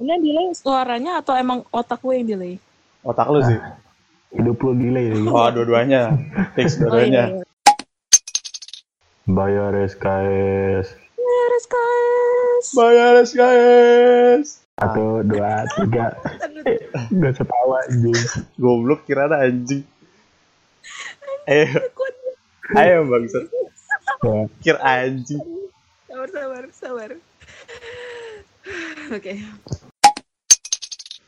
Ini 0.00 0.08
yang 0.08 0.22
delay 0.24 0.46
suaranya 0.56 1.20
atau 1.20 1.36
emang 1.36 1.60
otak 1.68 2.00
gue 2.00 2.14
yang 2.16 2.24
delay? 2.26 2.56
Otak 3.04 3.28
lu 3.28 3.44
sih. 3.44 3.60
Hidup 4.32 4.56
lu 4.58 4.72
delay 4.72 5.12
nih. 5.12 5.28
Oh, 5.28 5.48
dua-duanya. 5.52 6.16
Fix 6.56 6.80
Oh, 6.80 6.88
dua-duanya. 6.88 7.36
iya. 7.36 7.44
Bayar 9.28 9.76
SKS. 9.76 10.96
Beres 11.14 11.66
guys. 11.68 12.66
Bayar 12.72 13.12
SKS. 13.20 14.64
Satu, 14.74 15.20
dua, 15.20 15.68
tiga. 15.76 16.16
Gak 17.12 17.32
ketawa 17.36 17.84
anjing. 17.84 18.16
Goblok 18.56 19.04
kira 19.04 19.28
ada 19.28 19.44
anjing. 19.44 19.84
Ayo, 21.44 21.68
ayo 22.72 22.96
bangsat. 23.04 23.44
Ya, 24.24 24.36
Kira 24.64 24.80
anjing. 24.80 25.44
Sabar, 26.08 26.28
sabar, 26.32 26.64
sabar. 26.72 27.10
Oke. 29.12 29.34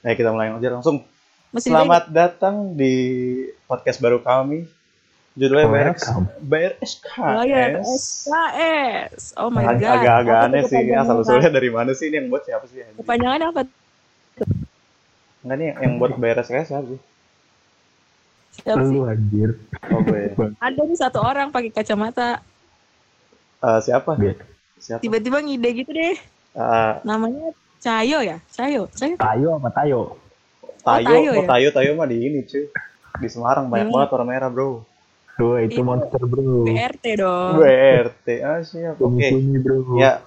Ayo 0.03 0.19
kita 0.19 0.35
mulai 0.35 0.51
aja 0.51 0.69
langsung. 0.75 1.07
Masih 1.55 1.71
Selamat 1.71 2.11
datang 2.11 2.75
di 2.75 2.95
podcast 3.71 4.03
baru 4.03 4.19
kami. 4.19 4.67
Judulnya 5.39 5.71
bayar, 5.71 5.87
Welcome. 5.95 6.25
bayar 6.43 6.73
Bayar 7.39 7.71
SKS. 7.79 7.87
SKS. 8.27 9.23
Oh 9.39 9.47
my 9.47 9.63
god. 9.79 10.03
Agak-agak 10.03 10.37
Apa 10.43 10.47
aneh 10.51 10.63
sih. 10.67 10.83
Asal 10.91 11.17
usulnya 11.23 11.55
dari 11.55 11.71
mana 11.71 11.95
sih 11.95 12.11
ini 12.11 12.19
yang 12.19 12.35
buat 12.35 12.43
siapa 12.43 12.67
sih? 12.67 12.83
Kepanjangan 12.99 13.41
apa? 13.55 13.63
Enggak 15.47 15.57
nih 15.63 15.67
yang 15.79 15.95
buat 16.03 16.19
bayar 16.19 16.43
SKS 16.43 16.67
siapa 16.75 16.87
sih? 16.91 17.01
Siapa 18.59 18.83
sih? 18.83 18.91
lu 18.99 19.07
anjir. 19.07 19.51
Oh 19.87 20.03
gue. 20.03 20.35
Ada 20.59 20.81
nih 20.83 20.99
satu 20.99 21.23
orang 21.23 21.55
pakai 21.55 21.71
kacamata. 21.71 22.43
Eh, 23.63 23.79
siapa? 23.87 24.19
Siapa? 24.83 24.99
Tiba-tiba 24.99 25.39
ngide 25.39 25.71
gitu 25.79 25.95
deh. 25.95 26.19
Eh, 26.59 26.93
Namanya 27.07 27.55
Cayo 27.83 28.23
ya? 28.23 28.39
Cayo. 28.49 28.87
Cayo. 28.95 29.17
Tayo 29.19 29.49
apa 29.59 29.69
Tayo? 29.75 30.01
Tayo, 30.83 31.03
Tayo 31.03 31.31
oh, 31.31 31.35
ya? 31.35 31.47
Tayo, 31.51 31.69
Tayo 31.75 31.91
mah 31.99 32.07
di 32.07 32.17
ini 32.23 32.47
cuy. 32.47 32.71
Di 33.19 33.29
Semarang 33.29 33.67
banyak 33.67 33.91
Hmm. 33.91 33.95
banget 33.99 34.09
warna 34.15 34.27
merah 34.29 34.49
bro. 34.49 34.87
Tuh, 35.35 35.59
itu 35.59 35.79
Itu 35.79 35.83
monster 35.83 36.23
bro. 36.23 36.63
BRT 36.63 37.05
dong. 37.19 37.59
BRT, 37.59 38.27
ah 38.41 38.63
siap. 38.63 39.03
Oke, 39.03 39.27
bro. 39.59 39.99
ya 39.99 40.23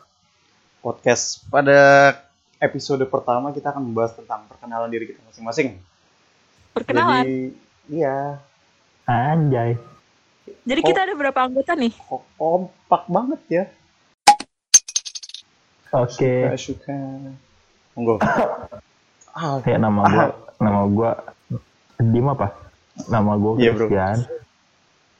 podcast 0.83 1.47
pada 1.47 2.11
episode 2.59 3.07
pertama 3.07 3.49
kita 3.49 3.71
akan 3.71 3.87
membahas 3.87 4.13
tentang 4.13 4.45
perkenalan 4.45 4.91
diri 4.91 5.09
kita 5.09 5.23
masing-masing. 5.23 5.79
Perkenalan. 6.75 7.23
Jadi, 7.23 7.39
iya, 7.89 8.43
Anjay. 9.05 9.79
Jadi 10.65 10.79
Oh. 10.81 10.87
kita 10.91 10.99
ada 11.07 11.13
berapa 11.15 11.39
anggota 11.39 11.71
nih? 11.73 11.93
kompak 12.35 13.03
banget 13.07 13.41
ya. 13.47 13.63
Oke. 15.95 16.51
Suka, 16.51 16.57
suka. 16.59 16.97
Monggo. 17.95 18.19
Ah, 19.35 19.59
Ya 19.67 19.75
nama 19.75 20.07
gua, 20.07 20.25
nama 20.63 20.81
gua 20.87 21.11
Dim 21.99 22.23
apa? 22.23 22.55
Nama 23.11 23.35
gua 23.35 23.59
Iya, 23.59 23.75
bro. 23.75 23.83
Christian. 23.83 24.17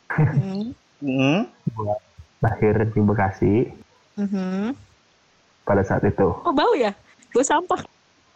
Hmm. 0.07 0.71
hmm, 1.03 1.39
Gua 1.75 1.99
lahir 2.39 2.75
di 2.87 2.99
Bekasi 3.03 3.53
Mhm. 4.15 4.71
pada 5.67 5.83
saat 5.83 6.07
itu. 6.07 6.31
Oh 6.31 6.55
bau 6.55 6.71
ya? 6.79 6.95
Gue 7.35 7.43
sampah. 7.43 7.83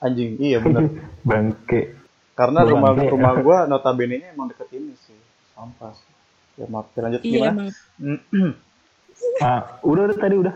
anjing, 0.03 0.35
iya 0.35 0.59
bener. 0.59 0.83
Bangke. 1.27 1.95
Karena 2.35 2.67
Bukan, 2.67 2.75
rumah 2.75 2.91
rumah 3.07 3.33
gua 3.47 3.57
notabene-nya 3.63 4.35
emang 4.35 4.51
deket 4.51 4.67
ini 4.75 4.91
sih, 4.99 5.15
sampah. 5.55 5.95
sih. 5.95 6.11
Ya 6.59 6.67
maaf, 6.67 6.91
lanjut 6.91 7.23
Iya 7.23 7.31
gimana? 7.31 7.51
emang. 7.55 7.69
Ah, 9.39 9.79
udah 9.87 10.11
udah 10.11 10.17
tadi 10.19 10.35
udah. 10.35 10.55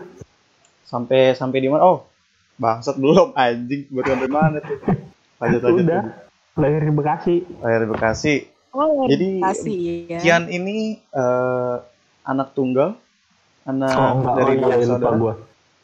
sampai 0.84 1.32
sampai 1.32 1.64
di 1.64 1.68
mana? 1.72 1.80
Oh, 1.84 2.04
bangsat 2.56 2.96
belum 2.96 3.34
anjing. 3.34 3.86
Baru 3.88 4.06
sampai 4.08 4.30
mana 4.30 4.58
tuh? 4.60 4.78
Lanjut 5.38 5.60
lanjut. 5.60 5.84
Udah. 5.84 6.02
Lahir 6.54 6.80
di 6.80 6.92
Bekasi. 6.92 7.36
Lahir 7.58 7.80
di 7.82 7.90
Bekasi. 7.90 8.34
Oh, 8.70 9.06
Jadi, 9.06 9.38
kasih 9.38 9.78
ya. 10.08 10.18
Kian 10.18 10.50
ini 10.50 10.98
eh, 10.98 11.76
anak 12.24 12.54
tunggal, 12.54 12.98
anak 13.62 13.90
oh 13.92 14.10
enggak, 14.18 14.34
dari 14.34 14.50
oh, 14.50 14.50
iya, 14.50 14.58
dua 14.58 14.74
lupa 14.74 14.86
saudara. 14.88 15.16
gua. 15.16 15.34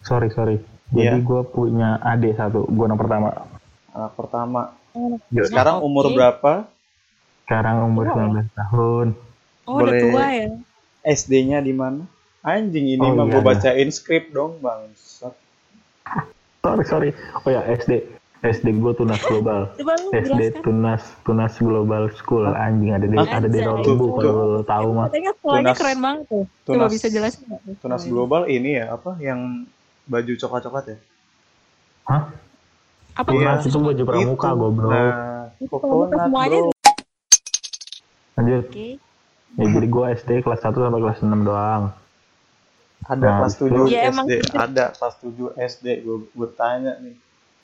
Sorry, 0.00 0.28
sorry. 0.28 0.56
Jadi 0.90 1.06
Iya. 1.06 1.22
gua 1.22 1.40
punya 1.44 2.02
adik 2.02 2.34
satu, 2.34 2.66
gua 2.66 2.90
anak 2.90 2.98
pertama. 2.98 3.28
Anak 3.90 4.12
pertama. 4.14 4.60
Oh, 4.90 5.14
Sekarang 5.30 5.78
oke. 5.78 5.86
umur 5.86 6.04
berapa? 6.10 6.66
Sekarang 7.46 7.76
umur 7.84 8.04
Oh. 8.06 8.14
19 8.16 8.50
tahun. 8.52 9.06
Oh, 9.64 9.78
udah 9.78 9.86
Boleh. 9.86 10.00
tua 10.02 10.26
ya. 10.32 10.48
SD-nya 11.04 11.62
di 11.62 11.70
mana? 11.70 12.02
Anjing 12.40 12.90
ini 12.90 12.98
Oh, 13.00 13.14
mah 13.14 13.26
iya, 13.26 13.32
gue 13.32 13.38
iya. 13.38 13.46
bacain 13.46 13.88
skrip 13.88 14.30
dong, 14.30 14.58
bangsat. 14.58 15.34
Sorry, 16.60 16.84
sorry. 16.84 17.10
Oh 17.38 17.48
ya, 17.48 17.64
SD. 17.66 18.04
SD 18.42 18.72
gua 18.76 18.92
Tunas 18.92 19.20
Global. 19.20 19.68
Coba 19.74 19.96
SD 20.14 20.24
jelaskan. 20.50 20.62
Tunas 20.62 21.02
Tunas 21.22 21.54
Global 21.54 22.08
School 22.14 22.48
anjing 22.48 22.90
ada 22.90 23.04
di 23.04 23.12
Ah, 23.14 23.28
ada 23.30 23.44
di 23.44 23.52
anjay. 23.52 23.60
dalam 23.62 23.80
tubuh 23.82 24.08
Tuh, 24.08 24.16
kalau 24.18 24.44
lo 24.50 24.62
tahu 24.64 24.88
mah. 24.90 25.08
Tunas- 25.12 25.76
keren 25.76 25.98
banget 25.98 26.24
tuh. 26.26 26.44
Coba 26.62 26.74
Tunas- 26.80 26.90
bisa 26.90 27.06
jelasin 27.08 27.42
nggak? 27.46 27.60
Tunas 27.78 28.02
global 28.06 28.42
ini 28.46 28.70
ya 28.76 28.92
apa 28.92 29.16
yang 29.18 29.68
baju 30.06 30.32
coklat-coklat 30.34 30.84
ya? 30.86 30.96
Hah? 32.06 32.22
Apa 33.14 33.28
Iya. 33.28 33.36
Tunas 33.36 33.60
itu 33.62 33.78
baju 33.78 34.02
pramuka 34.02 34.48
Itu. 34.48 34.56
goblok. 34.58 34.88
Nah, 34.90 35.44
coconut, 35.62 36.08
bro. 36.08 36.70
Lanjut. 38.34 38.64
Oke. 38.66 38.88
Ya, 39.50 39.64
jadi 39.66 39.86
gua 39.86 40.04
SD 40.10 40.40
kelas 40.40 40.60
1 40.62 40.78
sampai 40.78 41.00
kelas 41.02 41.18
6 41.20 41.40
doang. 41.42 41.92
Ada 43.06 43.22
Nah, 43.22 43.36
kelas 43.40 43.54
itu- 43.54 43.64
7 43.68 43.84
Ya, 43.88 44.00
emang 44.06 44.26
SD, 44.28 44.34
gitu. 44.38 44.54
ada 44.56 44.84
kelas 44.92 45.14
7 45.18 45.48
SD. 45.56 45.86
Gue 46.02 46.16
gue 46.28 46.48
tanya 46.52 46.92
nih. 47.00 47.14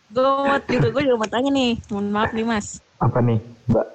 Gue 0.07 0.25
juga 0.71 0.89
gue 0.91 1.03
juga 1.05 1.17
mau 1.19 1.29
tanya 1.29 1.51
nih. 1.51 1.71
Mohon 1.89 2.07
maaf 2.11 2.31
nih 2.31 2.45
mas. 2.45 2.67
Apa 2.97 3.19
nih, 3.21 3.39
Mbak? 3.67 3.87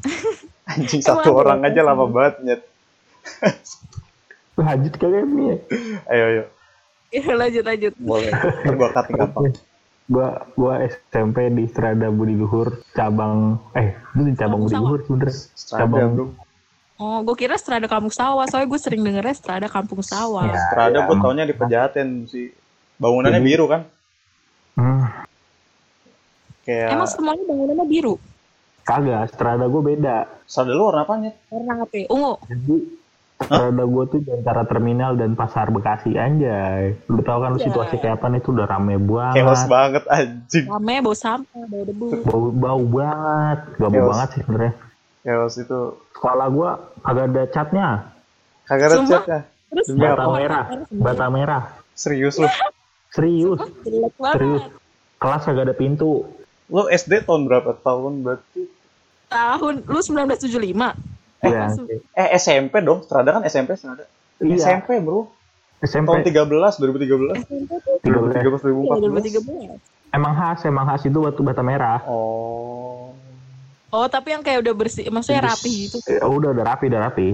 Anjing 0.70 1.02
Emang 1.02 1.16
satu 1.18 1.28
ada 1.28 1.40
orang 1.40 1.60
aja 1.64 1.80
lama 1.82 2.04
banget 2.06 2.34
nyet. 2.42 2.62
Lanjut 4.54 4.94
kalian 4.96 5.28
nih. 5.28 5.58
Ayo 6.06 6.24
ayo. 6.26 6.44
Ya 7.10 7.34
lanjut 7.34 7.66
lanjut. 7.66 7.92
Boleh. 7.98 8.30
Ntar 8.30 8.70
gue 8.70 8.88
cutting 8.94 9.16
gampang. 9.18 9.50
Gua 10.06 10.46
gua 10.54 10.74
SMP 10.82 11.50
di 11.50 11.66
Strada 11.66 12.06
Budi 12.06 12.38
Luhur 12.38 12.86
cabang 12.94 13.58
eh 13.74 13.98
itu 14.14 14.22
di 14.22 14.34
cabang 14.34 14.62
Budi. 14.62 14.78
Luhur 14.78 15.02
sebenernya. 15.02 15.34
Cabang 15.58 16.08
bro. 16.14 16.24
Oh, 17.00 17.24
gue 17.24 17.32
kira 17.34 17.56
Strada 17.56 17.88
Kampung 17.88 18.12
Sawah. 18.12 18.44
Soalnya 18.44 18.68
gue 18.68 18.76
sering 18.78 19.00
dengernya 19.00 19.32
Strada 19.32 19.66
Kampung 19.66 20.04
Sawah. 20.04 20.44
Ya. 20.46 20.60
Strada 20.68 20.98
gue 21.00 21.08
emang. 21.08 21.24
taunya 21.24 21.44
di 21.44 21.56
Pejaten 21.56 22.08
sih. 22.26 22.52
Bangunannya 22.94 23.40
Jadi- 23.40 23.48
biru 23.48 23.64
kan? 23.66 23.82
Hmm, 24.72 25.08
Kayak 26.60 26.92
Emang 26.92 27.08
semuanya 27.08 27.42
bangunannya 27.42 27.86
biru. 27.86 28.14
kagak, 28.82 29.30
Strada 29.30 29.64
gua 29.64 29.82
beda. 29.82 30.16
Strada 30.44 30.72
lu 30.72 30.84
warna 30.84 31.02
apa 31.02 31.14
nyet? 31.16 31.34
Warna 31.48 31.72
apa? 31.80 31.94
ya? 31.94 32.06
Ungu. 32.06 32.32
Jadi 32.44 32.76
Strada 33.40 33.82
gua 33.86 34.04
tuh 34.04 34.18
di 34.18 34.30
antara 34.30 34.62
terminal 34.64 35.14
dan 35.14 35.32
pasar 35.32 35.70
Bekasi 35.70 36.12
anjay. 36.14 37.00
Lu 37.06 37.22
tau 37.22 37.40
kan 37.40 37.54
Iya. 37.54 37.64
situasi 37.64 37.96
kayak 37.96 38.18
apa 38.18 38.28
nih 38.28 38.40
tuh 38.40 38.52
udah 38.52 38.66
rame 38.66 38.98
banget. 38.98 39.40
Chaos 39.40 39.64
banget 39.64 40.04
anjing. 40.06 40.66
Rame 40.66 40.94
bau 41.00 41.14
sampah, 41.14 41.64
bau 41.64 41.82
debu. 41.82 42.04
bau 42.20 42.42
bau 42.50 42.82
banget 42.84 43.58
gak 43.74 43.88
bau 43.88 44.04
banget 44.06 44.28
sih 44.30 44.42
sebenarnya 45.20 45.44
Chaos 45.44 45.54
itu 45.60 45.80
sekolah 46.16 46.46
gua 46.48 46.70
agak 47.04 47.24
ada 47.32 47.42
catnya 47.52 47.88
kagak 48.64 48.86
ada 48.88 48.96
chatnya. 49.04 49.40
Terus 49.70 49.86
bata 49.94 50.24
apa? 50.26 50.32
merah 50.34 50.64
bata 50.90 51.26
merah 51.30 51.62
Serius 51.94 52.40
lu? 52.40 52.48
serius 53.12 53.60
serius 54.34 54.62
kelas 55.20 55.44
agak 55.46 55.70
ada 55.70 55.74
pintu 55.76 56.24
Lu 56.70 56.86
SD 56.86 57.26
tahun 57.26 57.50
berapa? 57.50 57.74
Tahun 57.82 58.22
berarti? 58.22 58.62
Tahun 59.26 59.74
lu 59.82 60.00
1975. 60.00 60.54
Iya. 61.42 61.66
Masuk. 61.66 61.86
Eh 62.14 62.28
SMP 62.38 62.78
dong. 62.78 63.02
Strada 63.02 63.34
kan 63.34 63.42
SMP 63.42 63.74
Strada. 63.74 64.06
iya 64.38 64.56
SMP 64.56 65.02
bro. 65.02 65.26
SMP 65.82 66.06
Tahun 66.06 66.22
13 66.22 66.78
2013. 66.78 67.42
SMP 67.42 67.72
tuh 67.82 67.94
2013 68.06 68.06
iya, 68.06 68.94
2014. 68.94 69.74
2013. 69.74 70.14
emang 70.14 70.32
khas 70.34 70.60
emang 70.66 70.84
khas 70.90 71.02
itu 71.06 71.18
batu 71.22 71.42
bata 71.42 71.62
merah 71.62 72.02
Oh. 72.06 72.69
Oh, 73.90 74.06
tapi 74.06 74.32
yang 74.32 74.42
kayak 74.46 74.62
udah 74.62 74.74
bersih, 74.74 75.06
maksudnya 75.10 75.42
Terus. 75.42 75.52
rapi 75.58 75.72
gitu. 75.86 75.96
Eh, 76.06 76.22
udah 76.22 76.54
udah 76.54 76.64
rapi 76.64 76.84
udah 76.86 77.02
rapi 77.10 77.26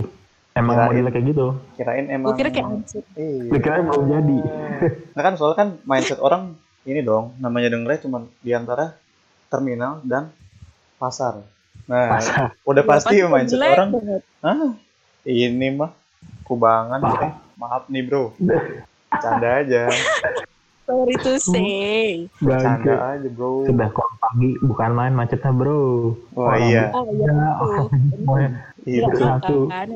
emang 0.57 0.73
Kirain. 0.73 0.89
modelnya 0.89 1.13
kayak 1.13 1.27
gitu 1.29 1.47
Kirain 1.77 2.07
emang. 2.09 2.27
Gue 2.33 2.37
kira 2.41 2.49
kayak. 2.49 2.67
Iya. 3.13 3.53
dikira 3.53 3.85
belum 3.85 4.05
jadi 4.09 4.39
Nah 5.15 5.23
kan 5.23 5.33
soalnya 5.37 5.57
kan 5.61 5.69
mindset 5.85 6.19
orang 6.19 6.57
ini 6.89 7.05
dong. 7.05 7.37
Namanya 7.37 7.69
dengernya 7.69 8.01
cuma 8.09 8.25
di 8.41 8.57
antara 8.57 8.97
terminal 9.53 10.01
dan 10.03 10.33
pasar. 10.97 11.45
Nah, 11.87 12.19
Pasar. 12.19 12.57
udah 12.65 12.83
pasti 12.83 13.21
Pasti 13.21 13.31
mindset 13.31 13.57
jelek 13.61 13.73
orang. 13.77 13.91
Ah, 14.41 14.73
ini 15.29 15.69
mah 15.77 15.93
kubangan. 16.49 16.99
Paham. 17.05 17.21
Eh, 17.21 17.33
maaf 17.61 17.85
nih 17.93 18.03
bro. 18.03 18.33
Canda 19.23 19.61
aja. 19.61 19.93
Sorry 20.87 21.17
to 21.19 21.33
say. 21.43 22.31
Canda 22.39 22.63
Bangke. 22.63 22.95
aja 22.95 23.29
bro. 23.35 23.67
sudah 23.67 23.89
kok 23.91 24.07
pagi 24.23 24.51
bukan 24.63 24.91
main 24.95 25.15
macetnya 25.19 25.51
bro 25.51 26.15
Wah 26.39 26.55
Orang 26.55 26.63
iya. 26.71 26.85
Oh 26.95 27.05
iya. 27.11 27.27
Ya. 27.27 28.51
Iya. 28.87 29.03
Iya, 29.03 29.03
satu. 29.19 29.67
kan. 29.67 29.89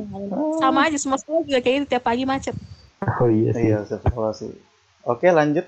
Sama 0.58 0.90
aja 0.90 0.98
semua 0.98 1.19
sekolah 1.22 1.46
juga 1.46 1.62
kayak 1.62 1.75
gitu 1.78 1.87
tiap 1.94 2.02
pagi 2.02 2.26
macet. 2.26 2.58
oh 3.00 3.31
iya 3.31 3.50
sih 3.54 3.70
Iya, 3.70 3.78
sih. 4.34 4.52
Oke 5.06 5.31
lanjut. 5.31 5.64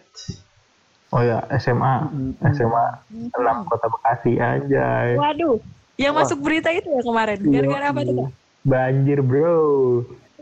Oh 1.12 1.22
ya 1.22 1.44
SMA 1.60 2.08
SMA 2.56 2.84
6 3.30 3.70
Kota 3.70 3.86
Bekasi 3.86 4.32
aja. 4.42 5.12
Waduh, 5.14 5.60
yang 6.00 6.18
Wah. 6.18 6.24
masuk 6.24 6.42
berita 6.42 6.72
itu 6.74 6.88
ya 6.88 7.02
kemarin. 7.04 7.38
Gara-gara 7.46 7.86
apa 7.94 8.00
tuh? 8.02 8.14
Kak? 8.16 8.30
Banjir 8.66 9.18
bro. 9.22 9.60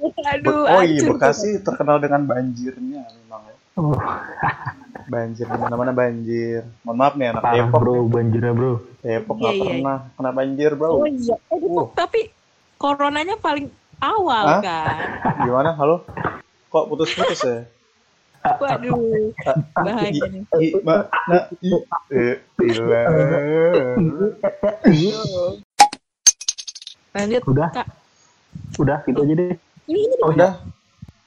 Aduh, 0.33 0.65
oh 0.65 0.83
iya. 0.87 1.05
Bekasi 1.05 1.61
terkenal 1.61 2.01
dengan 2.01 2.25
banjirnya 2.25 3.05
ya. 3.05 3.20
Oh, 3.75 3.95
Banjir 5.07 5.43
di 5.45 5.57
mana-mana 5.57 5.91
banjir. 5.91 6.63
Mohon 6.83 6.97
maaf 6.97 7.15
nih 7.15 7.27
anak 7.29 7.43
parah 7.43 7.57
Depok. 7.67 7.81
bro 7.81 7.95
banjirnya 8.07 8.53
bro. 8.53 8.73
Depok 9.01 9.35
Iya, 9.35 9.41
nggak 9.41 9.55
iya, 9.55 9.63
pernah 9.65 9.99
kena 10.15 10.31
banjir 10.31 10.71
bro. 10.75 10.91
Oh 10.93 11.07
iya. 11.07 11.35
Eh, 11.49 11.59
Depok, 11.59 11.87
tapi 11.95 12.21
coronanya 12.77 13.35
paling 13.37 13.67
awal 13.99 14.45
Hah? 14.49 14.61
kan. 14.61 14.97
Gimana? 15.45 15.71
Halo? 15.75 16.03
Kok 16.69 16.85
putus-putus 16.89 17.43
ya? 17.43 17.59
Waduh, 18.41 18.97
bahaya 19.85 20.25
nih. 20.25 20.43
E. 22.09 22.41
Lanjut, 27.11 27.43
Udah 27.45 27.69
Kak. 27.71 27.87
udah 28.79 28.99
gitu 29.05 29.21
aja 29.21 29.35
deh. 29.35 29.53
Ini, 29.85 30.01
ini 30.01 30.15
Oh, 30.23 30.31
udah. 30.31 30.53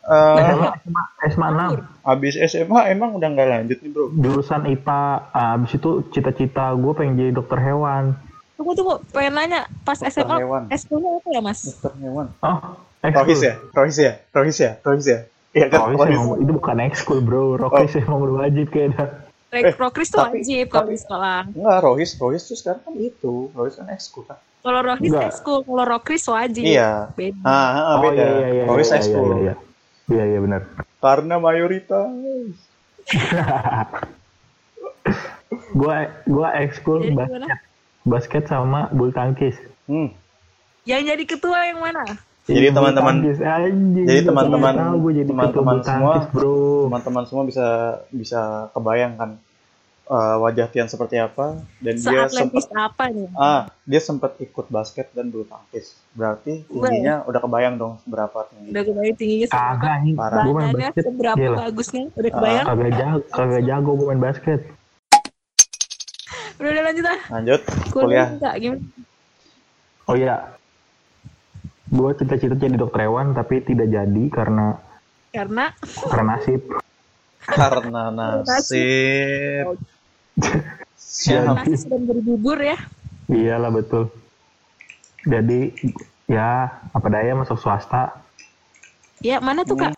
Eh, 0.04 0.36
SMA, 0.76 1.02
SMA 1.26 1.48
6 1.50 1.80
habis 2.04 2.36
SMA 2.36 2.82
emang 2.90 3.16
udah 3.16 3.30
nggak 3.30 3.48
lanjut 3.48 3.78
nih 3.80 3.90
bro. 3.90 4.12
jurusan 4.12 4.68
IPA. 4.68 5.00
Ah, 5.32 5.56
Abis 5.56 5.72
itu 5.74 5.90
cita-cita 6.10 6.72
gue 6.74 6.92
pengen 6.92 7.16
jadi 7.16 7.32
dokter 7.32 7.56
hewan. 7.58 8.20
tunggu 8.54 8.76
tunggu, 8.76 8.96
pengen 9.10 9.34
nanya 9.34 9.62
pas 9.82 9.96
Dokter 9.96 10.12
SMA 10.14 10.36
hewan. 10.38 10.64
S2 10.70 10.92
apa 10.94 11.30
ya 11.30 11.42
mas? 11.42 11.60
Dokter 11.66 11.92
hewan. 12.00 12.28
Oh, 12.38 12.60
Rohis 13.02 13.42
ya? 13.42 13.54
Rohis 13.72 13.98
ya? 13.98 14.14
Rohis 14.30 14.58
ya? 14.58 14.72
Rohis 14.78 15.06
ya? 15.06 15.20
Iya 15.52 15.66
kan? 15.68 15.80
Rohis 15.82 15.98
Rohis. 15.98 16.16
emang, 16.18 16.38
itu 16.38 16.52
bukan 16.54 16.78
ekskul 16.82 17.20
bro, 17.20 17.56
Rohis 17.58 17.92
emang 17.96 18.20
udah 18.22 18.36
wajib 18.42 18.68
kayaknya. 18.70 19.24
Rek 19.50 19.64
Eh, 19.64 19.74
Prokris 19.74 20.10
tuh 20.10 20.20
tapi- 20.20 20.42
wajib 20.42 20.66
kalau 20.68 20.84
tapi- 20.84 20.94
di 20.94 21.00
sekolah. 21.00 21.40
Enggak, 21.48 21.78
Rohis. 21.80 22.12
Rohis 22.18 22.44
tuh 22.44 22.56
sekarang 22.56 22.82
kan 22.82 22.94
itu. 22.98 23.34
Rohis 23.52 23.76
kan 23.76 23.88
ekskul 23.88 24.24
kan? 24.26 24.36
Kalau 24.60 24.80
Rohis 24.82 25.12
ekskul, 25.14 25.58
kalau 25.62 25.84
Rokris 25.86 26.24
wajib. 26.26 26.64
Iya. 26.64 27.12
Beda. 27.12 27.40
Ah, 27.42 27.54
ah, 27.54 27.94
Oh 27.94 28.02
beda. 28.02 28.18
iya 28.18 28.28
iya 28.30 28.48
iya. 28.50 28.64
Rohis 28.66 28.90
iya, 28.90 28.98
ekskul. 28.98 29.24
Iya 29.24 29.38
iya. 29.38 29.54
Iya 29.54 29.72
iya 30.10 30.40
benar. 30.40 30.62
Karena 31.00 31.36
mayoritas. 31.38 32.08
Gua 35.74 35.96
gua 36.26 36.50
ekskul 36.60 37.02
Jadi 37.04 37.14
basket, 37.14 37.30
gimana? 37.30 37.56
basket 38.04 38.44
sama 38.48 38.80
bulu 38.90 39.12
tangkis. 39.12 39.58
Hmm. 39.86 40.10
Yang 40.84 41.02
jadi 41.14 41.24
ketua 41.28 41.60
yang 41.66 41.80
mana? 41.80 42.04
Jadi 42.44 42.76
teman-teman- 42.76 43.24
jadi 43.24 44.22
teman-teman- 44.28 44.76
teman-teman 45.24 45.78
semua- 45.80 46.28
bro. 46.30 46.92
Teman-teman 46.92 47.24
semua 47.24 47.44
bisa 47.48 47.68
bisa 48.12 48.42
kebayang 48.76 49.16
eh, 50.06 50.36
wajah 50.38 50.68
Tian 50.68 50.86
seperti 50.86 51.16
apa 51.16 51.58
dan 51.78 51.96
dia 51.96 52.28
sempat 52.28 52.68
apa 52.70 53.04
nih? 53.08 53.28
ah 53.34 53.62
dia 53.84 54.00
sempat 54.00 54.36
ikut 54.38 54.68
basket 54.68 55.08
dan 55.12 55.28
bulu 55.28 55.44
tangkis. 55.44 55.96
Berarti 56.12 56.64
tingginya 56.66 57.24
udah 57.24 57.40
kebayang 57.40 57.76
dong 57.76 57.98
seberapa 58.00 58.46
tinggi. 58.48 58.70
Udah 58.70 58.84
kebayang 58.84 59.16
tingginya 59.16 59.48
Kagak 59.48 59.60
seberapa? 59.74 59.88
anjing. 59.94 60.16
Parah. 60.16 60.44
Gua 60.44 60.54
main 60.56 60.76
basket. 60.78 61.04
seberapa 61.04 61.38
Gila. 61.40 61.58
bagusnya? 61.58 62.04
Udah 62.12 62.24
Ah. 62.26 62.36
kebayang? 62.36 62.66
Kagak 62.66 62.92
jago, 62.94 63.20
kagak 63.30 63.64
jago 63.64 63.90
gua 63.94 64.06
main 64.08 64.22
basket. 64.22 64.60
Udah, 66.54 66.70
udah 66.70 66.84
lanjut 66.86 67.06
ah. 67.06 67.20
Lanjut 67.32 67.62
Kuliah 67.90 67.90
kuliah. 67.92 68.28
enggak 68.32 68.54
gimana? 68.58 68.82
Oh 70.04 70.16
iya. 70.16 70.36
Gua 71.86 72.10
cita-cita 72.12 72.56
jadi 72.56 72.74
dokter 72.74 73.04
hewan 73.04 73.32
tapi 73.32 73.62
tidak 73.62 73.88
jadi 73.88 74.24
karena 74.28 74.78
Karena 75.30 75.74
karena 76.04 76.24
nasib. 76.32 76.62
Karena 77.44 78.02
nasib. 78.14 79.66
Karena 81.14 81.54
Siap. 81.54 81.58
nasi 81.62 81.76
sedang 81.78 82.04
berbubur 82.10 82.58
ya. 82.58 82.78
Iyalah 83.30 83.70
betul. 83.70 84.10
Jadi 85.30 85.70
ya 86.26 86.82
apa 86.90 87.08
daya 87.14 87.38
masuk 87.38 87.62
swasta. 87.62 88.18
Ya 89.22 89.38
mana 89.38 89.62
tuh 89.62 89.78
kak? 89.78 89.94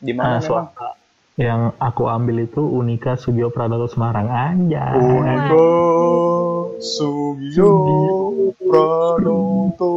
Di 0.00 0.16
mana 0.16 0.40
memang? 0.40 0.48
swasta 0.48 0.96
yang 1.34 1.74
aku 1.82 2.06
ambil 2.06 2.46
itu 2.46 2.62
Unika 2.62 3.18
Sugio 3.18 3.50
Pranoto 3.50 3.90
Semarang 3.90 4.30
aja. 4.30 4.94
Uniko 4.94 5.66
Sugio 6.78 7.74
Pranoto. 8.56 9.92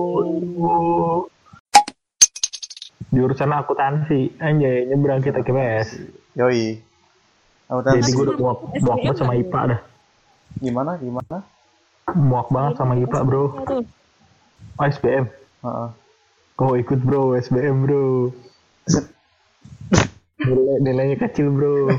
Jurusan 3.08 3.56
akuntansi, 3.56 4.36
anjay 4.36 4.84
nyebrang 4.92 5.24
kita 5.24 5.40
ke 5.46 5.52
PS. 5.56 5.88
Yoi. 6.36 6.75
Akuntansi. 7.72 8.02
Jadi 8.04 8.12
gue 8.13 8.25
udah 8.28 8.38
muak, 8.38 8.60
muak 8.84 9.16
sama 9.16 9.34
IPA 9.40 9.62
dah. 9.74 9.80
Gimana? 10.57 10.98
Gimana? 10.98 11.38
Muak 12.15 12.48
banget 12.50 12.80
sama 12.80 12.95
IPA 12.95 13.19
bro. 13.27 13.44
Oh 14.77 14.86
SBM. 14.86 15.25
Heeh. 15.63 15.89
Oh 16.57 16.74
ikut 16.74 17.00
bro, 17.06 17.38
SBM 17.38 17.86
bro. 17.86 18.33
Nilai, 20.42 20.75
nilainya 20.81 21.18
kecil 21.21 21.54
bro. 21.54 21.94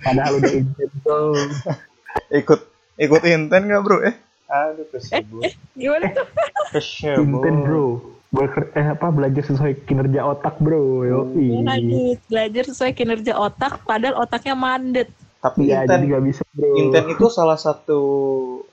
Padahal 0.00 0.40
udah 0.40 0.52
intern 0.52 0.92
bro. 1.04 1.36
Ikut 2.40 2.60
ikut 3.00 3.22
inten 3.24 3.72
nggak 3.72 3.82
bro? 3.84 4.04
Eh, 4.04 4.12
aduh 4.52 4.84
kesebut. 4.92 5.48
Gimana 5.72 6.12
tuh? 6.12 6.28
Kesebut. 6.76 7.24
Inten 7.24 7.56
bro. 7.64 7.86
Beker, 8.32 8.72
eh 8.72 8.96
apa 8.96 9.12
belajar 9.12 9.44
sesuai 9.44 9.84
kinerja 9.84 10.24
otak 10.24 10.56
bro. 10.60 11.04
Yoi. 11.04 11.64
Lanjut 11.64 12.20
belajar 12.28 12.64
sesuai 12.68 12.92
kinerja 12.96 13.36
otak, 13.36 13.84
padahal 13.84 14.24
otaknya 14.24 14.56
mandet. 14.56 15.08
Tapi 15.42 15.66
jadi 15.66 15.84
inten 15.90 16.00
gak 16.06 16.22
bisa 16.22 16.42
bro. 16.54 16.70
inten 16.78 17.04
itu 17.10 17.26
salah 17.36 17.58
satu 17.58 18.00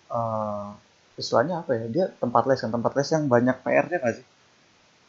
eh 0.10 0.66
istilahnya 1.18 1.66
apa 1.66 1.72
ya? 1.76 1.86
Dia 1.90 2.06
tempat 2.16 2.46
les 2.46 2.62
kan 2.62 2.72
tempat 2.72 2.94
les 2.96 3.10
yang 3.10 3.26
banyak 3.28 3.58
PR-nya 3.66 3.98
nggak 4.00 4.14
sih? 4.22 4.26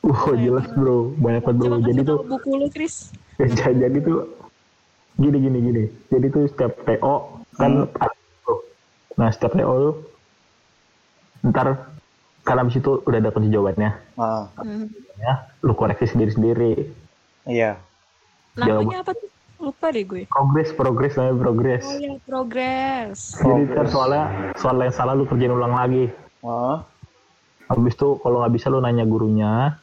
Uh 0.01 0.33
jelas 0.41 0.67
bro. 0.73 1.13
Banyak 1.21 1.43
banget 1.45 1.61
bro. 1.61 1.77
Jadi 1.85 2.01
tuh 2.03 2.19
buku 2.25 2.51
lu, 2.57 2.67
Chris. 2.73 3.13
jadi 3.85 3.99
tuh 4.01 4.25
gini 5.21 5.37
gini 5.37 5.59
gini. 5.61 5.85
Jadi 6.09 6.27
tuh 6.33 6.45
setiap 6.49 6.73
PO 6.89 7.45
kan 7.61 7.85
Hmm. 7.85 8.59
Nah 9.21 9.29
setiap 9.29 9.53
PO 9.53 9.73
tuh 9.77 9.95
ntar 11.53 11.93
kan 12.41 12.57
abis 12.57 12.81
itu 12.81 13.05
udah 13.05 13.21
ada 13.21 13.31
kunci 13.31 13.53
jawabannya. 13.53 13.91
Ah, 14.17 14.49
Hmm. 14.57 14.89
Ya, 15.21 15.45
lu 15.61 15.77
koreksi 15.77 16.09
sendiri 16.09 16.33
sendiri. 16.33 16.73
iya. 17.45 17.77
Namanya 18.57 19.05
apa 19.05 19.13
tuh? 19.13 19.29
Lupa 19.61 19.93
deh 19.93 20.03
gue. 20.03 20.25
Progres 20.27 20.73
progres 20.73 21.13
namanya 21.15 21.37
progres. 21.39 21.85
Oh 21.85 21.97
ya, 21.97 22.13
progress. 22.25 23.19
Jadi 23.37 23.61
ntar 23.69 23.85
Progres. 23.85 23.93
soalnya 23.93 24.25
soal 24.57 24.77
yang 24.79 24.95
salah 24.95 25.13
lu 25.13 25.25
kerjain 25.25 25.53
ulang 25.53 25.73
lagi. 25.73 26.09
Ah, 26.41 26.81
Habis 27.69 27.95
itu 27.95 28.19
kalau 28.19 28.41
nggak 28.41 28.51
bisa 28.51 28.67
lu 28.67 28.81
nanya 28.81 29.05
gurunya. 29.05 29.79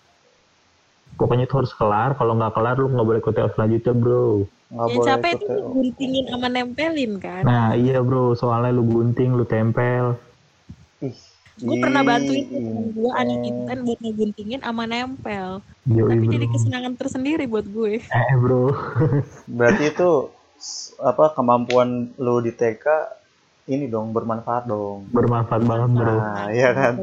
Pokoknya 1.15 1.45
itu 1.45 1.55
harus 1.55 1.71
kelar. 1.71 2.13
Kalau 2.13 2.33
nggak 2.33 2.51
kelar 2.51 2.75
lu 2.75 2.89
nggak 2.89 3.05
boleh 3.05 3.19
ikut 3.19 3.31
TO 3.31 3.49
selanjutnya 3.53 3.93
bro. 3.93 4.25
nggak 4.67 4.83
Yang 4.83 4.97
boleh 4.97 5.07
capek 5.07 5.31
itu 5.31 5.45
TO. 5.47 5.67
guntingin 5.71 6.25
sama 6.27 6.47
nempelin 6.47 7.11
kan. 7.17 7.43
Nah 7.45 7.65
iya 7.73 8.01
bro. 8.01 8.33
Soalnya 8.33 8.73
lu 8.73 8.83
gunting, 8.83 9.31
lu 9.31 9.45
tempel. 9.45 10.17
Ih, 10.99 11.13
gue 11.57 11.75
pernah 11.77 12.01
bantuin 12.01 12.45
temen 12.45 12.85
gue 12.93 13.11
anak 13.13 13.39
inten. 13.41 13.77
inten 13.77 13.77
buat 13.83 13.99
ngeguntingin 13.99 14.61
sama 14.61 14.83
nempel. 14.85 15.49
Yoi 15.87 16.09
Tapi 16.09 16.25
bro. 16.25 16.33
jadi 16.35 16.45
kesenangan 16.47 16.93
tersendiri 16.95 17.45
buat 17.47 17.65
gue. 17.65 17.93
Eh 18.03 18.35
bro. 18.37 18.71
Berarti 19.57 19.83
itu 19.89 20.09
apa 20.99 21.25
kemampuan 21.33 21.89
lu 22.17 22.41
di 22.41 22.51
TK 22.51 22.85
ini 23.67 23.85
dong 23.87 24.13
bermanfaat 24.15 24.63
dong. 24.65 25.09
Bermanfaat 25.11 25.63
banget 25.63 25.89
bro. 25.93 26.15
Nah, 26.15 26.47
iya 26.51 26.69
kan? 26.71 26.93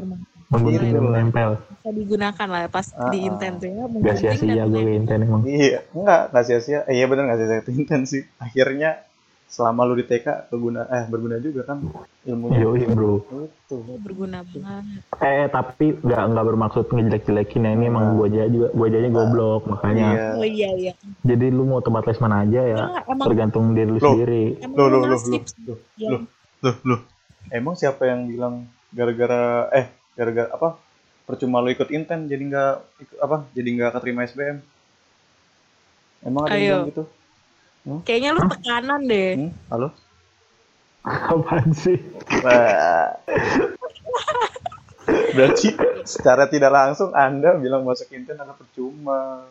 Menggunting 0.45 0.93
Gitu 0.93 0.93
dan 0.93 1.03
lah. 1.03 1.09
menempel. 1.09 1.49
Bisa 1.57 1.89
digunakan 1.91 2.47
lah 2.47 2.61
pas 2.69 2.87
Ah, 2.93 3.09
di 3.09 3.19
ah. 3.21 3.27
inten 3.27 3.53
tuh 3.57 3.69
ya. 3.69 3.83
Gak 4.05 4.15
sia-sia 4.17 4.63
gue 4.65 4.81
inten 4.93 5.19
emang. 5.21 5.41
Iya, 5.43 5.79
enggak, 5.91 6.21
enggak 6.31 6.45
sia-sia. 6.45 6.79
Eh, 6.85 6.93
iya 6.95 7.05
bener 7.09 7.25
enggak 7.25 7.39
sia-sia 7.41 7.59
itu 7.61 7.71
inten 7.73 8.01
sih. 8.05 8.23
Akhirnya 8.37 9.01
selama 9.45 9.87
lu 9.87 9.95
di 9.95 10.03
TK 10.03 10.51
berguna 10.51 10.83
eh 10.89 11.05
berguna 11.07 11.39
juga 11.39 11.63
kan 11.63 11.79
ilmunya. 12.27 12.59
Yoi 12.65 12.83
bro. 12.91 13.23
Itu. 13.45 13.77
Oh, 13.77 13.97
berguna 14.01 14.43
banget. 14.43 15.01
Eh 15.21 15.47
tapi 15.47 15.95
nggak 16.01 16.23
nggak 16.33 16.45
bermaksud 16.45 16.85
ngejelek-jelekin 16.91 17.63
ya 17.63 17.71
ini 17.77 17.85
emang 17.87 18.17
gua 18.17 18.27
aja 18.27 18.49
juga 18.51 18.67
gua 18.75 18.85
aja 18.89 18.97
goblok 19.07 19.63
makanya. 19.69 20.07
Iya. 20.11 20.27
Oh 20.35 20.45
iya 20.45 20.69
iya. 20.75 20.93
Jadi 21.23 21.45
lu 21.53 21.63
mau 21.69 21.79
tempat 21.79 22.03
les 22.09 22.19
mana 22.19 22.43
aja 22.43 22.61
ya 22.61 22.83
emang 23.07 23.25
tergantung 23.29 23.71
diri 23.71 23.87
lu 23.87 23.97
Loh. 24.01 24.13
sendiri. 24.17 24.45
emang 24.59 24.75
Loh, 24.75 24.87
loh, 24.89 24.99
loh, 24.99 25.09
nasib 25.15 25.31
loh, 25.31 25.45
sih 25.47 25.61
loh, 25.63 25.77
yang 25.95 26.11
loh. 26.11 26.21
Loh, 26.65 26.75
loh. 26.83 26.99
Emang 27.53 27.73
siapa 27.77 28.09
yang 28.09 28.25
bilang 28.27 28.65
gara-gara 28.91 29.69
eh 29.71 29.87
gara-gara 30.17 30.49
apa? 30.51 30.69
Percuma 31.25 31.61
lu 31.63 31.71
ikut 31.71 31.89
inten 31.93 32.27
jadi 32.27 32.43
enggak 32.43 32.73
ikut 33.01 33.17
apa? 33.21 33.37
Jadi 33.53 33.67
enggak 33.71 33.91
keterima 33.95 34.25
SBM. 34.25 34.57
Emang 36.25 36.49
ada 36.49 36.57
yang 36.57 36.59
Ayo. 36.59 36.73
bilang 36.73 36.89
gitu? 36.91 37.03
Kayaknya 38.01 38.33
lu 38.33 38.41
tekanan 38.49 39.01
deh. 39.05 39.31
Hmm? 39.37 39.51
Halo? 39.69 39.87
Apaan 41.05 41.69
sih? 41.71 42.01
Berarti 45.35 45.67
secara 46.01 46.49
tidak 46.49 46.73
langsung 46.73 47.13
Anda 47.13 47.53
bilang 47.61 47.85
masuk 47.85 48.09
inten 48.09 48.33
adalah 48.35 48.57
percuma. 48.57 49.45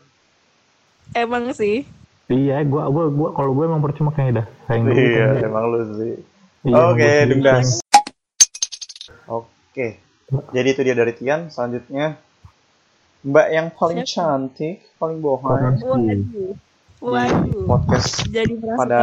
Emang 1.15 1.55
sih. 1.55 1.87
Iya, 2.27 2.65
gua 2.65 2.89
gua 2.89 3.07
gua 3.13 3.29
kalau 3.37 3.53
gue 3.53 3.65
emang 3.69 3.85
percuma 3.85 4.11
kayaknya 4.11 4.43
dah. 4.43 4.47
Sayang 4.67 4.85
Iya, 4.91 5.27
kan. 5.39 5.47
emang 5.47 5.65
lu 5.71 5.79
sih. 5.95 6.15
Iya, 6.65 6.75
Oke, 6.89 6.97
gua 6.97 7.07
sendiri 7.07 7.29
Dungdas. 7.31 7.69
Oke. 9.29 9.87
Jadi 10.51 10.69
itu 10.73 10.81
dia 10.83 10.97
dari 10.97 11.13
Tian. 11.15 11.53
Selanjutnya 11.53 12.17
Mbak 13.23 13.47
yang 13.53 13.67
paling 13.73 14.03
Siapa? 14.03 14.13
cantik, 14.17 14.77
paling 14.99 15.21
bohong. 15.21 15.79
Waduh. 15.85 16.57
Waduh. 17.05 17.69
podcast 17.69 18.25
Jadi 18.33 18.57
pada 18.65 19.01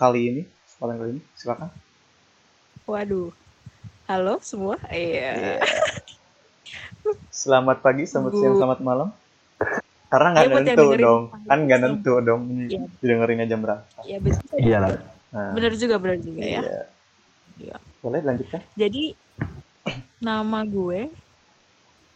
kali 0.00 0.20
ini, 0.32 0.42
kesempatan 0.64 0.96
kali 0.96 1.10
ini. 1.12 1.20
Silakan. 1.36 1.68
Waduh. 2.88 3.28
Halo 4.08 4.40
semua. 4.40 4.80
Iya. 4.88 5.60
Selamat 7.28 7.84
pagi, 7.84 8.08
selamat 8.08 8.32
Bu. 8.32 8.40
siang, 8.40 8.56
selamat 8.56 8.80
malam. 8.80 9.08
Karena 10.08 10.28
nggak 10.32 10.44
Iya, 10.44 10.52
yang 10.56 10.64
nentu 10.64 10.88
dong, 10.96 11.22
kan 11.44 11.58
nggak 11.68 11.80
nentu 11.84 12.12
dong. 12.24 12.40
Iya. 12.48 12.80
Didengerinnya 13.04 13.44
jam 13.44 13.60
berapa? 13.60 13.84
Iya, 14.08 14.16
betul. 14.16 14.56
Iya 14.56 14.76
lah. 14.80 14.90
Nah, 15.36 15.52
Bener 15.52 15.72
juga, 15.76 16.00
bener 16.00 16.16
juga 16.16 16.40
ya. 16.40 16.48
iya. 16.64 16.80
Iya. 17.60 17.76
Boleh 18.00 18.24
dilanjutkan? 18.24 18.60
Jadi 18.72 19.12
nama 20.16 20.64
gue 20.64 21.12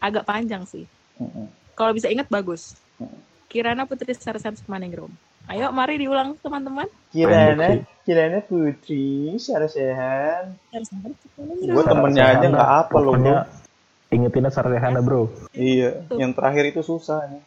agak 0.01 0.25
panjang 0.25 0.65
sih. 0.65 0.89
Mm-mm. 1.21 1.53
Kalau 1.77 1.93
bisa 1.93 2.09
ingat 2.09 2.25
bagus. 2.33 2.73
Mm. 2.97 3.26
Kirana 3.47 3.87
Putri 3.87 4.11
Sarsan 4.11 4.59
Sumaningrum. 4.59 5.11
Ayo, 5.47 5.71
mari 5.71 5.95
diulang 5.95 6.35
teman-teman. 6.43 6.91
Kirana, 7.15 7.79
Kirana 8.03 8.43
Putri. 8.43 9.39
Sarsan 9.39 11.15
Gue 11.63 11.83
temennya 11.87 12.23
aja 12.35 12.45
nggak 12.51 12.71
apa 12.87 12.97
loh, 12.99 13.15
Pokoknya 13.15 13.35
bro. 13.47 14.11
ingetinnya 14.11 14.51
Sarehana 14.51 14.99
bro. 14.99 15.31
Iya, 15.55 16.03
yang 16.19 16.35
terakhir 16.35 16.75
itu 16.75 16.83
susah 16.83 17.23
nih. 17.31 17.43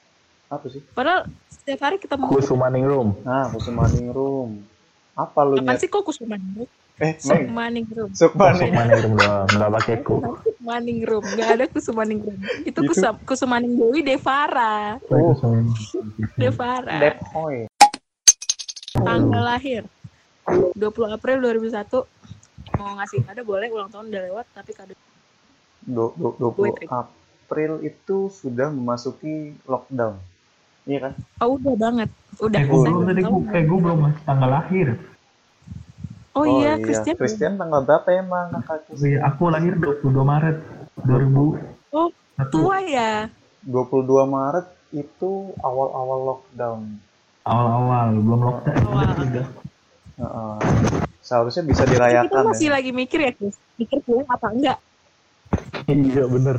Apa 0.50 0.66
sih? 0.66 0.82
Padahal 0.96 1.28
setiap 1.52 1.80
hari 1.86 2.00
kita 2.00 2.16
mau 2.16 2.32
Kusumaning 2.32 2.82
Room. 2.88 3.14
Nah, 3.22 3.52
Kusumaning 3.52 4.08
Room. 4.10 4.64
Apa 5.14 5.44
lu 5.44 5.60
nyet? 5.60 5.78
sih 5.78 5.86
kok 5.92 6.02
Kusumaningrum? 6.02 6.66
Eh, 6.98 7.12
Meng. 7.28 7.52
Kusumaningrum. 7.52 8.10
Sukmaning. 8.16 8.72
Kusumaning 8.72 8.98
Room 9.04 9.14
doang, 9.20 9.46
nggak 9.52 9.70
pakai 9.78 9.96
ku. 10.00 10.16
Kusumaningrum. 10.60 11.24
Gak 11.24 11.48
ada 11.56 11.64
Kusumaningrum. 11.66 12.36
Itu 12.62 12.84
Itu- 12.84 12.92
Kusam, 12.92 13.16
Kusumaning 13.24 13.80
Dewi 13.80 14.04
Devara. 14.04 15.00
Oh. 15.08 15.32
Kusumaning. 15.32 15.72
Devara. 16.36 17.00
Depoy. 17.00 17.64
Tanggal 18.92 19.40
lahir 19.42 19.82
20 20.76 20.76
April 21.08 21.36
2001. 21.40 22.04
Mau 22.76 22.92
ngasih 22.96 23.24
kado 23.24 23.40
boleh 23.42 23.72
ulang 23.72 23.88
tahun 23.88 24.12
udah 24.12 24.22
lewat 24.28 24.46
tapi 24.52 24.72
kado 24.72 24.92
Du- 25.80 26.12
du- 26.12 26.36
20 26.36 26.60
Wait, 26.60 26.76
wait. 26.76 26.88
April 26.92 27.80
itu 27.80 28.28
sudah 28.28 28.68
memasuki 28.68 29.56
lockdown. 29.64 30.20
Iya 30.84 31.08
kan? 31.08 31.12
Oh 31.40 31.56
udah 31.56 31.72
banget. 31.74 32.08
Udah. 32.36 32.60
Eh, 32.60 32.68
gue 32.68 32.80
belum 32.84 33.04
tadi 33.06 33.20
gue, 33.22 33.40
eh, 33.48 33.64
gue 33.64 33.78
belum 33.80 34.00
tanggal 34.22 34.50
lahir. 34.50 34.88
Oh, 36.30 36.46
iya, 36.46 36.78
Christian. 36.78 37.16
Christian 37.18 37.52
tanggal 37.58 37.82
berapa 37.82 38.06
emang 38.14 38.54
kakak 38.62 38.86
Oh 38.94 39.02
iya, 39.02 39.18
aku 39.26 39.50
lahir 39.50 39.74
22 39.74 40.14
Maret 40.22 40.56
2001. 41.02 41.58
Oh, 41.90 42.08
tua 42.54 42.78
ya. 42.86 43.26
22 43.66 44.06
Maret 44.30 44.66
itu 44.94 45.50
awal-awal 45.58 46.18
lockdown. 46.34 46.80
Awal-awal, 47.42 48.06
belum 48.22 48.40
lockdown. 48.46 48.78
Awal. 48.86 49.08
Udah. 49.26 49.46
Heeh. 50.20 50.56
seharusnya 51.24 51.62
bisa 51.64 51.86
Kita 51.86 51.92
dirayakan 51.96 52.42
masih 52.52 52.68
ya. 52.68 52.74
lagi 52.74 52.90
mikir 52.90 53.18
ya, 53.22 53.32
Chris. 53.32 53.56
Mikir 53.78 53.98
pulang 54.02 54.26
apa 54.28 54.46
enggak? 54.50 54.78
Iya 55.86 56.24
bener. 56.26 56.56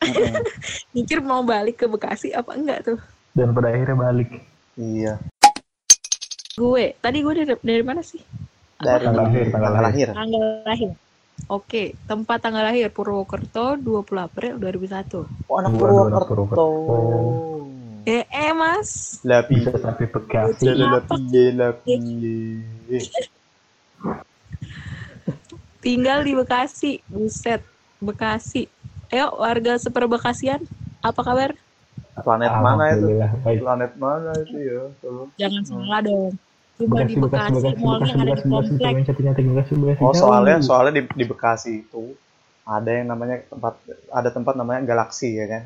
Mikir 0.96 1.18
mau 1.20 1.44
balik 1.44 1.84
ke 1.84 1.86
Bekasi 1.88 2.32
apa 2.32 2.56
enggak 2.56 2.84
tuh? 2.84 2.98
Dan 3.36 3.52
pada 3.52 3.72
akhirnya 3.72 3.96
balik. 3.96 4.40
Iya. 4.76 5.20
Gue, 6.56 6.96
tadi 7.00 7.20
gue 7.20 7.32
dari, 7.36 7.52
dari 7.60 7.84
mana 7.84 8.00
sih? 8.00 8.20
Dari 8.76 9.08
Tanggal 9.08 9.24
lahir, 9.24 9.44
tanggal 9.48 9.72
tanggal 9.72 9.84
lahir. 9.88 10.08
Tanggal 10.12 10.44
lahir. 10.68 10.90
Oke, 11.48 11.96
tempat 12.04 12.38
tanggal 12.44 12.64
lahir 12.64 12.88
Purwokerto 12.92 13.76
20 13.80 14.28
April 14.28 14.52
2001. 14.60 15.48
Oh, 15.48 15.56
anak 15.60 15.70
Purwokerto. 15.80 16.24
Purwokerto. 16.28 16.66
Eh, 18.06 18.22
eh 18.28 18.52
Mas. 18.52 19.18
Lapi. 19.24 19.64
Bisa 19.64 19.80
sampai 19.80 20.06
Bekasi. 20.06 20.64
Lapi, 20.76 21.42
lapi. 21.56 21.94
Tinggal 25.80 26.18
di 26.22 26.32
Bekasi. 26.36 26.92
Buset, 27.08 27.64
Bekasi. 27.98 28.68
Ayo 29.08 29.32
warga 29.38 29.78
seper 29.78 30.10
Bekasian, 30.10 30.60
apa 30.98 31.20
kabar? 31.22 31.54
Planet 32.16 32.52
mana 32.58 32.84
itu? 32.92 33.06
Planet 33.44 33.92
mana 33.96 34.32
itu 34.42 34.58
ya? 34.58 34.82
Tolong. 34.98 35.28
Jangan 35.38 35.62
salah 35.62 36.00
dong. 36.02 36.34
Coba 36.76 37.08
di 37.08 37.16
Bekasi, 37.16 37.16
Bekasi, 37.16 37.24
Bekasi, 37.24 37.72
Bekasi, 37.72 37.80
Bekasi, 37.80 38.12
ada 38.12 38.24
di 38.24 38.36
Bekasi, 38.36 38.44
Bekasi, 38.44 38.72
komplek. 38.76 38.94
Bekasi, 38.96 39.12
Bekasi, 39.16 39.42
Bekasi, 39.42 39.72
Bekasi. 39.80 40.02
Oh, 40.04 40.12
soalnya 40.12 40.56
soalnya 40.60 40.92
di, 41.00 41.02
di 41.08 41.24
Bekasi 41.24 41.72
itu 41.88 42.02
ada 42.66 42.90
yang 42.90 43.06
namanya 43.08 43.36
tempat 43.46 43.74
ada 44.12 44.28
tempat 44.34 44.54
namanya 44.58 44.80
galaksi 44.84 45.38
ya 45.38 45.46
kan. 45.48 45.62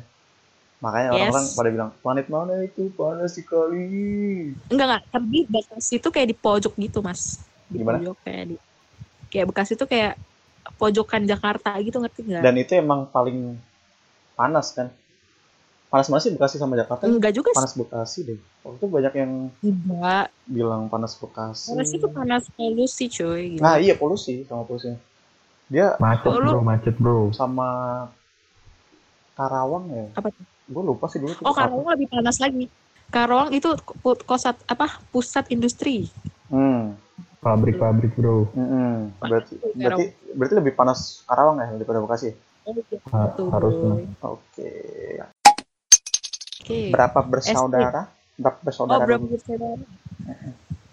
Makanya 0.81 1.09
Yes. 1.13 1.19
orang-orang 1.19 1.45
pada 1.57 1.69
bilang 1.69 1.91
planet 1.99 2.27
mana 2.31 2.53
itu 2.63 2.83
panas 2.95 3.31
sekali. 3.35 3.85
Enggak 4.71 4.85
enggak, 4.87 5.03
tapi 5.11 5.37
Bekasi 5.51 5.93
itu 5.99 6.07
kayak 6.09 6.27
di 6.31 6.35
pojok 6.37 6.73
gitu, 6.79 6.99
Mas. 7.03 7.43
Di 7.67 7.77
Gimana? 7.81 7.99
pojok 7.99 8.17
kayak 8.23 8.43
di 8.47 8.55
kayak 9.33 9.45
Bekasi 9.51 9.71
itu 9.75 9.85
kayak 9.85 10.13
pojokan 10.79 11.21
Jakarta 11.27 11.75
gitu 11.83 11.97
ngerti 11.99 12.21
nggak? 12.23 12.43
Dan 12.45 12.55
itu 12.55 12.71
emang 12.77 13.09
paling 13.11 13.57
panas 14.37 14.73
kan. 14.73 14.87
Panas 15.91 16.07
mana 16.07 16.23
sih 16.23 16.31
Bekasi 16.31 16.55
sama 16.55 16.79
Jakarta? 16.79 17.03
Enggak 17.03 17.35
juga 17.35 17.51
sih. 17.51 17.59
Panas 17.59 17.75
Bekasi 17.75 18.19
deh. 18.23 18.39
Waktu 18.63 18.79
itu 18.79 18.87
banyak 18.87 19.13
yang 19.19 19.31
Enggak. 19.59 20.31
bilang 20.47 20.87
panas 20.87 21.19
Bekasi. 21.19 21.75
Bekasi 21.75 21.99
itu 21.99 22.07
panas 22.07 22.47
polusi, 22.55 23.11
cuy. 23.11 23.59
Gitu. 23.59 23.61
Nah 23.61 23.75
iya 23.75 23.99
polusi 23.99 24.47
sama 24.47 24.63
polusi. 24.63 24.95
Dia 25.67 25.99
Macet 25.99 26.31
bro, 26.31 26.63
macet 26.63 26.95
bro. 26.95 27.35
sama 27.35 27.67
Karawang 29.35 29.91
ya. 29.91 30.07
Apa 30.15 30.31
tuh? 30.31 30.43
Gue 30.71 30.83
lupa 30.87 31.11
sih 31.11 31.19
dulu. 31.19 31.35
Oh. 31.43 31.51
Karawang 31.51 31.91
lebih 31.91 32.07
panas 32.07 32.39
lagi. 32.39 32.71
Karawang 33.11 33.51
itu 33.51 33.67
kosat 34.23 34.55
apa? 34.71 34.95
Pusat 35.11 35.51
industri. 35.51 36.07
Hmm. 36.47 36.95
Pabrik-pabrik 37.43 38.15
bro. 38.15 38.47
Mm-mm. 38.55 39.11
Berarti, 39.19 39.59
berarti 39.75 40.05
berarti 40.39 40.55
lebih 40.55 40.71
panas 40.71 41.27
Karawang 41.27 41.59
ya 41.59 41.67
daripada 41.75 41.99
Bekasi. 41.99 42.31
Oh, 42.63 42.71
iya, 42.77 43.27
harusnya. 43.51 44.07
Oke. 44.23 44.71
Berapa 46.91 47.19
bersaudara? 47.21 48.01
Berapa 48.37 48.57
Oh, 48.57 48.63
bersaudara? 48.65 49.03
berapa 49.05 49.21
dulu? 49.21 49.33
bersaudara? 49.37 49.83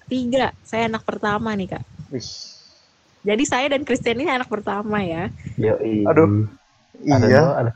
Tiga. 0.08 0.46
Saya 0.64 0.88
anak 0.88 1.02
pertama 1.04 1.52
nih, 1.54 1.68
Kak. 1.76 1.84
Wih. 2.10 2.28
Jadi 3.18 3.44
saya 3.44 3.66
dan 3.74 3.82
Christian 3.84 4.22
ini 4.22 4.30
anak 4.30 4.48
pertama 4.48 5.02
ya. 5.02 5.28
Yo, 5.58 5.74
Aduh. 6.08 6.48
Ada 6.98 7.26
Iya. 7.30 7.40
dua, 7.44 7.52
ada 7.62 7.70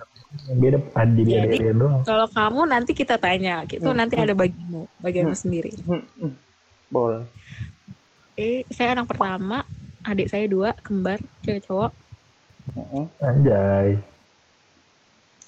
beda 0.59 0.79
dia 1.23 1.73
doang. 1.77 2.03
Kalau 2.03 2.27
kamu 2.27 2.61
nanti 2.67 2.91
kita 2.97 3.21
tanya, 3.21 3.63
gitu 3.69 3.85
Hmm, 3.87 3.99
nanti 4.01 4.17
ada 4.19 4.33
bagimu, 4.33 4.89
bagianmu 4.99 5.37
sendiri. 5.37 5.71
Hmm, 5.85 6.03
hmm. 6.19 6.33
Boleh. 6.89 7.23
Eh, 8.35 8.65
saya 8.73 8.97
anak 8.97 9.13
pertama, 9.13 9.63
adik 10.03 10.33
saya 10.33 10.49
dua, 10.49 10.73
kembar, 10.81 11.21
cewek 11.45 11.69
cowok. 11.69 11.93
Anjay. 13.21 14.01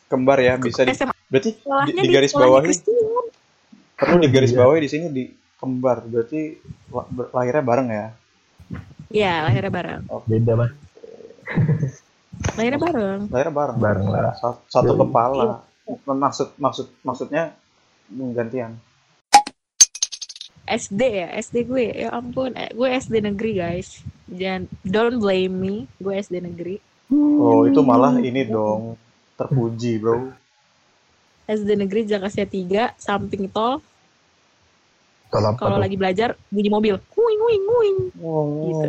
Kembar 0.06 0.38
ya 0.38 0.54
bisa 0.60 0.84
di, 0.84 0.92
SMA 0.92 1.13
berarti 1.34 1.50
di, 1.58 1.92
di 1.98 2.08
garis 2.08 2.30
Christian. 2.30 2.94
perlu 3.94 4.16
di 4.20 4.30
garis 4.30 4.50
Iya. 4.50 4.58
bawahi 4.60 4.80
di 4.80 4.90
sini 4.90 5.06
di 5.10 5.24
kembar 5.54 6.06
berarti 6.06 6.40
la- 6.88 7.08
ber- 7.08 7.30
lahirnya 7.32 7.62
bareng 7.62 7.88
ya. 7.90 8.06
Iya, 9.10 9.34
lahirnya 9.42 9.72
bareng. 9.72 10.00
Beda 10.24 10.52
mas. 10.54 10.70
Lahirnya 12.54 12.78
bareng. 12.78 13.20
Lahirnya 13.28 13.52
bareng. 13.52 13.76
Bareng 13.78 14.06
lah. 14.08 14.34
Sa- 14.36 14.62
Satu 14.68 14.94
Iya. 14.94 15.00
kepala. 15.00 15.44
Maksud 16.06 16.48
maksud 16.56 16.86
maksudnya 17.02 17.54
gantian. 18.08 18.78
SD 20.64 21.00
ya, 21.14 21.28
SD 21.34 21.68
gue. 21.68 21.92
Ya 21.94 22.08
ampun, 22.10 22.56
eh, 22.56 22.72
gue 22.72 22.88
SD 22.88 23.20
negeri, 23.20 23.52
guys. 23.54 24.00
Jangan 24.24 24.64
don't 24.80 25.20
blame 25.20 25.52
me. 25.52 25.74
Gue 26.00 26.16
SD 26.16 26.40
negeri. 26.40 26.80
Oh, 27.12 27.68
itu 27.68 27.84
malah 27.84 28.16
ini 28.16 28.48
dong 28.48 28.96
terpuji, 29.36 30.00
Bro. 30.00 30.32
SD 31.44 31.76
negeri 31.76 32.04
Jakarta 32.04 32.42
3, 32.42 32.96
samping 32.96 33.46
tol. 33.46 33.80
Kalau 35.32 35.76
lagi 35.76 35.98
belajar 35.98 36.38
bunyi 36.46 36.70
mobil. 36.70 36.94
Nguing 36.94 37.38
nguing 37.40 37.62
nguing. 37.64 37.96
Oh, 38.22 38.44
Gitu. 38.64 38.88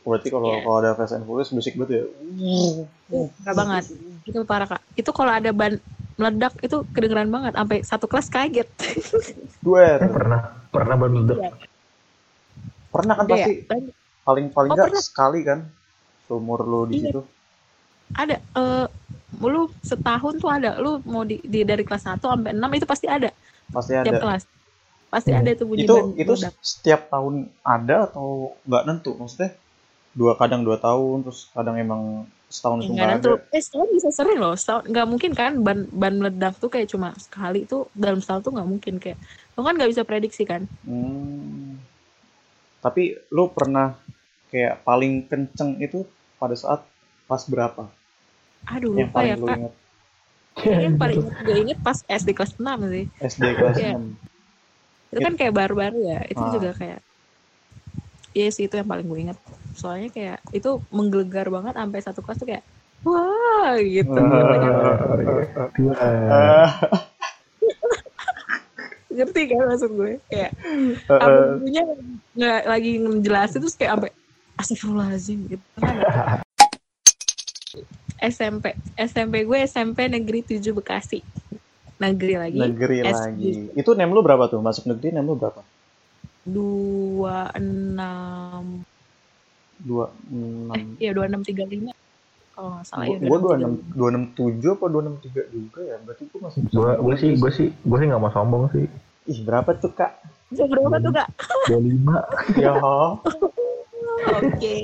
Berarti 0.00 0.28
kalau 0.32 0.48
Iya. 0.48 0.64
kalau 0.64 0.76
ada 0.80 0.90
Fast 0.96 1.12
and 1.12 1.22
Furious 1.22 1.52
musik 1.52 1.76
banget 1.76 1.90
ya. 1.92 2.04
Parah 3.38 3.54
banget. 3.54 3.84
Itu 4.24 4.38
parah, 4.42 4.66
Kak. 4.66 4.80
Itu 4.96 5.10
kalau 5.12 5.28
ada 5.28 5.52
ban 5.52 5.76
meledak 6.16 6.56
itu 6.58 6.82
kedengeran 6.90 7.28
banget 7.28 7.52
sampai 7.54 7.78
satu 7.84 8.08
kelas 8.08 8.26
kaget. 8.26 8.66
Duer. 9.64 10.00
Eh, 10.00 10.08
pernah 10.08 10.40
pernah 10.68 10.94
baru 10.96 11.12
meledak. 11.14 11.36
Iya. 11.36 11.50
Pernah 12.88 13.14
kan 13.14 13.24
Ada 13.24 13.34
ya? 13.34 13.44
pasti 13.44 13.54
paling 14.24 14.46
paling 14.48 14.70
Oh, 14.72 14.74
nggak 14.74 14.86
pernah. 14.88 15.04
sekali 15.04 15.40
kan 15.44 15.58
seumur 16.24 16.64
lu 16.64 16.88
di 16.88 16.96
Iya. 16.96 17.12
situ. 17.12 17.20
Ada 18.16 18.36
eh 18.40 18.86
lu 19.36 19.68
setahun 19.84 20.40
tuh 20.40 20.48
ada. 20.48 20.80
Lu 20.80 20.98
mau 21.04 21.22
di, 21.22 21.36
di 21.44 21.60
dari 21.62 21.84
kelas 21.84 22.08
1 22.08 22.20
sampai 22.20 22.52
6 22.56 22.78
itu 22.80 22.86
pasti 22.88 23.06
ada 23.06 23.28
Pasti 23.68 23.92
tiap 23.92 24.16
ada. 24.16 24.20
kelas. 24.24 24.42
pasti 25.08 25.32
Hmm. 25.32 25.40
ada 25.40 25.50
tuh 25.56 25.64
bunyi 25.64 25.88
itu 25.88 25.94
ban 25.96 26.04
itu 26.20 26.32
meledak. 26.36 26.54
setiap 26.60 27.00
tahun 27.08 27.34
ada 27.64 28.12
atau 28.12 28.52
nggak 28.68 28.82
nentu 28.84 29.16
maksudnya 29.16 29.56
dua 30.12 30.36
kadang 30.36 30.60
dua 30.60 30.76
tahun 30.76 31.24
terus 31.24 31.48
kadang 31.48 31.80
emang 31.80 32.28
setahun 32.52 32.84
itu 32.84 32.92
Enggak 32.92 33.08
nggak 33.08 33.24
ada. 33.24 33.56
Eh 33.56 33.62
setahun 33.64 33.88
bisa 33.88 34.08
sering 34.12 34.36
loh. 34.36 34.52
Setahun 34.52 34.84
nggak 34.84 35.06
mungkin 35.08 35.32
kan 35.32 35.52
ban 35.64 35.88
ban 35.88 36.12
meledak 36.12 36.60
tuh 36.60 36.68
kayak 36.68 36.92
cuma 36.92 37.16
sekali 37.16 37.64
tuh 37.64 37.88
dalam 37.96 38.20
setahun 38.20 38.44
tuh 38.44 38.52
nggak 38.52 38.68
mungkin 38.68 38.94
kayak. 39.00 39.16
Lo 39.56 39.64
kan 39.64 39.80
nggak 39.80 39.88
bisa 39.92 40.04
prediksi 40.04 40.44
kan. 40.44 40.68
Hmm. 40.84 41.80
tapi 42.78 43.16
lu 43.34 43.50
pernah 43.50 43.98
kayak 44.48 44.86
paling 44.86 45.26
kenceng 45.26 45.82
itu 45.82 46.06
pada 46.38 46.54
saat 46.54 46.86
pas 47.26 47.42
berapa 47.44 47.90
Aduh 48.66 48.92
yang 48.92 49.08
lupa 49.08 49.20
ya 49.22 49.34
kak. 49.36 49.56
inget 49.58 49.72
yang 50.58 50.96
paling 51.02 51.18
gue 51.22 51.56
inget 51.56 51.78
pas 51.78 51.98
SD 52.04 52.34
kelas 52.34 52.58
6 52.58 52.66
sih. 52.90 53.04
SD 53.22 53.44
kelas. 53.54 53.76
6 53.78 54.18
Itu 55.08 55.18
kan 55.22 55.34
kayak 55.38 55.54
baru-baru 55.54 55.98
ya. 56.04 56.20
Itu 56.26 56.42
Ah. 56.42 56.50
juga 56.50 56.70
kayak. 56.74 57.00
Iya 58.34 58.48
sih 58.52 58.66
itu 58.66 58.74
yang 58.74 58.84
paling 58.84 59.06
gue 59.06 59.18
inget. 59.18 59.38
Soalnya 59.72 60.10
kayak 60.10 60.42
itu 60.50 60.82
menggelegar 60.90 61.46
banget 61.48 61.74
sampai 61.74 62.00
satu 62.02 62.20
kelas 62.20 62.38
tuh 62.38 62.46
kayak 62.46 62.64
wah 63.06 63.78
gitu. 63.78 64.18
Ngerti 69.08 69.40
kan 69.48 69.62
maksud 69.66 69.90
gue? 69.90 70.12
Kayak 70.28 70.52
gurunya 71.08 71.82
nggak 72.36 72.60
lagi 72.68 72.90
ngejelasin 73.00 73.58
terus 73.58 73.74
kayak 73.74 73.92
sampai 73.96 74.10
astagfirullahaladzim 74.58 75.38
gitu 75.48 75.64
kan. 75.80 75.94
SMP 78.18 78.74
SMP 78.98 79.46
gue 79.46 79.58
SMP 79.62 80.10
Negeri 80.10 80.42
7 80.42 80.74
Bekasi. 80.74 81.22
Negeri 81.98 82.34
lagi. 82.38 82.58
Negeri 82.58 82.96
SD. 83.02 83.10
lagi. 83.10 83.54
Itu 83.74 83.94
nem 83.94 84.10
lu 84.10 84.22
berapa 84.22 84.46
tuh? 84.46 84.62
Masuk 84.62 84.86
negeri 84.86 85.14
nem 85.14 85.26
lu 85.26 85.34
berapa? 85.34 85.62
Dua 86.46 87.50
enam. 87.58 88.82
Dua 89.78 90.10
eh 90.10 90.82
enam. 90.82 90.98
iya 90.98 91.10
dua 91.14 91.26
enam 91.26 91.42
tiga 91.42 91.66
lima. 91.66 91.94
Kalau 92.54 92.74
nggak 92.74 92.86
salah 92.90 93.06
ya 93.06 93.18
gua 93.22 93.38
dua 93.38 93.54
enam 93.54 93.72
dua 93.94 94.08
enam 94.10 94.24
tujuh 94.34 94.74
apa 94.74 94.86
dua 94.90 95.00
enam 95.06 95.14
tiga 95.22 95.42
juga 95.50 95.80
ya? 95.82 95.96
Berarti 96.02 96.22
gua 96.30 96.40
masih 96.50 96.60
bisa 96.66 96.74
gue 96.74 96.90
gue 96.98 97.14
sih 97.18 97.30
gue 97.38 97.50
sih 97.54 97.68
gue 97.70 97.98
sih 97.98 98.06
nggak 98.06 98.22
mau 98.22 98.30
sombong 98.34 98.70
sih. 98.74 98.86
Ih 99.30 99.38
berapa 99.46 99.70
tuh 99.78 99.94
kak? 99.94 100.22
Berapa 100.50 100.96
tuh 101.02 101.12
kak? 101.14 101.28
Dua 101.70 101.80
lima. 101.82 102.16
Ya 102.58 102.74
oke 104.38 104.78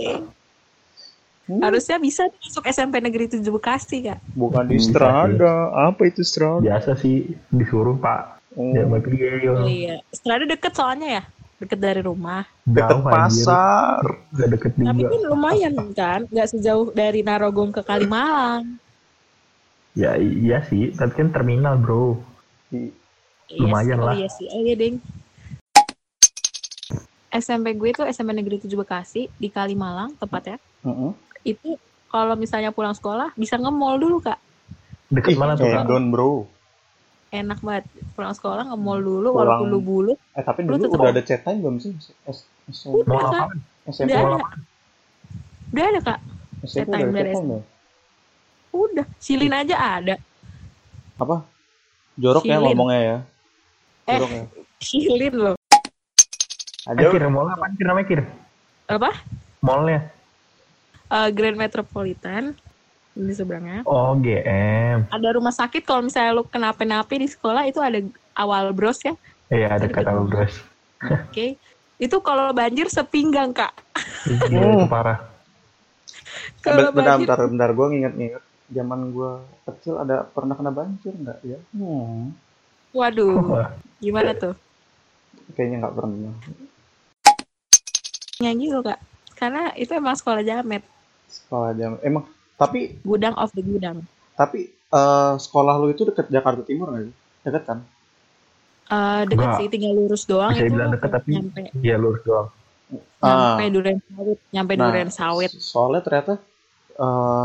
Hmm, 1.45 1.61
harusnya 1.61 2.01
bisa 2.01 2.25
masuk 2.41 2.65
SMP 2.73 3.05
Negeri 3.05 3.29
7 3.29 3.45
Bekasi 3.53 4.09
kak. 4.09 4.17
Bukan 4.33 4.65
di 4.65 4.81
Strada. 4.81 5.69
apa 5.77 6.09
itu 6.09 6.25
Strada? 6.25 6.65
Biasa 6.65 6.97
sih 6.97 7.37
disuruh 7.53 8.01
pak. 8.01 8.41
Oh, 8.57 8.73
ya 8.73 8.89
oh, 8.89 9.69
iya. 9.69 10.01
Strada 10.09 10.49
deket 10.49 10.73
soalnya 10.73 11.21
ya? 11.21 11.23
Deket 11.61 11.79
dari 11.85 12.01
rumah. 12.01 12.49
Deket 12.65 12.97
Jauh, 12.97 13.05
pasar. 13.05 14.03
Gak 14.33 14.49
deket 14.57 14.73
tapi 14.73 15.05
juga 15.05 15.11
kan 15.13 15.21
lumayan 15.29 15.75
kan? 15.93 16.21
Nggak 16.33 16.49
sejauh 16.57 16.89
dari 16.97 17.21
Narogong 17.21 17.77
ke 17.77 17.83
Kalimalang. 17.85 18.81
Ya 19.93 20.17
iya 20.17 20.65
sih. 20.65 20.97
Tapi 20.97 21.13
kan 21.13 21.29
terminal 21.29 21.77
bro. 21.77 22.17
Iya 22.73 23.69
Lumayan 23.69 23.99
sih, 23.99 24.01
oh 24.01 24.07
lah. 24.09 24.15
iya 24.17 24.29
sih. 24.33 24.47
Oh 24.49 24.61
iya, 24.65 24.75
Ding. 24.81 24.97
SMP 27.35 27.75
gue 27.75 27.91
tuh 27.93 28.07
SMP 28.07 28.31
Negeri 28.33 28.63
7 28.63 28.71
Bekasi 28.79 29.29
di 29.37 29.53
Kalimalang 29.53 30.15
tepatnya. 30.17 30.57
Mm-mm. 30.87 31.34
Itu 31.45 31.77
kalau 32.09 32.35
misalnya 32.35 32.71
pulang 32.71 32.93
sekolah 32.93 33.35
bisa 33.35 33.55
nge-mall 33.55 33.97
dulu, 33.97 34.19
Kak. 34.19 34.39
deket 35.07 35.37
mana 35.37 35.55
tuh 35.55 35.69
Kak? 35.69 35.85
Don 35.85 36.09
bro 36.09 36.49
Enak 37.31 37.59
banget. 37.61 37.85
Pulang 38.15 38.33
sekolah 38.33 38.65
nge-mall 38.65 38.99
dulu 38.99 39.29
Pulang. 39.31 39.37
walaupun 39.61 39.67
lu 39.69 39.79
bulu. 39.79 40.13
eh 40.33 40.41
tapi 40.41 40.63
Lu 40.63 40.75
dulu 40.75 40.95
udah 40.95 41.11
ada 41.11 41.21
chat 41.21 41.43
time 41.43 41.61
belum 41.61 41.77
sih 41.77 41.93
Udah, 42.87 43.19
Kak. 43.21 43.49
ada. 43.93 44.37
Udah 45.71 45.85
ada, 45.85 46.01
Kak. 46.01 46.19
Chat 46.65 46.87
udah 46.87 46.97
time 46.97 47.11
dari 47.13 47.33
Udah. 48.73 49.07
Silin 49.19 49.53
aja 49.53 49.77
ada. 50.01 50.17
apa 51.15 51.47
jorok 52.17 52.43
ya 52.43 52.59
ngomongnya 52.59 52.99
ya 52.99 53.17
Eh. 54.05 54.19
jorok 54.19 54.31
ya 54.31 54.43
Silin 54.79 55.35
loh. 55.37 55.55
ada 56.85 56.99
Eh, 56.99 57.07
kir 57.07 57.23
mall 57.27 57.47
apa 57.47 57.71
kir 57.71 57.87
namanya 57.87 58.07
kir 58.07 58.21
Apa? 58.85 59.11
mallnya 59.61 60.11
Eh, 61.13 61.31
Grand 61.37 61.59
Metropolitan 61.59 62.57
di 63.15 63.31
seberangnya. 63.31 63.87
oh 63.87 64.17
GM 64.19 65.07
Ada 65.13 65.29
rumah 65.39 65.55
sakit 65.55 65.87
kalau 65.87 66.03
misalnya 66.03 66.35
lu 66.35 66.43
kenapa-napa 66.49 67.15
di 67.15 67.31
sekolah 67.31 67.63
itu 67.69 67.79
ada 67.79 68.03
awal 68.35 68.75
bros 68.75 68.99
ya. 69.05 69.15
iya 69.53 69.71
ada 69.79 69.87
kata 69.87 70.11
rumah. 70.11 70.27
bros 70.43 70.55
Oke. 71.05 71.61
Itu 71.95 72.19
kalau 72.25 72.51
banjir 72.51 72.91
sepinggang, 72.91 73.55
Kak. 73.55 73.71
Gila, 74.27 74.67
itu 74.75 74.87
parah 74.91 75.19
Kalau 76.65 76.91
bentar, 76.91 77.15
banjir 77.21 77.29
bentar, 77.29 77.39
bentar, 77.47 77.71
gue 77.71 77.87
nginget-nginget 77.93 78.43
zaman 78.73 79.01
gue 79.13 79.33
kecil 79.69 79.95
ada 80.01 80.25
pernah 80.27 80.57
kena 80.57 80.73
banjir 80.73 81.13
nggak 81.15 81.39
ya? 81.45 81.59
Hmm, 81.77 82.33
Waduh, 82.91 83.63
gimana 84.01 84.33
tuh? 84.35 84.57
kayaknya 85.55 85.85
nggak 85.87 85.95
pernah. 85.95 86.35
Nyanyi 88.43 88.67
lo 88.73 88.81
kak, 88.83 88.99
karena 89.39 89.71
itu 89.77 89.93
emang 89.95 90.17
sekolah 90.17 90.43
jamet, 90.43 90.83
Sekolah 91.35 91.75
jam, 91.75 91.99
emang 92.01 92.25
tapi 92.55 92.95
gudang 93.03 93.35
of 93.35 93.51
the 93.51 93.61
gudang. 93.61 94.07
tapi 94.33 94.61
eh, 94.71 95.33
sekolah 95.37 95.75
lu 95.77 95.91
itu 95.91 96.03
deket 96.05 96.27
Jakarta 96.29 96.63
Timur 96.63 96.89
nggak 96.89 97.05
sih? 97.05 97.15
Deket 97.43 97.63
kan? 97.65 97.79
Eh 98.87 99.23
deket 99.25 99.43
Enggak. 99.45 99.59
sih, 99.59 99.67
tinggal 99.69 99.93
lurus 99.97 100.23
doang 100.25 100.51
Bisa 100.51 100.61
itu 100.61 100.69
dibilang 100.69 100.91
deket, 100.93 101.11
tapi- 101.11 101.35
nyampe, 101.35 101.61
iya 101.81 101.97
lurus 101.97 102.23
doang 102.23 102.49
Ah. 103.19 103.57
nyampe 103.57 103.65
duren 103.73 103.99
sawit, 104.05 104.39
nyampe 104.51 104.73
Nah, 104.73 104.83
duren 104.85 105.11
sawit. 105.11 105.51
Soalnya 105.57 106.01
ternyata 106.01 106.33
eh 106.95 107.45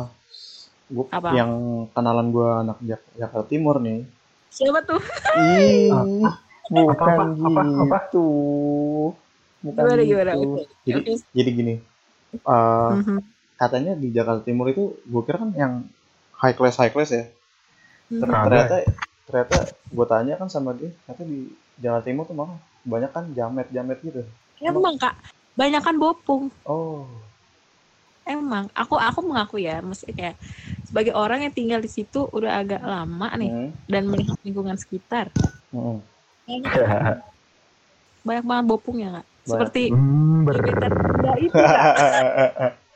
gua, 0.87 1.05
Apa? 1.09 1.29
yang 1.31 1.51
kenalan 1.89 2.27
gue 2.29 2.49
anak 2.59 2.77
Jak- 2.83 3.09
Jakarta 3.15 3.47
Timur 3.47 3.79
nih. 3.79 4.03
Siapa 4.49 4.81
tuh? 4.83 5.01
Ih, 5.55 5.89
bukan 6.67 6.91
Apa, 6.91 7.07
apa, 7.07 7.23
apa, 7.23 7.61
apa? 7.79 7.97
gitu. 8.03 8.27
Bukan 9.59 9.79
Gimana 9.79 10.01
gitu. 10.01 10.09
gimana? 10.11 10.31
Jadi, 10.83 11.01
jadi 11.31 11.49
gini. 11.51 11.73
eh, 12.31 12.91
Mhm. 12.95 13.17
Katanya 13.59 13.91
di 13.99 14.15
Jakarta 14.15 14.47
Timur 14.47 14.71
itu 14.71 14.95
gue 15.03 15.21
kira 15.27 15.43
kan 15.43 15.51
yang 15.51 15.73
high 16.39 16.55
class 16.55 16.79
high 16.79 16.95
class 16.95 17.11
ya. 17.11 17.27
Ter- 18.07 18.31
Ada. 18.31 18.47
ternyata 18.47 18.75
ternyata 19.27 19.57
gue 19.91 20.05
tanya 20.07 20.33
kan 20.39 20.47
sama 20.47 20.71
dia 20.73 20.89
ternyata 21.05 21.23
di 21.27 21.51
Jakarta 21.77 22.05
Timur 22.07 22.23
tuh 22.25 22.35
malah 22.39 22.57
banyak 22.87 23.11
kan 23.11 23.25
jamet 23.35 23.67
jamet 23.69 23.99
gitu 23.99 24.23
Emang 24.59 24.95
kak, 24.99 25.15
banyak 25.55 25.79
kan 25.83 25.95
bopung. 25.99 26.51
oh 26.63 27.07
Emang, 28.29 28.69
aku 28.77 28.93
aku 28.93 29.25
mengaku 29.25 29.57
ya, 29.57 29.81
maksudnya 29.81 30.13
kayak 30.13 30.35
sebagai 30.85 31.17
orang 31.17 31.49
yang 31.49 31.53
tinggal 31.55 31.81
di 31.81 31.89
situ 31.89 32.29
udah 32.29 32.61
agak 32.61 32.77
lama 32.85 33.25
nih 33.33 33.49
hmm, 33.49 33.89
dan 33.89 34.05
melihat 34.05 34.37
lingkungan 34.45 34.77
sekitar, 34.77 35.33
hmm. 35.73 35.97
banyak 38.21 38.45
banget 38.45 38.65
bopung 38.69 39.01
ya 39.01 39.09
kak. 39.17 39.25
Banyak. 39.25 39.49
Seperti 39.49 39.81
Hmm, 39.89 40.45
ber 40.45 40.61
itu 41.41 41.57
kak. 41.57 41.81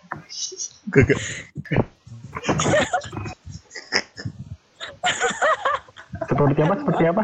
Seperti 6.23 6.59
apa 6.63 6.75
seperti 6.79 7.03
apa 7.07 7.23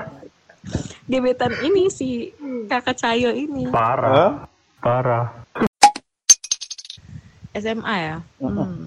gebetan 1.09 1.53
ini 1.65 1.89
si 1.89 2.29
kakak 2.69 3.01
Cayo 3.01 3.33
ini 3.33 3.65
parah 3.73 4.45
parah 4.77 5.33
SMA 7.57 7.95
ya 7.97 8.17
hmm. 8.37 8.85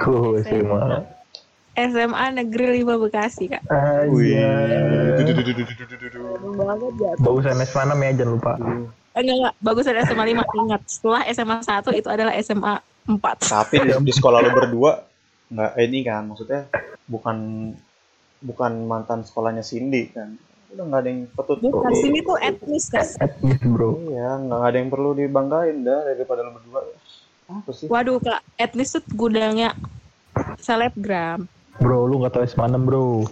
Kuh, 0.00 0.40
SMA. 0.40 1.04
SMA 1.76 2.24
Negeri 2.32 2.80
5 2.80 3.02
Bekasi 3.04 3.52
kak 3.52 3.62
Wih. 4.08 4.40
Aja. 4.40 5.20
Dudududududududu. 5.20 6.20
banget 6.56 6.92
ya 6.96 7.12
Bagusan 7.20 7.60
SMA 7.68 7.84
namanya 7.92 8.12
jangan 8.24 8.32
lupa. 8.40 8.52
Enggak 9.12 9.36
enggak 9.36 9.54
bagusan 9.60 9.96
SMA 10.08 10.24
5 10.32 10.60
ingat 10.64 10.80
setelah 10.88 11.22
SMA 11.28 11.56
1 11.60 12.00
itu 12.00 12.08
adalah 12.08 12.32
SMA 12.40 12.74
4 13.06 13.18
tapi 13.50 13.74
di, 13.82 13.90
di 13.90 14.12
sekolah 14.14 14.38
lu 14.42 14.50
berdua 14.54 14.92
nggak 15.52 15.72
eh, 15.76 15.84
ini 15.84 15.98
kan 16.00 16.22
maksudnya 16.32 16.70
bukan 17.04 17.36
bukan 18.42 18.72
mantan 18.84 19.22
sekolahnya 19.22 19.62
Cindy 19.62 20.10
kan. 20.10 20.34
Udah 20.72 20.84
nggak 20.88 21.00
ada 21.04 21.08
yang 21.08 21.20
petut 21.30 21.58
bukan 21.60 21.92
sini 21.94 22.18
tuh 22.24 22.36
etnis 22.40 22.88
kan. 22.88 23.06
Etnis 23.22 23.60
bro. 23.62 24.00
iya 24.10 24.40
nggak 24.40 24.60
ada 24.64 24.76
yang 24.80 24.90
perlu 24.90 25.10
dibanggain 25.14 25.84
dah 25.84 26.00
daripada 26.08 26.40
lu 26.42 26.50
berdua. 26.58 26.80
Apa 27.52 27.70
sih? 27.76 27.86
Waduh 27.86 28.18
kak 28.18 28.40
etnis 28.56 28.96
tuh 28.96 29.04
gudangnya 29.12 29.76
selebgram. 30.58 31.44
Bro, 31.80 32.04
lu 32.04 32.20
gak 32.20 32.36
tau 32.36 32.44
SMA 32.44 32.68
6 32.68 32.88
bro. 32.88 33.24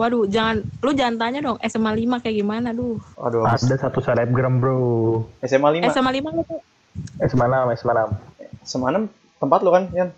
waduh 0.00 0.24
jangan 0.24 0.64
lu 0.80 0.90
jangan 0.96 1.14
tanya 1.20 1.40
dong 1.44 1.58
SMA 1.68 1.92
5 1.92 2.24
kayak 2.24 2.36
gimana 2.40 2.72
duh. 2.72 2.96
Aduh 3.20 3.44
Ada 3.44 3.76
satu 3.76 4.00
selebgram 4.00 4.58
bro. 4.58 5.22
SMA 5.44 5.84
5 5.84 5.92
SMA 5.92 6.10
5 6.20 6.36
lu 6.36 6.42
tuh 6.48 6.60
SMA 7.28 7.44
6, 7.48 7.80
SMA 7.80 7.92
6. 8.08 8.32
SMA 8.62 8.88
6 8.88 9.06
tempat 9.38 9.58
lu 9.60 9.70
kan 9.70 9.84
Yan 9.92 10.10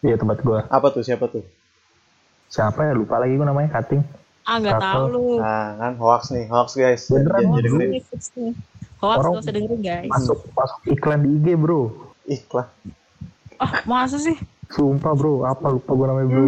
Iya 0.00 0.16
tempat 0.16 0.40
gua. 0.40 0.64
apa 0.66 0.88
tuh 0.88 1.02
siapa 1.02 1.26
tuh 1.26 1.44
Siapa 2.48 2.82
ya 2.82 2.92
lupa 2.92 3.16
lagi 3.16 3.34
gua 3.34 3.46
namanya 3.46 3.70
Kating. 3.72 4.02
Ah 4.42 4.58
nggak 4.58 4.80
tahu 4.80 5.02
lu. 5.06 5.22
Nah, 5.38 5.76
kan 5.76 5.92
hoax 5.94 6.32
nih, 6.32 6.50
hoax 6.50 6.74
guys. 6.74 7.06
Beneran, 7.06 7.46
Jangan 7.46 7.52
Hoax 7.52 7.62
dengerin. 7.62 7.90
nih. 7.92 8.02
Hoax 8.98 9.18
nggak 9.20 9.42
usah 9.44 9.54
dengerin 9.54 9.80
guys. 9.80 10.10
Masuk 10.10 10.38
masuk 10.50 10.80
iklan 10.88 11.20
di 11.20 11.30
IG 11.36 11.46
bro. 11.54 11.80
Iklan. 12.24 12.66
Ah 13.56 13.72
masa 13.84 14.16
sih? 14.16 14.34
Sumpah 14.66 15.14
bro, 15.14 15.44
apa 15.44 15.66
lupa 15.68 15.90
gue 15.92 16.06
namanya 16.08 16.26
bro. 16.26 16.46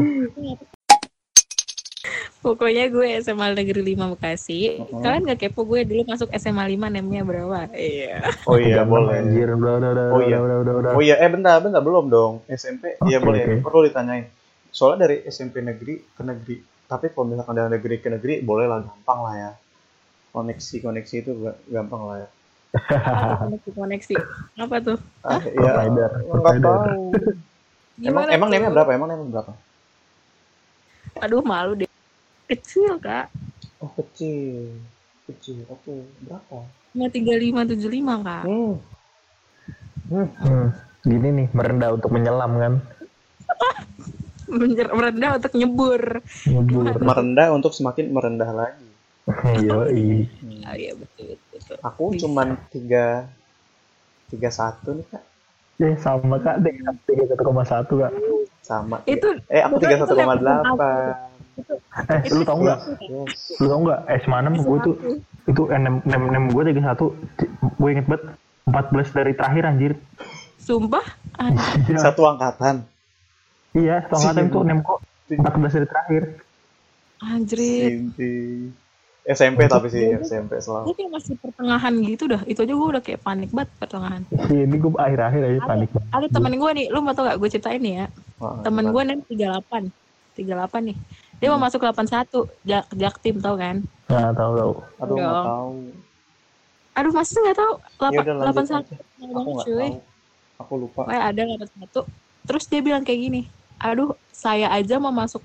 Pokoknya 2.42 2.90
gue 2.90 3.06
SMA 3.22 3.54
Negeri 3.54 3.94
5 3.94 4.18
Bekasi. 4.18 4.82
Mm-mm. 4.82 4.98
Kalian 4.98 5.30
gak 5.30 5.38
kepo 5.38 5.62
gue 5.62 5.86
dulu 5.86 6.02
masuk 6.10 6.26
SMA 6.34 6.66
5 6.66 6.90
namanya 6.90 7.22
berapa? 7.22 7.70
Iya. 7.70 8.18
Oh 8.50 8.58
iya, 8.58 8.82
36, 8.82 8.90
boleh. 8.90 9.14
Anjir, 9.14 9.48
udah, 9.54 9.72
udah, 9.78 9.90
udah, 9.94 10.06
Oh 10.10 10.20
iya. 10.20 10.36
udah, 10.42 10.56
udah, 10.58 10.74
udah. 10.74 10.90
Oh 10.98 11.02
iya, 11.02 11.16
eh 11.22 11.30
bentar, 11.30 11.62
bentar 11.62 11.78
belum 11.78 12.10
dong. 12.10 12.42
SMP, 12.50 12.98
iya 13.06 13.22
Oke, 13.22 13.26
boleh. 13.30 13.42
oke. 13.46 13.54
Perlu 13.62 13.80
ditanyain. 13.86 14.26
Soalnya 14.74 15.06
dari 15.06 15.16
SMP 15.24 15.62
negeri 15.62 16.02
ke 16.02 16.22
negeri. 16.26 16.56
Tapi 16.90 17.14
kalau 17.14 17.30
misalkan 17.30 17.54
dari 17.54 17.70
negeri 17.78 17.96
ke 18.02 18.08
negeri, 18.10 18.34
boleh 18.42 18.66
lah 18.66 18.82
gampang 18.82 19.18
lah 19.22 19.34
ya. 19.38 19.50
Koneksi 20.34 20.76
koneksi 20.82 21.14
itu 21.22 21.30
ga- 21.38 21.60
gampang 21.70 22.02
lah 22.10 22.16
ya. 22.26 22.28
Koneksi 23.38 23.70
koneksi? 23.70 24.14
Apa 24.58 24.76
tuh? 24.82 24.98
Ah, 25.22 25.38
iya. 25.38 25.72
Provider, 25.78 26.10
Nggak 26.10 26.26
provider. 26.26 26.74
tahu. 26.74 27.04
Emang 28.02 28.24
Gimana 28.26 28.30
emang 28.34 28.48
tuh? 28.48 28.54
namanya 28.58 28.70
berapa? 28.74 28.90
Emang 28.90 29.08
namanya 29.12 29.28
berapa? 29.30 29.52
Aduh 31.20 31.44
malu 31.44 31.78
deh. 31.78 31.91
Kecil 32.52 33.00
kak. 33.00 33.32
Oh 33.80 33.88
kecil, 33.96 34.76
kecil. 35.24 35.64
Oke, 35.72 36.04
berapa? 36.20 36.68
Cuma 36.92 37.08
3575 37.08 38.20
kak. 38.20 38.44
Hmm. 38.44 38.72
Hmm. 40.12 40.28
Hmm, 40.36 40.66
gini 41.02 41.28
nih, 41.32 41.46
merendah 41.56 41.96
untuk 41.96 42.12
menyelam 42.12 42.52
kan. 42.60 42.74
Menjer- 44.52 44.92
Merendah 44.92 45.40
untuk 45.40 45.52
nyebur. 45.56 46.02
Nyebur. 46.44 46.92
Merendah 47.00 47.48
untuk 47.56 47.72
semakin 47.72 48.12
merendah 48.12 48.50
lagi. 48.52 48.88
Yoi. 49.64 50.28
Oh 50.62 50.76
iya 50.76 50.92
betul 50.96 51.36
betul. 51.36 51.48
betul. 51.52 51.76
Aku 51.84 52.02
Bisa. 52.12 52.20
cuman 52.24 52.48
tiga 52.68 53.28
tiga 54.28 54.48
satu 54.48 54.96
nih 54.96 55.06
kak, 55.08 55.22
Eh, 55.80 55.96
sama 55.98 56.36
kak, 56.38 56.60
tiga 57.04 57.24
satu 57.28 57.42
koma 57.42 57.64
satu 57.64 57.92
kak. 57.98 58.12
sama. 58.62 59.04
Itu 59.04 59.36
eh 59.48 59.60
aku 59.60 59.76
tiga 59.80 60.00
satu 60.00 60.14
koma 60.14 60.36
delapan. 60.36 61.16
Eh, 62.08 62.20
lu 62.30 62.42
tau 62.42 62.58
nggak? 62.58 62.78
Lu 63.58 63.66
tau 63.66 63.80
nggak? 63.80 64.00
SMA 64.20 64.38
6 64.48 64.62
gue 64.62 64.78
tuh 64.82 64.94
itu 65.44 65.62
nem 65.68 66.00
nem 66.02 66.22
nem 66.28 66.44
gue 66.48 66.62
tiga 66.66 66.82
satu. 66.88 67.12
Gue 67.76 67.88
inget 67.92 68.06
banget 68.06 68.24
14 68.64 69.10
dari 69.12 69.32
terakhir 69.32 69.62
anjir. 69.64 69.92
sumpah 70.56 71.02
ah, 71.36 71.50
Iya, 71.90 71.98
Satu 72.00 72.22
angkatan. 72.24 72.86
iya, 73.72 73.98
setengah 74.06 74.32
Iya. 74.32 74.46
itu 74.46 74.58
nem 74.62 74.78
kok 74.80 74.98
14 75.28 75.42
dari 75.74 75.86
terakhir. 75.86 76.22
Inti. 77.22 78.32
SMP 79.22 79.70
tapi 79.70 79.86
sih 79.86 80.02
SMP 80.18 80.58
Gue 80.58 80.62
selalu. 80.64 80.86
kayak 80.94 81.10
masih 81.12 81.34
pertengahan 81.38 81.94
gitu 82.00 82.26
dah. 82.26 82.42
Itu 82.42 82.62
aja 82.62 82.74
gue 82.74 82.88
udah 82.90 82.98
kayak 82.98 83.22
panik 83.22 83.50
banget 83.50 83.70
pertengahan. 83.76 84.22
Iya, 84.50 84.62
ini 84.66 84.76
gue 84.76 84.90
akhir-akhir 84.92 85.42
aja 85.44 85.60
panik 85.62 85.88
banget. 85.90 86.08
Ada 86.10 86.26
temen 86.28 86.52
gue 86.56 86.70
nih, 86.72 86.86
lu 86.90 86.98
mau 87.00 87.12
tau 87.12 87.24
gak 87.24 87.38
gue 87.38 87.48
ceritain 87.48 87.78
nih 87.78 87.94
ya. 87.96 88.06
Wah, 88.38 88.58
Temen 88.62 88.90
gue 88.90 89.02
nih 89.04 89.16
38. 89.30 89.94
38 90.34 90.90
nih. 90.90 90.96
Dia 91.42 91.50
mau 91.50 91.58
masuk 91.58 91.82
81. 91.82 92.46
Jak, 92.62 92.86
jak 92.94 93.14
tim 93.18 93.36
tau 93.36 93.58
kan? 93.58 93.82
Nggak 94.06 94.30
tahu 94.32 94.52
tahu. 94.54 94.72
Aduh 94.96 95.14
nggak 95.18 95.42
tahu. 95.42 95.70
Aduh 96.92 97.10
masih 97.10 97.36
gak 97.42 97.56
tau. 97.56 97.72
Ya 98.06 98.20
udah 98.20 98.34
lanjut 98.38 98.54
81. 98.62 98.78
aja. 98.78 98.96
Tahu 99.18 99.32
Aku 99.32 99.50
nggak 99.50 99.66
cuy. 99.66 99.74
tahu. 99.82 99.94
Aku 100.56 100.72
lupa. 100.78 101.00
Pokoknya 101.02 101.22
ada 101.26 101.42
81. 101.42 102.06
Terus 102.42 102.64
dia 102.64 102.80
bilang 102.80 103.02
kayak 103.02 103.20
gini. 103.20 103.42
Aduh 103.76 104.10
saya 104.30 104.70
aja 104.70 104.96
mau 104.96 105.10
masuk 105.10 105.42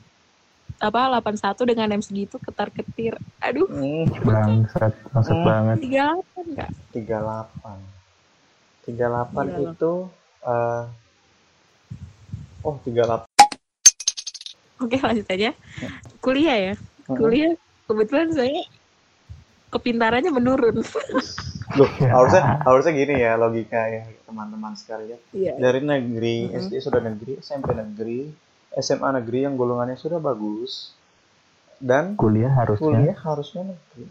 apa 0.78 1.10
81 1.18 1.66
dengan 1.66 1.90
nem 1.90 2.04
segitu 2.04 2.38
ketar 2.38 2.70
ketir. 2.70 3.18
Aduh 3.40 3.66
Hmm, 3.66 4.06
Bangsat, 4.22 4.94
bangsat 5.10 5.34
Hmm. 5.34 5.46
banget. 5.46 5.78
38 5.82 6.46
kak. 6.54 6.70
38. 6.94 7.82
38 8.86 8.94
Gila 9.34 9.58
loh. 9.58 9.74
itu 9.74 9.94
eh 10.46 10.84
Oh, 12.62 12.76
38. 12.84 13.27
Oke 14.78 14.98
lanjut 14.98 15.28
aja. 15.28 15.52
Kuliah 16.20 16.58
ya. 16.58 16.74
Kuliah 17.06 17.54
kebetulan 17.86 18.30
saya 18.32 18.62
kepintarannya 19.70 20.30
menurun. 20.30 20.80
Loh, 21.76 21.90
Ya. 22.00 22.10
harusnya 22.16 22.64
harusnya 22.64 22.94
gini 22.94 23.16
ya 23.18 23.36
logika 23.36 23.82
ya 23.88 24.08
teman-teman 24.24 24.74
sekalian. 24.74 25.20
Iya. 25.32 25.54
Dari 25.56 25.80
negeri. 25.82 26.38
SD 26.50 26.80
sudah 26.80 27.02
negeri, 27.02 27.40
SMP 27.40 27.74
negeri, 27.74 28.32
SMA 28.74 29.10
negeri 29.14 29.40
yang 29.44 29.56
golongannya 29.56 29.96
sudah 29.96 30.18
bagus 30.18 30.94
dan 31.78 32.18
Kuliah 32.18 32.50
harusnya, 32.50 32.90
kuliah 32.90 33.18
harusnya 33.18 33.62
negeri. 33.68 34.04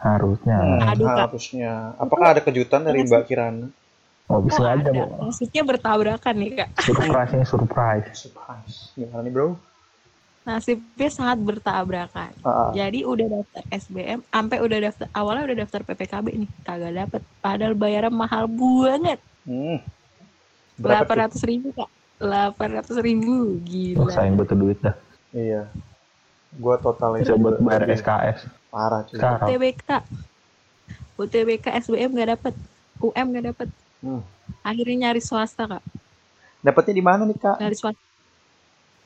harusnya. 0.00 0.56
Hmm, 0.56 0.90
Aduh, 0.96 1.06
harusnya. 1.06 1.92
Apakah 2.00 2.32
ada 2.32 2.40
kejutan 2.40 2.80
dari 2.80 3.04
Mbak 3.04 3.22
Kirana? 3.28 3.68
Oh, 4.30 4.40
bisa 4.40 4.62
Oh, 4.62 4.70
aja, 4.70 4.80
ada. 4.80 4.90
Bu. 4.94 5.28
Nasibnya 5.28 5.60
bertabrakan 5.60 6.34
nih 6.38 6.50
kak. 6.56 6.68
Surprise 6.80 7.32
ini 7.34 7.44
surprise. 7.44 8.06
Surprise. 8.14 8.76
Gimana 8.94 9.20
nih, 9.20 9.32
Bro? 9.34 9.58
Nasibnya 10.50 11.08
sangat 11.08 11.38
bertabrakan. 11.38 12.34
Ah. 12.42 12.74
Jadi 12.74 13.06
udah 13.06 13.26
daftar 13.30 13.62
SBM, 13.70 14.18
sampai 14.26 14.58
udah 14.58 14.78
daftar 14.82 15.06
awalnya 15.14 15.42
udah 15.46 15.56
daftar 15.62 15.80
PPKB 15.86 16.26
nih, 16.34 16.50
kagak 16.66 16.92
dapet. 16.98 17.22
Padahal 17.38 17.74
bayaran 17.78 18.10
mahal 18.10 18.50
banget, 18.50 19.22
Hmm. 19.46 19.78
Berapa 20.76 21.06
delapan 21.06 21.16
ratus 21.28 21.42
ribu 21.46 21.68
kak, 21.72 21.90
delapan 22.18 22.68
ratus 22.76 22.96
ribu, 23.00 23.36
Oh, 23.56 23.62
gila. 23.62 24.12
sayang 24.12 24.36
butuh 24.36 24.56
duit 24.58 24.78
dah. 24.82 24.96
Iya. 25.30 25.70
Gua 26.58 26.76
total 26.76 27.22
Bisa 27.22 27.38
buat 27.38 27.62
bayar 27.62 27.86
SKS. 27.86 28.50
Parah 28.68 29.06
cuy. 29.06 29.16
UTBK, 29.16 29.90
UTBK 31.14 31.66
SBM 31.78 32.10
gak 32.16 32.30
dapet, 32.34 32.54
UM 32.98 33.26
gak 33.32 33.46
dapet. 33.54 33.68
Hmm. 34.02 34.22
Akhirnya 34.60 35.08
nyari 35.08 35.22
swasta 35.22 35.68
kak, 35.68 35.84
Dapatnya 36.60 36.92
di 36.92 37.04
mana 37.04 37.22
nih, 37.24 37.38
Kak? 37.38 37.56
nyari 37.56 37.76
swasta. 37.76 38.09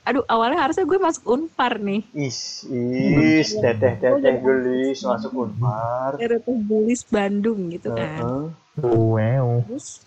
Aduh, 0.05 0.21
awalnya 0.29 0.61
harusnya 0.61 0.85
gue 0.85 1.01
masuk 1.01 1.25
Unpar 1.33 1.81
nih. 1.81 2.05
Is, 2.13 2.69
is, 2.69 3.57
teteh, 3.57 3.97
teteh, 3.97 4.37
gelis, 4.45 5.01
masuk 5.01 5.33
unpar. 5.33 6.21
RT 6.21 6.45
Bulis 6.69 7.09
Bandung 7.09 7.73
gitu 7.73 7.89
kan. 7.89 8.21
Heeh. 8.21 8.45
Wow. 8.85 9.65
Terus 9.65 10.05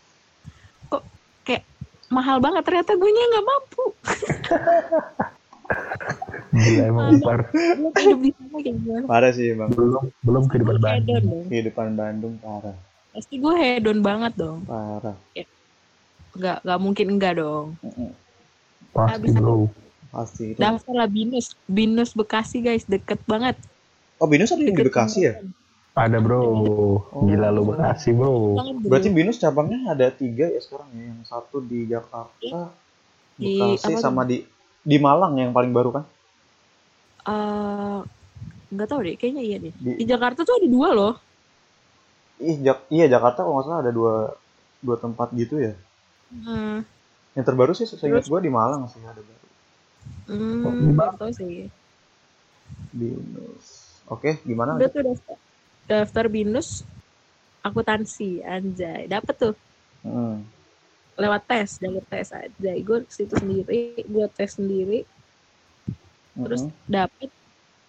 kok 0.94 1.02
kayak 1.42 1.66
mahal 2.14 2.38
banget 2.38 2.62
ternyata 2.62 2.94
gue 2.94 3.10
nya 3.10 3.26
nggak 3.26 3.46
mampu. 3.50 3.86
Gila 6.54 6.84
emang 6.94 7.06
upar. 7.18 7.40
Gue 7.58 7.92
hidup 7.98 8.20
di 8.22 8.32
sana 8.38 8.58
kayak 8.62 8.76
gimana? 8.78 9.06
Parah 9.10 9.32
sih, 9.34 9.50
Bang. 9.58 9.70
Belum 9.74 10.04
belum 10.22 10.44
kehidupan 10.46 10.78
Bandung. 10.78 11.46
Kehidupan 11.50 11.88
Bandung 11.98 12.34
parah, 12.38 12.78
Pasti 13.18 13.42
gue 13.42 13.54
hedon 13.58 14.06
banget 14.06 14.38
dong. 14.38 14.62
parah. 14.70 15.18
Nggak 16.38 16.58
nggak 16.62 16.80
mungkin 16.86 17.08
enggak 17.18 17.34
dong. 17.42 17.74
Pasti 18.94 19.26
Habis 19.26 19.34
bro. 19.42 19.66
Pasti 20.12 20.56
itu. 20.56 20.60
Daftar 20.60 20.93
lah 21.06 21.10
binus, 21.10 21.54
binus 21.67 22.12
Bekasi 22.15 22.63
guys, 22.63 22.84
deket 22.88 23.20
banget. 23.28 23.56
Oh, 24.17 24.26
Binus 24.26 24.50
ada 24.50 24.65
yang 24.65 24.74
di 24.74 24.82
Bekasi 24.82 25.20
ya? 25.30 25.34
Ada 25.93 26.17
bro. 26.22 26.41
Gila 27.26 27.50
lu 27.54 27.62
Bekasi 27.74 28.10
bro. 28.13 28.58
Berarti 28.86 29.10
Binus 29.13 29.38
cabangnya 29.38 29.93
ada 29.93 30.10
tiga 30.10 30.50
ya 30.50 30.62
sekarang 30.62 30.89
ya? 30.93 31.04
Yang 31.13 31.22
satu 31.30 31.58
di 31.62 31.86
Jakarta, 31.86 32.74
Di- 33.38 33.54
Bekasi, 33.54 33.93
apa 33.93 34.00
sama 34.02 34.26
di 34.26 34.41
di 34.82 34.98
Malang 34.98 35.38
yang 35.38 35.52
paling 35.54 35.70
baru 35.76 35.89
kan? 35.93 36.04
Eh, 37.28 38.00
nggak 38.72 38.88
tahu 38.88 39.00
deh, 39.04 39.15
kayaknya 39.20 39.43
iya 39.43 39.58
deh. 39.60 39.74
Di- 39.76 39.98
Di 40.02 40.06
Jakarta 40.08 40.41
tuh 40.48 40.56
ada 40.58 40.67
dua 40.70 40.89
loh. 40.96 41.13
Ih, 42.41 42.58
Jak- 42.62 42.88
iya 42.93 43.06
Jakarta 43.10 43.41
kalau 43.46 43.58
nggak 43.60 43.65
salah 43.67 43.82
ada 43.84 43.91
dua 43.93 44.13
dua 44.82 44.96
tempat 44.98 45.34
gitu 45.34 45.58
ya. 45.58 45.74
Hmm, 46.30 46.86
Yang 47.34 47.46
terbaru 47.46 47.74
sih 47.78 47.86
saya 47.86 48.10
ingat 48.10 48.26
gue 48.30 48.39
di 48.41 48.52
Malang 48.52 48.86
sih 48.89 49.02
ada 49.02 49.22
baru. 49.22 49.47
Hmm 50.28 50.96
tahu 51.20 51.32
sih. 51.34 51.67
Binus. 52.93 53.65
Oke, 54.08 54.39
gimana? 54.48 54.76
Udah 54.80 54.89
tuh 54.91 55.02
daftar, 55.04 55.38
daftar 55.88 56.26
binus 56.32 56.84
akuntansi 57.63 58.39
anjay 58.48 59.10
dapet 59.12 59.36
tuh 59.36 59.56
Hmm. 60.08 60.39
lewat 61.17 61.41
tes 61.50 61.70
jalur 61.82 62.06
tes 62.08 62.30
aja 62.32 62.72
gue 62.88 63.00
situ 63.12 63.34
sendiri 63.36 63.98
gue 64.06 64.26
tes 64.38 64.56
sendiri 64.56 65.04
terus 66.46 66.62
Mm-mm. 66.63 66.72
dapet 66.88 67.30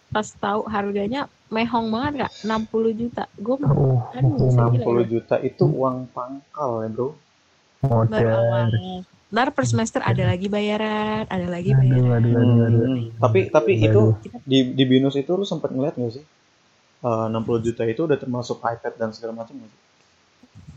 pas 0.08 0.24
tahu 0.24 0.64
harganya 0.66 1.28
mehong 1.52 1.92
banget 1.92 2.26
kak 2.26 2.32
60 2.42 2.92
juta 2.96 3.24
gue 3.38 3.56
Oh, 3.68 4.00
Aduh, 4.16 4.34
bisa 4.48 4.60
gila. 4.64 4.84
60 4.88 5.04
juta 5.12 5.36
itu 5.44 5.64
uang 5.68 5.96
pangkal 6.16 6.70
ya, 6.82 6.88
Bro. 6.88 7.08
awal 7.84 8.66
ntar 9.32 9.48
per 9.56 9.64
semester 9.68 10.00
ada 10.10 10.22
lagi 10.30 10.46
bayaran 10.48 11.24
ada 11.34 11.46
lagi 11.54 11.72
Aduh, 11.76 12.06
bayaran 12.16 12.16
aduh, 12.16 12.34
aduh, 12.42 12.60
aduh. 12.66 12.84
Hmm. 12.88 13.02
Tapi 13.22 13.40
tapi 13.54 13.72
Aduh. 13.84 13.86
itu 13.86 14.02
di 14.50 14.58
di 14.78 14.84
Binus 14.90 15.14
itu 15.22 15.30
lu 15.40 15.44
sempat 15.52 15.70
ngeliat 15.72 15.94
nggak 15.96 16.12
sih? 16.16 16.24
Eh, 17.08 17.24
60 17.30 17.60
juta 17.66 17.82
itu 17.92 18.00
udah 18.08 18.18
termasuk 18.24 18.58
iPad 18.74 18.94
dan 19.00 19.10
segala 19.16 19.32
macam 19.40 19.54
nggak 19.58 19.70
sih? 19.74 19.80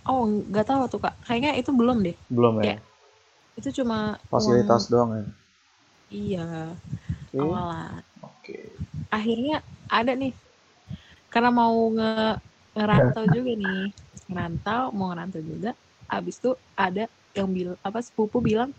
oh 0.10 0.24
nggak 0.50 0.66
tahu 0.70 0.84
tuh 0.92 1.00
kak 1.04 1.14
kayaknya 1.26 1.52
itu 1.62 1.72
belum 1.74 1.98
deh 2.06 2.16
Belum 2.34 2.56
ya? 2.66 2.70
Ya. 2.70 2.76
itu 3.60 3.70
cuma 3.84 4.18
Fasilitas 4.32 4.90
doang 4.90 5.12
ya. 5.20 5.24
uang- 5.24 5.36
iya 6.12 6.76
Oke. 7.34 7.44
awalan 7.44 8.04
Oke. 8.22 8.58
akhirnya 9.12 9.62
ada 9.92 10.14
nih 10.16 10.34
karena 11.34 11.50
mau 11.54 11.76
nge 11.96 12.12
ngerantau 12.78 13.26
juga 13.36 13.52
nih 13.64 13.82
ngerantau 14.32 14.84
mau 14.96 15.08
ngerantau 15.12 15.42
juga 15.44 15.72
abis 16.12 16.36
itu 16.40 16.52
ada 16.76 17.04
yang 17.36 17.50
bilang 17.52 17.78
apa 17.82 18.00
sepupu 18.04 18.44
bilang 18.44 18.72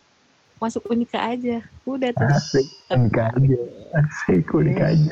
masuk 0.62 0.86
unika 0.90 1.18
aja. 1.18 1.58
Udah 1.82 2.14
tuh. 2.14 2.28
Asik, 2.30 2.66
unika 2.94 3.34
aja. 3.34 3.58
Asik, 3.98 4.46
unika 4.54 4.94
aja. 4.94 5.10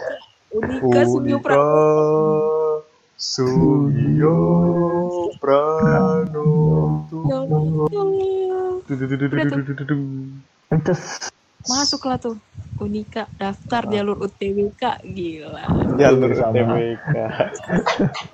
unika 0.54 1.02
Unika 1.06 1.38
Pranoto. 1.42 2.86
Sugio 3.18 4.36
Pranoto. 5.42 6.46
Ences. 10.70 11.30
Masuklah 11.68 12.16
tuh. 12.20 12.36
Unika 12.80 13.28
daftar 13.36 13.84
jalur 13.92 14.16
UTBK 14.24 15.04
gila. 15.04 15.68
Jalur 16.00 16.32
Sama. 16.32 16.56
TBK 16.56 17.12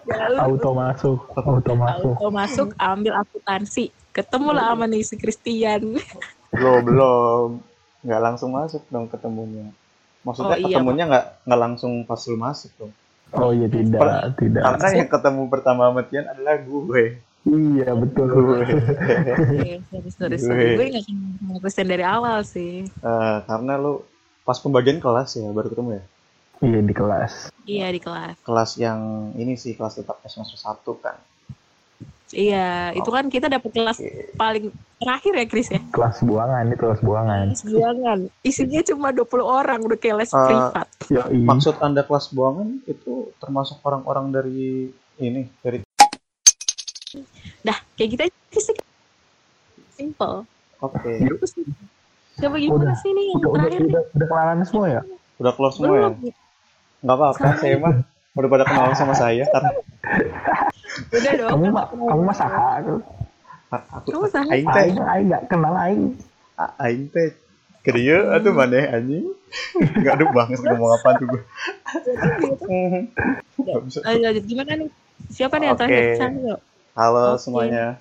jalur 0.07 0.39
Auto 0.39 0.71
masuk, 0.71 1.19
auto 1.35 1.73
masuk. 1.75 2.15
auto 2.15 2.29
masuk 2.31 2.69
ambil 2.79 3.19
akuntansi. 3.19 3.91
Ketemu 4.15 4.49
lah 4.55 4.71
sama 4.71 4.87
nih 4.87 5.03
si 5.03 5.15
Christian 5.19 5.99
Belum, 6.55 6.79
belum 6.87 7.49
Nggak 8.07 8.23
langsung 8.23 8.51
masuk 8.55 8.83
dong 8.87 9.11
ketemunya. 9.11 9.67
Maksudnya 10.23 10.57
Oh, 10.57 10.63
iya, 10.63 10.79
ketemunya 10.79 11.05
nggak 11.11 11.27
nggak 11.43 11.61
langsung 11.61 11.93
pas 12.07 12.23
lu 12.31 12.39
masuk 12.39 12.71
dong. 12.79 12.93
Oh 13.35 13.51
iya 13.51 13.67
tidak, 13.67 13.99
Per- 13.99 14.39
tidak. 14.39 14.63
Karena 14.63 14.89
yang 15.03 15.11
ketemu 15.11 15.43
pertama 15.51 15.91
sama 15.91 16.03
Tian 16.07 16.27
adalah 16.31 16.63
gue 16.63 17.19
Iya 17.47 17.95
betul. 17.95 18.27
Gue 18.27 18.59
Oke, 18.59 19.79
sorry, 19.87 20.11
sorry, 20.11 20.37
sorry. 20.37 20.65
Gue. 20.69 20.75
gue 20.77 20.87
gak 20.93 21.05
kenal 21.05 21.31
sama 21.39 21.59
Christian 21.61 21.89
dari 21.89 22.05
awal 22.05 22.39
sih 22.43 22.75
Eh, 22.91 23.37
Karena 23.41 23.73
lu 23.77 24.03
pas 24.43 24.59
pembagian 24.59 24.99
kelas 24.99 25.35
ya 25.35 25.47
baru 25.49 25.69
ketemu 25.69 25.91
ya 25.93 26.05
Iya 26.59 26.81
di 26.81 26.95
kelas. 26.95 27.33
iya 27.65 27.87
di 27.89 27.99
kelas 27.99 28.35
Kelas 28.41 28.71
yang 28.77 28.99
ini 29.35 29.55
sih 29.55 29.73
kelas 29.73 29.95
tetap 29.97 30.19
semester 30.25 30.57
1 30.57 30.75
kan 30.97 31.17
iya 32.29 32.91
itu 32.93 33.07
kan 33.07 33.27
kita 33.27 33.47
dapet 33.47 33.71
kelas 33.71 33.99
Oke. 33.99 34.35
paling 34.35 34.65
terakhir 34.97 35.33
ya 35.33 35.47
Chris 35.47 35.69
ya 35.69 35.79
Kelas 35.89 36.19
buangan 36.21 36.67
itu 36.67 36.75
kelas 36.77 37.01
buangan. 37.01 37.47
kelas 37.49 37.63
buangan 37.65 38.19
isinya 38.43 38.83
cuma 38.83 39.09
20 39.11 39.23
orang 39.39 39.79
udah 39.81 39.95
kayak 39.97 40.17
les 40.19 40.31
Eh, 40.31 40.43
privat 40.43 40.87
Yoi. 41.09 41.39
Maksud 41.41 41.79
Anda 41.79 42.03
kelas 42.03 42.27
buangan 42.29 42.83
itu 42.85 43.13
termasuk 43.37 43.79
orang-orang 43.81 44.33
dari 44.33 44.91
ini 45.17 45.47
dari 45.57 45.87
dah 47.67 47.79
kayak 47.99 48.11
kita 48.15 48.23
aja 48.31 48.61
sih 48.63 48.77
simple 49.91 50.47
oke 50.79 51.13
coba 52.37 52.57
gimana 52.57 52.93
Udah. 52.93 52.97
sih 52.97 53.11
nih 53.11 53.25
yang 53.27 53.39
Udah, 53.41 53.49
udah, 53.51 53.61
terakhir 53.67 53.83
udah, 53.83 54.03
udah 54.15 54.27
kenalan 54.29 54.59
semua 54.63 54.87
ya? 54.87 55.03
udah 55.37 55.53
keluar 55.53 55.73
semua 55.75 55.87
ya 55.87 55.93
belum 55.93 56.15
nggak 57.03 57.17
apa-apa 57.17 57.49
saya 57.59 57.77
mah 57.77 57.95
udah 58.37 58.49
pada 58.49 58.65
kenal 58.65 58.87
sama 58.93 59.15
saya 59.15 59.45
karena 59.49 59.71
udah 61.07 61.33
dong 61.35 61.51
Kamu 61.51 61.65
mah, 61.73 61.85
kamu 61.89 62.23
mah 62.23 62.37
saha. 62.37 62.65
aku 62.81 62.95
Kamu 64.13 64.27
sama. 64.31 64.51
aing 64.53 64.67
teh 64.69 64.83
Aing, 64.87 64.97
aing 65.03 65.27
nggak 65.27 65.43
kenal 65.51 65.75
aing. 65.77 66.03
a- 66.57 66.75
aing 66.81 67.05
teh 67.11 67.29
kerja 67.83 68.35
atau 68.35 68.51
mana 68.51 68.79
anjing 68.93 69.27
nggak 69.73 70.15
ada 70.19 70.27
banget 70.31 70.59
ngomong 70.61 70.91
apa 70.93 71.09
tuh 71.17 71.27
gue 71.31 71.43
Nggak 73.57 73.81
bisa. 73.87 73.99
lanjut, 74.05 74.23
lanjut. 74.27 74.45
gimana 74.45 74.71
nih 74.77 74.89
siapa 75.31 75.55
nih 75.57 75.67
yang 75.71 75.77
Oke. 75.77 75.87
terakhir 75.87 76.05
halo 76.97 77.37
Oke. 77.37 77.43
semuanya 77.43 78.01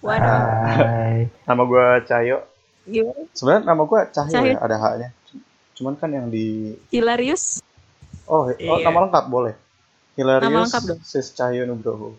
waduh 0.00 0.40
Hai. 0.70 1.28
nama 1.44 1.62
gue 1.62 1.86
Cahyo 2.04 2.38
gimana 2.84 3.20
sebenarnya 3.32 3.64
nama 3.64 3.82
gue 3.82 4.00
Cahyo, 4.10 4.32
Cahyo. 4.34 4.50
ya 4.50 4.58
ada 4.60 4.76
haknya 4.78 5.08
cuman 5.74 5.94
kan 5.96 6.10
yang 6.10 6.28
di 6.28 6.76
Hilarius 6.88 7.64
oh, 8.24 8.46
oh 8.46 8.52
Iya. 8.54 8.84
nama 8.84 9.08
lengkap 9.08 9.24
boleh 9.26 9.54
Hilarius 10.14 10.46
Nama 10.46 10.62
lengkap 10.62 10.82
dong. 10.86 11.00
Sis 11.02 11.32
Cahyo 11.32 11.64
Nugroho 11.64 12.12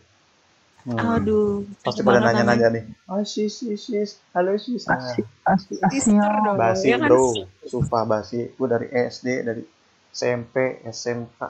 Hmm. 0.85 1.01
aduh 1.17 1.65
pasti 1.81 2.05
pada 2.05 2.21
nanya-nanya 2.21 2.69
nih 2.69 2.83
oh 3.09 3.25
sis 3.25 3.57
sis 3.57 3.89
sis 3.89 4.21
halo 4.31 4.53
sis 4.53 4.85
Asik, 4.85 5.25
asik, 5.41 5.81
asik. 5.81 6.05
Sister 6.05 6.13
dong. 6.45 6.61
basi 6.61 6.93
ya 6.93 7.01
kan? 7.01 7.09
bro 7.09 7.33
sumpah 7.65 8.05
basi 8.05 8.53
gue 8.53 8.67
dari 8.69 8.93
SD 8.93 9.41
dari 9.41 9.65
SMP 10.13 10.85
SMK 10.85 11.41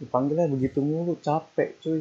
dipanggilnya 0.00 0.48
begitu 0.48 0.80
mulu 0.80 1.20
capek 1.20 1.76
cuy 1.78 2.00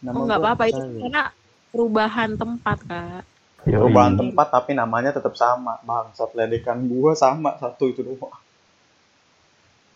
Oh 0.00 0.22
nggak 0.24 0.38
apa-apa 0.38 0.64
itu 0.66 0.78
karena 0.78 1.22
perubahan 1.68 2.30
tempat 2.34 2.78
kak. 2.86 3.22
Yoi. 3.66 3.74
perubahan 3.74 4.14
tempat 4.14 4.46
tapi 4.48 4.72
namanya 4.72 5.10
tetap 5.10 5.34
sama 5.34 5.82
bangsat 5.82 6.30
ledekan 6.32 6.78
gua 6.86 7.12
sama 7.12 7.58
satu 7.58 7.90
itu 7.90 8.00
doang 8.00 8.30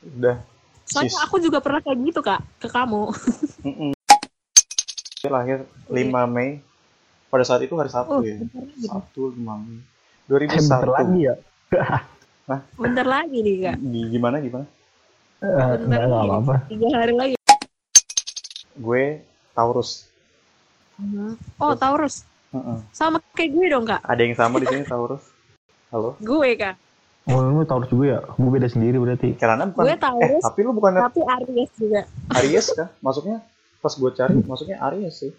udah 0.02 0.42
Soalnya 0.82 1.14
Sis. 1.14 1.24
aku 1.24 1.38
juga 1.38 1.62
pernah 1.62 1.78
kayak 1.78 1.98
gitu 2.02 2.20
kak 2.20 2.42
ke 2.58 2.66
kamu. 2.66 3.14
Mm-mm. 3.62 3.92
Dia 5.22 5.30
lahir 5.30 5.58
5 5.86 6.26
Mei 6.26 6.58
pada 7.30 7.46
saat 7.46 7.62
itu 7.62 7.72
hari 7.78 7.88
Sabtu 7.88 8.12
Oh 8.12 8.20
ya 8.20 8.42
Sabtu 8.82 9.30
5 9.32 9.54
Mei 9.56 9.78
Eh, 9.78 10.50
bentar 10.50 10.82
2001 10.82 10.90
lagi 10.90 11.20
ya? 11.22 11.34
bentar 12.82 13.06
lagi 13.06 13.38
nih 13.38 13.56
kak. 13.62 13.76
Gi- 13.78 14.08
gimana 14.10 14.36
gimana 14.38 14.66
Eh, 15.38 15.48
Bentar 15.48 15.78
Enggak, 15.78 16.02
enggak 16.02 16.10
lagi. 16.12 16.28
apa-apa. 16.28 16.54
Tiga 16.66 16.88
hari 16.92 17.14
lagi. 17.14 17.34
gue 18.74 19.04
Taurus 19.52 20.08
Oh 21.58 21.74
Taurus, 21.74 22.22
Mm-mm. 22.52 22.78
sama 22.92 23.18
kayak 23.34 23.50
gue 23.56 23.66
dong 23.72 23.84
kak. 23.88 24.00
ada 24.04 24.20
yang 24.22 24.36
sama 24.36 24.60
di 24.60 24.68
sini 24.68 24.84
Taurus 24.84 25.24
halo 25.92 26.16
Gue 26.20 26.56
kak. 26.56 26.76
Oh, 27.22 27.38
lu 27.38 27.62
Taurus 27.62 27.86
juga 27.86 28.18
ya? 28.18 28.20
Gue 28.34 28.50
beda 28.50 28.66
sendiri 28.66 28.98
berarti. 28.98 29.38
Kirana 29.38 29.70
bukan 29.70 29.86
Gue 29.88 29.96
Taurus. 29.98 30.26
eh 30.26 30.42
tapi 30.42 30.58
lu 30.66 30.72
bukan 30.74 30.90
Tapi 30.98 31.20
Aries 31.22 31.70
juga. 31.78 32.02
Aries 32.38 32.66
kan 32.74 32.88
masuknya 32.98 33.36
pas 33.82 33.94
gue 33.94 34.10
cari 34.14 34.34
masuknya 34.46 34.78
Aries 34.90 35.14
sih 35.22 35.32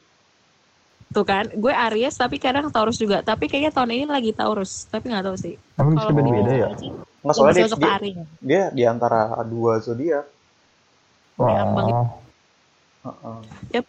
Tuh 1.13 1.21
kan, 1.21 1.45
gue 1.45 1.69
Aries 1.69 2.17
tapi 2.17 2.41
kadang 2.41 2.73
Taurus 2.73 2.97
juga. 2.97 3.21
Tapi 3.21 3.45
kayaknya 3.45 3.69
tahun 3.69 3.93
ini 3.93 4.05
lagi 4.09 4.31
Taurus. 4.33 4.89
Tapi 4.89 5.13
nggak 5.13 5.25
tahu 5.29 5.37
sih. 5.37 5.55
Emang 5.77 5.93
bisa 5.93 6.09
beda-beda 6.09 6.51
ya? 6.53 6.67
nggak 7.23 7.35
soalnya 7.37 7.55
dia, 7.55 7.67
dia, 7.69 7.93
Aries. 8.01 8.17
dia 8.43 8.61
di 8.73 8.83
antara 8.83 9.37
dua 9.47 9.79
zodiak 9.79 10.25
ambang 11.37 11.87
Oh, 11.91 12.07
Heeh. 13.03 13.83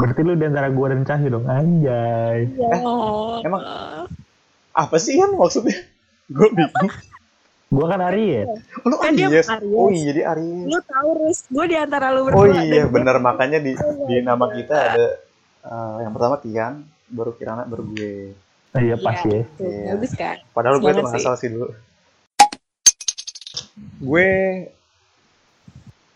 Berarti 0.00 0.20
lu 0.22 0.32
di 0.32 0.44
antara 0.44 0.68
gua 0.68 0.86
dan 0.88 1.02
Cahyo 1.02 1.28
dong, 1.30 1.44
anjay. 1.46 2.48
Oh, 2.78 3.38
emang- 3.40 3.64
apa 4.72 4.96
sih 4.96 5.14
kan 5.14 5.30
maksudnya 5.32 5.76
gue 6.30 6.48
bingung 6.48 6.90
Gua 7.68 7.86
kan 7.86 8.02
Aries. 8.04 8.46
oh, 8.46 8.58
lu 8.84 8.96
Kan 8.96 9.14
dia 9.14 9.28
Aries 9.28 9.46
Aries. 9.48 9.70
oh 9.72 9.88
iya 9.88 10.02
jadi 10.08 10.22
Aries 10.28 10.66
lu 10.66 10.78
Taurus. 10.82 11.38
Gue 11.46 11.64
di 11.66 11.76
antara 11.76 12.10
lu 12.10 12.24
Oh 12.24 12.26
berdua. 12.42 12.58
iya 12.58 12.82
dan 12.82 12.84
gue- 12.84 12.92
bener 12.92 13.16
makanya 13.20 13.58
di 13.58 13.72
di 13.78 14.14
Iya. 14.16 14.24
nama 14.24 14.46
kita 14.48 14.74
ada 14.74 15.06
eh, 15.60 15.96
yang 16.00 16.10
pertama 16.10 16.34
Tian, 16.36 16.74
baru 17.06 17.30
Kirana, 17.32 17.62
baru 17.64 17.84
gue. 17.86 18.34
Oh, 18.70 18.80
iya 18.80 18.96
pas 18.96 19.18
ya. 19.20 19.42
Tuh, 19.52 19.62
Iya. 19.62 19.92
Bagus 19.92 20.12
kan? 20.14 20.36
Padahal 20.50 20.76
gue 20.76 20.88
tuh 20.88 20.94
Semangat 20.96 21.10
sih. 21.12 21.14
ngasal 21.20 21.34
sih 21.36 21.48
dulu. 21.48 21.68
Gue 24.00 24.28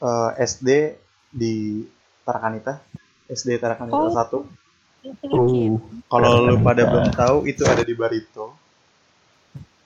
eh, 0.01 0.31
SD 0.41 0.69
di 1.31 1.85
Tarakanita, 2.23 2.81
SD 3.27 3.57
Tarakanita 3.57 3.97
Oh. 3.97 4.11
satu. 4.11 4.39
Uh, 5.05 5.77
Kalau 6.09 6.49
lu 6.49 6.57
pada 6.65 6.89
belum 6.89 7.13
tahu 7.13 7.37
itu 7.45 7.61
ada 7.65 7.85
di 7.85 7.93
Barito. 7.93 8.57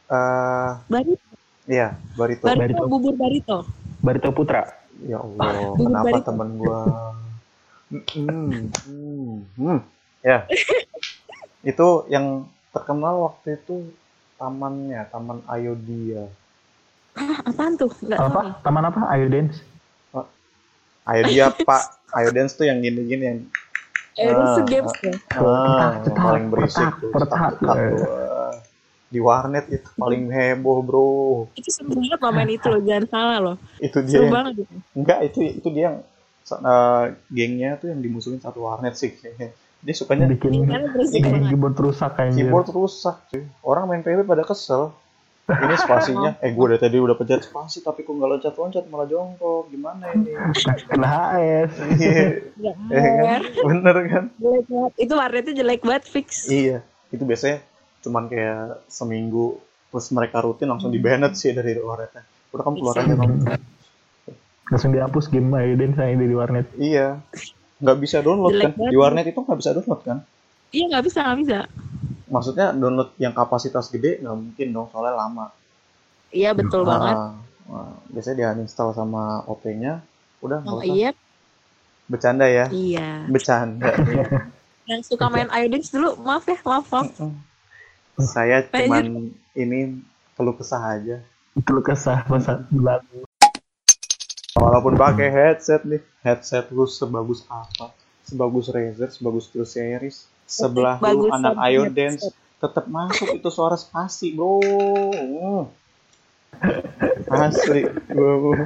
Eh, 0.09 0.71
Barito, 0.87 1.27
iya 1.67 1.99
Barito. 2.15 2.47
barito, 2.47 2.63
Barito. 2.63 2.85
bubur 2.87 3.15
barito. 3.19 3.57
Barito 3.99 4.31
Putra. 4.31 4.63
Ya 5.03 5.19
Allah, 5.19 5.53
Bubur 5.75 5.91
kenapa 5.91 6.07
Barito. 6.09 6.27
temen 6.31 6.49
gua? 6.57 6.81
Hmm, 7.91 8.71
hmm, 8.87 9.33
hmm. 9.59 9.79
Ya, 10.23 10.47
itu 11.71 11.87
yang 12.09 12.47
terkenal 12.71 13.27
waktu 13.27 13.59
itu 13.59 13.91
tamannya, 14.39 15.03
Taman 15.11 15.43
Ayodia. 15.45 16.31
Ah, 17.13 17.43
apaan 17.43 17.75
tuh? 17.75 17.91
Nggak 17.99 18.19
tahu 18.19 18.29
Apa? 18.31 18.41
nih. 18.41 18.53
Taman 18.63 18.85
apa? 18.87 19.01
Ayo 19.11 19.27
dance. 19.27 19.59
Ayodia 21.03 21.51
Pak, 21.51 21.98
Ayodance 22.17 22.57
tuh 22.57 22.67
yang 22.71 22.79
gini-gini 22.81 23.25
yang 23.25 23.41
Eh, 24.19 24.27
itu 24.35 24.35
Ah, 24.35 24.67
games 24.67 24.95
ya. 24.99 25.15
ah, 25.31 25.95
yang 25.95 26.03
Cetak, 26.03 26.19
paling 26.27 26.45
berisik 26.51 26.91
tuh, 26.99 27.11
tuh. 27.15 27.39
ah. 27.71 28.53
Di 29.09 29.21
warnet 29.25 29.65
itu 29.73 29.89
paling 29.97 30.23
heboh 30.29 30.79
bro. 30.85 31.09
Itu 31.55 31.71
seru 31.73 31.89
banget 31.95 32.19
loh 32.21 32.33
main 32.35 32.51
itu 32.51 32.67
loh, 32.69 32.81
jangan 32.83 33.05
salah 33.09 33.39
loh. 33.41 33.57
Itu 33.79 33.99
dia 34.05 34.13
Seru 34.13 34.25
yang, 34.27 34.35
banget 34.35 34.53
gitu. 34.61 34.75
enggak 34.99 35.19
itu 35.31 35.39
itu 35.63 35.69
dia 35.71 35.85
yang 35.89 35.97
eh, 36.51 37.05
gengnya 37.31 37.71
tuh 37.81 37.87
yang 37.95 38.01
dimusuhin 38.05 38.41
satu 38.43 38.59
warnet 38.67 38.95
sih. 38.99 39.15
Dia 39.87 39.95
sukanya 39.95 40.27
Bikin 40.27 40.67
bikin 41.15 41.33
keyboard 41.47 41.77
rusak 41.79 42.13
anjir. 42.19 42.43
keyboard 42.43 42.69
rusak 42.75 43.17
cuy 43.31 43.43
orang 43.63 43.85
main 43.89 44.03
PB 44.03 44.27
pada 44.27 44.43
kesel 44.45 44.91
ini 45.49 45.75
spasinya 45.75 46.31
eh 46.45 46.53
gue 46.53 46.65
dari 46.69 46.81
tadi 46.81 46.97
udah 47.01 47.17
pencet 47.17 47.49
spasi 47.49 47.81
tapi 47.81 48.05
kok 48.05 48.13
nggak 48.13 48.29
loncat 48.29 48.53
loncat 48.53 48.85
malah 48.87 49.09
jongkok 49.09 49.73
gimana 49.73 50.13
ini 50.13 50.37
Kena 50.85 51.09
HS. 51.33 51.71
Iya, 51.97 52.73
eh, 52.93 53.17
kan? 53.25 53.43
bener 53.65 53.97
kan 54.13 54.25
Jelek 54.37 54.65
banget. 54.69 54.93
Itu 55.01 55.13
warnetnya 55.17 55.55
jelek 55.57 55.81
banget 55.81 56.05
fix. 56.05 56.29
iya 56.47 56.85
itu 57.09 57.25
biasanya 57.25 57.65
cuman 58.05 58.29
kayak 58.29 58.85
seminggu 58.87 59.57
terus 59.89 60.13
mereka 60.13 60.45
rutin 60.45 60.69
langsung 60.69 60.93
di 60.93 61.01
banned 61.01 61.33
sih 61.33 61.51
dari 61.51 61.73
warnetnya 61.75 62.23
udah 62.49 62.63
kamu 62.63 62.77
keluar 62.77 62.97
aja 63.01 63.15
kamu 63.17 63.35
langsung 64.69 64.93
dihapus 64.93 65.33
game 65.33 65.49
Aiden 65.57 65.97
saya 65.97 66.13
di 66.13 66.37
warnet 66.37 66.69
Iya. 66.77 67.25
Nggak 67.79 67.99
bisa 68.03 68.21
download 68.21 68.53
Jelek 68.53 68.65
kan? 68.65 68.73
banget. 68.77 68.93
Di 68.93 68.97
warnet 68.99 69.27
itu 69.27 69.39
nggak 69.41 69.59
bisa 69.59 69.71
download 69.73 70.01
kan? 70.05 70.19
Iya 70.69 70.85
nggak 70.93 71.05
bisa 71.09 71.19
nggak 71.25 71.39
bisa. 71.41 71.59
Maksudnya 72.29 72.73
download 72.73 73.17
yang 73.17 73.33
kapasitas 73.33 73.89
gede 73.89 74.21
nggak 74.21 74.37
mungkin 74.37 74.69
dong, 74.71 74.87
soalnya 74.89 75.17
lama. 75.17 75.47
Iya 76.29 76.53
betul 76.53 76.85
Ah, 76.85 76.89
banget. 76.89 77.17
ah. 77.69 77.93
biasanya 78.09 78.37
dia 78.37 78.49
uninstall 78.53 78.93
sama 78.93 79.45
OP-nya. 79.45 80.01
Udah 80.41 80.61
nggak 80.61 80.73
Oh, 80.73 80.81
usah. 80.81 80.93
iya 80.93 81.11
Bercanda 82.05 82.47
ya. 82.47 82.67
iya. 82.69 83.25
Bercanda. 83.27 83.93
Yang 84.89 85.13
suka 85.13 85.29
main 85.29 85.49
Iodines 85.49 85.93
dulu 85.93 86.17
maaf 86.19 86.45
ya 86.45 86.57
maaf 86.63 86.89
maaf. 86.89 87.13
Saya 88.19 88.65
cuman 88.73 89.33
ini 89.53 90.01
keluh 90.33 90.55
kesah 90.55 90.97
aja. 90.97 91.21
itu 91.53 91.71
lu 91.75 91.83
kesah 91.83 92.23
masa 92.25 92.63
lalu 92.71 93.27
Walaupun 94.55 94.95
pakai 94.95 95.29
headset 95.29 95.83
nih, 95.83 95.99
headset 96.21 96.67
lu 96.71 96.83
sebagus 96.83 97.43
apa? 97.47 97.95
Sebagus 98.23 98.67
Razer, 98.69 99.07
sebagus 99.09 99.47
Steel 99.47 99.63
Series, 99.63 100.27
sebelah 100.49 100.97
lu 101.05 101.29
anak 101.29 101.55
banget 101.61 101.77
Iodance, 101.77 102.25
tetap 102.59 102.85
masuk 102.89 103.37
itu 103.37 103.49
suara 103.53 103.77
spasi, 103.77 104.33
bro. 104.33 104.59
Hmm. 104.65 105.65
Asli, 107.29 107.85
bro. 108.09 108.57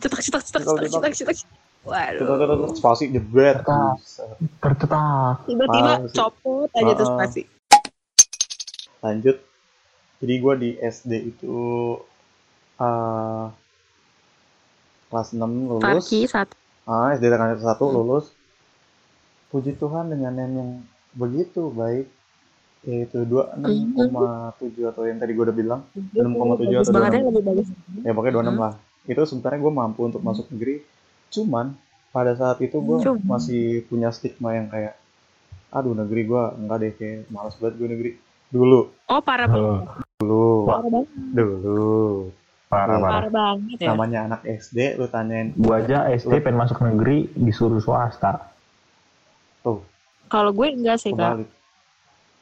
Cetak 0.00 0.20
cetak 0.24 0.42
cetak 0.42 0.62
cetak 0.64 0.88
cetak 0.88 1.12
cetak. 1.14 1.36
Waduh. 1.82 2.72
Spasi 2.78 3.10
jebret. 3.10 3.60
Buset. 3.62 4.38
tercetak 4.62 5.44
Tiba-tiba 5.50 5.92
copot 6.14 6.70
aja 6.78 6.92
tuh 6.94 7.06
spasi. 7.06 7.42
Lanjut. 9.02 9.36
Jadi 10.22 10.34
gue 10.38 10.54
di 10.62 10.70
SD 10.78 11.34
itu 11.34 11.58
eh 12.78 13.46
kelas 15.10 15.28
6 15.34 15.42
lulus. 15.42 15.82
Parki 15.82 16.24
satu. 16.30 16.54
Ah, 16.86 17.12
SD 17.18 17.26
1 17.26 17.58
Hmm. 17.58 17.94
lulus. 17.98 18.30
Puji 19.52 19.76
Tuhan 19.76 20.08
dengan 20.08 20.32
name 20.32 20.54
yang 20.54 20.70
begitu 21.14 21.68
baik. 21.70 22.08
Yaitu 22.82 23.22
26,7 23.22 23.94
atau 24.84 25.02
yang 25.04 25.14
tadi 25.16 25.32
gue 25.32 25.44
udah 25.44 25.54
bilang. 25.54 25.80
6,7 25.94 26.18
Bagus 26.18 26.82
atau 26.82 26.94
banget 26.96 27.10
ya 27.12 27.20
26. 27.20 27.28
lebih 27.28 27.42
bagus. 27.44 27.66
ya 28.00 28.10
pokoknya 28.10 28.34
26 28.34 28.48
Hmm. 28.48 28.58
lah. 28.58 28.72
Itu 29.04 29.20
sebenarnya 29.22 29.58
gue 29.60 29.72
mampu 29.72 30.00
untuk 30.02 30.20
masuk 30.20 30.46
negeri. 30.50 30.82
Cuman 31.28 31.78
pada 32.08 32.32
saat 32.32 32.58
itu 32.58 32.74
gue 32.74 32.96
masih 33.22 33.64
punya 33.86 34.10
stigma 34.10 34.52
yang 34.52 34.66
kayak 34.66 34.98
aduh 35.70 35.94
negeri 35.94 36.26
gue 36.26 36.42
enggak 36.54 36.78
deh 36.78 36.92
kayak 36.92 37.18
males 37.28 37.54
banget 37.54 37.74
gue 37.76 37.88
negeri. 37.88 38.10
Dulu. 38.50 38.80
Oh 39.06 39.20
parah 39.20 39.46
banget. 39.46 39.86
Dulu. 40.18 40.44
Parah 40.66 40.88
banget. 40.90 41.08
dulu. 41.30 41.94
Parah 42.66 42.96
parah 42.96 43.00
Parah 43.04 43.30
banget 43.30 43.76
ya. 43.78 43.88
namanya 43.88 44.18
anak 44.26 44.40
SD 44.44 44.96
lu 44.96 45.06
tanyain. 45.06 45.52
Gua 45.54 45.78
aja 45.78 46.08
SD 46.10 46.40
pengen 46.40 46.56
masuk 46.58 46.80
negeri 46.80 47.28
disuruh 47.32 47.78
swasta 47.78 48.51
tuh 49.62 49.80
Kalau 50.26 50.50
gue 50.50 50.66
enggak 50.66 50.98
sih 50.98 51.12
kak. 51.12 51.44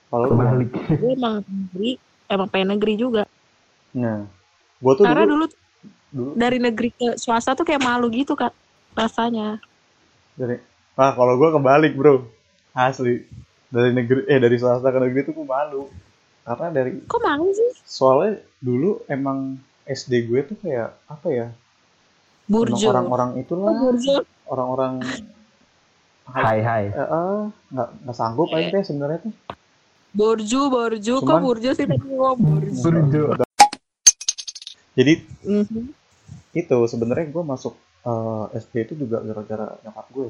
kalau 0.06 0.24
lu 0.24 0.32
kebalik 0.32 0.68
Gue 0.90 1.12
emang 1.12 1.34
negeri, 1.42 1.90
emang 2.26 2.48
pengen 2.48 2.68
negeri 2.74 2.94
juga. 2.94 3.24
nah 3.92 4.24
gue 4.76 4.92
tuh 4.94 5.04
Karena 5.04 5.24
dulu, 5.24 5.44
dulu 5.44 5.56
dulu 6.10 6.30
dari 6.34 6.58
negeri 6.58 6.88
ke 6.90 7.08
swasta 7.14 7.52
tuh 7.52 7.62
kayak 7.62 7.80
malu 7.80 8.08
gitu 8.08 8.34
kak 8.34 8.50
rasanya. 8.92 9.58
dari 10.34 10.58
ah 10.94 11.12
kalau 11.12 11.34
gue 11.34 11.48
kebalik 11.50 11.92
bro 11.94 12.26
asli 12.70 13.22
dari 13.66 13.90
negeri 13.90 14.26
eh 14.26 14.36
dari 14.36 14.56
swasta 14.56 14.88
ke 14.88 14.98
negeri 14.98 15.20
tuh 15.22 15.34
gue 15.34 15.46
malu 15.46 15.86
karena 16.42 16.66
dari 16.72 16.90
Kok 17.02 17.20
malu 17.20 17.46
sih? 17.50 17.70
soalnya 17.82 18.32
dulu 18.58 19.00
emang 19.06 19.54
SD 19.84 20.26
gue 20.26 20.40
tuh 20.44 20.56
kayak 20.56 20.94
apa 21.06 21.28
ya 21.28 21.46
Burjo. 22.44 22.90
orang-orang 22.90 23.30
Oh, 23.32 23.40
itulah 23.40 23.72
burjo. 23.72 24.16
orang-orang 24.44 24.92
hai 26.32 26.58
hai 26.60 26.84
eh, 26.88 27.00
eh, 27.00 27.38
nggak 27.70 27.88
nggak 28.02 28.16
sanggup 28.16 28.48
aja 28.50 28.68
teh 28.70 28.82
sebenarnya 28.82 29.18
tuh. 29.24 29.34
Burju, 30.10 30.60
burju. 30.68 31.14
Kok 31.22 31.38
burju 31.38 31.70
sih 31.70 31.86
tadi 31.86 32.02
ngomong? 32.02 32.60
Burjo. 32.82 33.22
jadi 34.90 35.12
Mhm. 35.42 35.94
itu 36.52 36.78
sebenarnya 36.84 37.30
gue 37.30 37.44
masuk 37.44 37.74
eh, 38.00 38.44
SD 38.58 38.74
itu 38.84 38.94
juga 38.98 39.20
gara-gara 39.20 39.78
nyokap 39.80 40.06
gue. 40.10 40.28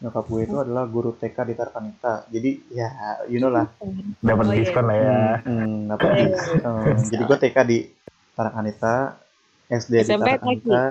Nyokap 0.00 0.24
gue 0.24 0.40
itu 0.42 0.56
adalah 0.56 0.84
guru 0.84 1.10
TK 1.12 1.36
di 1.44 1.54
Tarkanita. 1.54 2.14
Jadi 2.28 2.50
ya 2.70 2.88
you 3.26 3.38
know 3.38 3.48
lah. 3.48 3.68
Dapat 4.18 4.44
Oh, 4.44 4.52
iya. 4.52 4.62
diskon 4.62 4.84
lah 4.84 4.96
ya. 4.96 5.04
Hmm, 5.04 5.36
hmm, 5.44 5.76
dapat 5.90 6.08
dis- 6.16 6.48
eh, 6.54 6.84
jadi 7.10 7.22
gue 7.24 7.38
TK 7.40 7.56
di 7.62 7.78
Tarakanita, 8.34 8.94
SD 9.68 9.92
di 9.94 10.06
SMP 10.06 10.26
Tarakanita. 10.26 10.82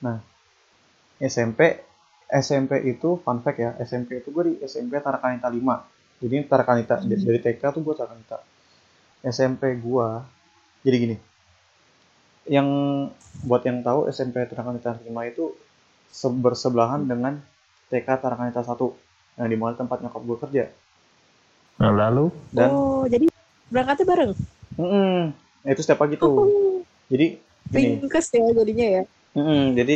Nah, 0.00 0.18
SMP 1.18 1.60
SMP 2.28 2.72
itu 2.92 3.16
fun 3.24 3.38
fact 3.44 3.58
ya, 3.64 3.70
SMP 3.80 4.20
itu 4.20 4.28
gue 4.34 4.44
di 4.48 4.54
SMP 4.64 5.00
Tarakanita 5.00 5.48
5. 5.48 5.76
Jadi 6.22 6.36
Tarakanita 6.50 6.94
Hmm. 7.00 7.10
dari 7.26 7.40
TK 7.44 7.62
tuh 7.74 7.82
gue 7.86 7.94
Tarakanita. 7.96 8.36
SMP 9.24 9.62
gue 9.80 10.08
jadi 10.86 10.96
gini. 11.04 11.16
Yang 12.48 12.68
buat 13.44 13.62
yang 13.68 13.78
tahu 13.86 14.08
SMP 14.10 14.42
Tarakanita 14.50 14.98
5 15.06 15.22
itu 15.30 15.44
se- 16.10 16.32
bersebelahan 16.44 17.04
dengan 17.06 17.38
TK 17.92 18.08
Tarakanita 18.22 18.60
1 18.66 18.86
yang 19.38 19.48
di 19.52 19.56
mana 19.60 19.74
tempat 19.78 20.02
nyokap 20.02 20.22
gue 20.26 20.38
kerja. 20.42 20.64
nah, 21.78 21.92
lalu 21.94 22.30
Dan 22.52 22.70
Oh, 22.74 23.04
jadi 23.06 23.26
berangkatnya 23.70 24.06
bareng? 24.08 24.32
mm-mm, 24.78 25.34
itu 25.68 25.80
setiap 25.82 26.00
pagi 26.02 26.16
tuh. 26.18 26.36
Oh, 26.38 26.82
Jadi 27.12 27.26
gini, 27.72 27.90
ringkes 28.02 28.28
ya 28.34 28.42
jadinya 28.58 28.86
ya. 28.96 29.02
Mm, 29.36 29.76
jadi 29.78 29.94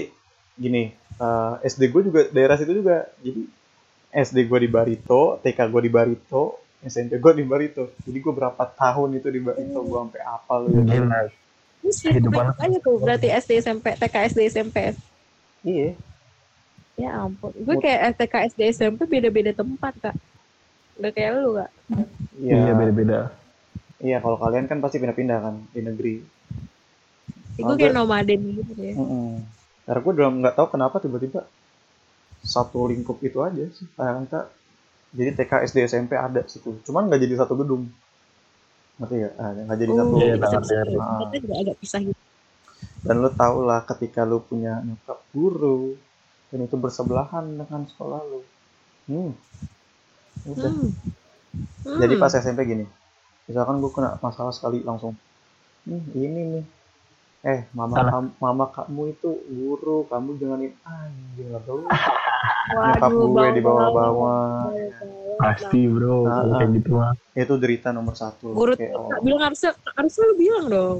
gini, 0.63 0.83
eh, 1.23 1.55
SD 1.65 1.83
gue 1.89 2.03
juga 2.05 2.21
daerah 2.29 2.57
situ 2.57 2.73
juga. 2.75 3.07
Jadi 3.19 3.47
SD 4.13 4.45
gue 4.45 4.59
di 4.59 4.69
Barito, 4.69 5.39
TK 5.39 5.59
gue 5.69 5.83
di 5.83 5.91
Barito, 5.91 6.43
SMP 6.83 7.17
gue 7.17 7.33
di 7.33 7.45
Barito. 7.45 7.95
Jadi 7.99 8.19
gue 8.19 8.33
berapa 8.33 8.63
tahun 8.69 9.17
itu 9.17 9.29
di 9.29 9.41
Barito, 9.41 9.79
gue 9.81 9.99
sampai 10.01 10.21
apal. 10.21 10.61
gitu. 10.67 10.83
gila 10.83 11.19
Terus 11.83 11.99
Kehidupan- 11.99 12.55
aja 12.55 12.79
tuh 12.79 12.95
berarti 12.97 13.27
SD 13.29 13.59
SMP, 13.59 13.97
TK 13.97 14.15
SD 14.29 14.41
SMP. 14.49 14.95
Iya, 15.63 15.95
Ya 16.95 17.11
ampun. 17.17 17.51
Gue 17.57 17.81
kayak 17.81 18.15
TK 18.15 18.35
SD 18.53 18.61
SMP 18.71 19.09
beda-beda 19.09 19.51
tempat 19.51 19.95
kak. 19.97 20.17
Udah 21.01 21.11
kayak 21.11 21.31
lu 21.35 21.57
kak. 21.57 21.71
iya, 22.37 22.55
iya 22.61 22.73
beda 22.73 22.93
beda 22.93 23.19
iya. 23.99 24.17
Kalau 24.21 24.37
kalian 24.37 24.67
kan 24.67 24.79
pasti 24.79 25.01
pindah-pindah 25.01 25.39
kan 25.41 25.55
di 25.73 25.81
negeri. 25.81 26.15
Gue 27.57 27.75
kayak 27.75 27.95
nomaden 27.95 28.41
gitu 28.55 28.73
ya. 28.77 28.95
Mm-mm. 28.95 29.41
Karena 29.83 29.99
gue 29.99 30.13
udah 30.15 30.29
nggak 30.31 30.55
tahu 30.55 30.67
kenapa 30.71 30.97
tiba-tiba 31.03 31.41
satu 32.43 32.91
lingkup 32.91 33.19
itu 33.23 33.39
aja 33.43 33.65
sih. 33.71 33.87
Kita 33.87 34.41
jadi 35.13 35.31
TK 35.37 35.53
SD 35.69 35.79
SMP 35.91 36.17
ada 36.17 36.43
situ. 36.49 36.79
Cuman 36.87 37.11
nggak 37.11 37.21
jadi 37.23 37.35
satu 37.43 37.55
gedung. 37.59 37.91
Ngerti 38.99 39.17
ya? 39.19 39.31
Nggak 39.37 39.79
jadi 39.79 39.93
satu. 39.93 40.15
Oh, 40.15 40.21
Iya, 40.23 40.35
tahu, 40.39 40.53
bisa. 40.63 40.75
tahu. 40.75 40.95
Tempatnya 40.97 41.39
juga 41.43 41.55
agak 41.61 41.77
pisah 41.83 42.01
gitu. 42.03 42.21
Dan 43.03 43.15
lu 43.19 43.31
tau 43.35 43.59
lah 43.67 43.83
ketika 43.87 44.23
lu 44.23 44.39
punya 44.43 44.83
nyokap 44.83 45.19
guru 45.35 45.99
dan 46.55 46.59
itu 46.67 46.77
bersebelahan 46.79 47.45
dengan 47.59 47.83
sekolah 47.87 48.21
lu. 48.27 48.41
Hmm. 49.11 49.33
Udah. 50.47 50.71
Hmm. 50.71 50.91
Hmm. 51.83 51.99
Jadi 51.99 52.15
pas 52.17 52.33
SMP 52.33 52.63
gini. 52.65 52.87
Misalkan 53.51 53.83
gue 53.83 53.91
kena 53.91 54.17
masalah 54.23 54.55
sekali 54.55 54.87
langsung. 54.87 55.19
Nih, 55.83 56.03
ini 56.15 56.41
nih. 56.59 56.65
Eh, 57.43 57.67
mama 57.75 57.95
kamu, 57.99 58.29
mama 58.39 58.67
kamu 58.71 59.03
itu 59.19 59.31
guru, 59.51 60.07
kamu 60.07 60.39
jangan 60.39 60.63
ini 60.63 60.71
anjing 60.87 61.49
lah. 61.51 61.63
Waduh, 62.71 62.95
Nyokap 62.95 63.11
gue 63.11 63.49
di 63.59 63.63
bawah-bawah. 63.63 64.71
pasti 65.43 65.91
bro 65.91 66.23
Ah, 66.23 66.47
kalau 66.47 66.55
ah. 66.55 66.59
kayak 66.63 66.71
gitu 66.79 66.91
mah 66.95 67.13
Itu 67.35 67.55
derita 67.59 67.91
nomor 67.91 68.15
satu. 68.15 68.55
Guru 68.55 68.79
Kayak, 68.79 68.95
oh, 68.95 69.11
bilang 69.27 69.43
harusnya 69.51 69.75
harusnya 69.99 70.23
lu 70.31 70.35
bilang 70.39 70.67
dong. 70.71 70.99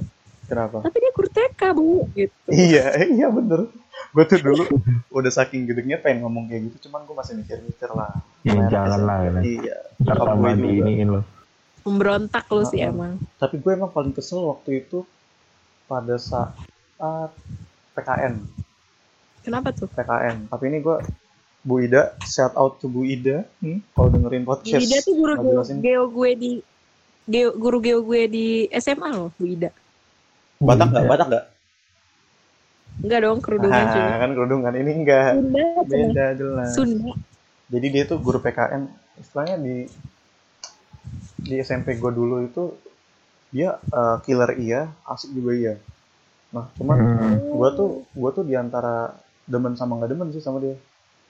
kenapa? 0.51 0.83
Tapi 0.83 0.97
dia 0.99 1.13
guru 1.15 1.29
TK 1.31 1.61
bu, 1.79 1.91
gitu. 2.19 2.49
Iya, 2.51 2.85
iya 3.23 3.27
bener. 3.31 3.71
Gue 4.11 4.25
tuh 4.27 4.43
dulu 4.43 4.67
udah 5.15 5.31
saking 5.31 5.71
gedengnya 5.71 6.03
pengen 6.03 6.27
ngomong 6.27 6.51
kayak 6.51 6.75
gitu, 6.75 6.91
cuman 6.91 7.07
gue 7.07 7.15
masih 7.15 7.35
mikir-mikir 7.39 7.91
lah. 7.95 8.11
ya 8.43 8.51
Namanya 8.59 8.69
jangan 8.69 8.91
anak 8.91 9.01
lah 9.07 9.19
ya. 9.23 9.31
Iya. 9.47 9.77
ntar 10.03 10.15
Nyokap 10.19 10.27
tambah 10.27 10.43
gue 10.43 10.53
di 10.59 10.63
juga. 10.67 10.83
iniin 10.91 11.09
lo 11.15 11.21
Pemberontak 11.87 12.45
lu 12.51 12.63
sih 12.67 12.81
ah. 12.83 12.91
emang. 12.91 13.13
Tapi 13.39 13.55
gue 13.63 13.71
emang 13.71 13.91
paling 13.95 14.11
kesel 14.11 14.43
waktu 14.43 14.83
itu 14.83 15.07
pada 15.87 16.17
saat 16.19 16.55
PKN. 17.99 18.43
Kenapa 19.43 19.75
tuh? 19.75 19.91
PKN. 19.91 20.49
Tapi 20.49 20.65
ini 20.71 20.79
gue 20.79 20.97
Bu 21.63 21.79
Ida, 21.79 22.19
shout 22.27 22.55
out 22.59 22.83
to 22.83 22.91
Bu 22.91 23.07
Ida. 23.07 23.47
Hmm, 23.63 23.83
kalau 23.95 24.09
dengerin 24.11 24.43
podcast. 24.47 24.83
Bu 24.83 24.87
Ida 24.87 24.99
tuh 25.03 25.15
guru 25.15 25.35
geo, 25.79 26.05
gue 26.11 26.31
di 26.35 26.51
geo, 27.27 27.55
guru 27.55 27.79
geo 27.79 27.99
gue 28.03 28.23
di 28.27 28.47
SMA 28.79 29.09
loh, 29.15 29.31
Bu 29.35 29.45
Ida. 29.47 29.71
Batak 30.63 30.91
nggak? 30.91 31.03
Iya. 31.03 31.11
Batak 31.11 31.27
nggak? 31.31 31.45
Enggak 33.03 33.21
dong, 33.25 33.39
kerudungan 33.43 33.85
juga. 33.89 34.11
Ah, 34.11 34.19
kan 34.21 34.31
kerudungan 34.37 34.75
ini 34.79 34.91
enggak. 35.03 35.31
Sunda. 35.35 35.67
Beda 35.87 36.27
jelas. 36.39 36.71
Sunda. 36.75 37.13
Jadi 37.73 37.87
dia 37.89 38.05
tuh 38.07 38.19
guru 38.23 38.39
PKN. 38.39 38.83
Istilahnya 39.19 39.57
di 39.59 39.77
di 41.43 41.55
SMP 41.59 41.99
gue 41.99 42.13
dulu 42.15 42.47
itu 42.47 42.71
dia 43.53 43.77
eh, 43.79 44.17
killer 44.25 44.51
iya, 44.57 44.81
asik 45.07 45.31
juga 45.31 45.53
iya. 45.53 45.75
nah 46.51 46.67
cuman 46.77 46.97
Hmm. 46.99 47.37
gue 47.53 47.69
tuh 47.77 47.91
gue 48.11 48.31
tuh 48.33 48.45
di 48.45 48.55
antara 48.57 49.13
demen 49.45 49.73
sama 49.73 49.97
nggak 49.97 50.11
demen 50.11 50.29
sih 50.33 50.41
sama 50.41 50.61
dia 50.61 50.77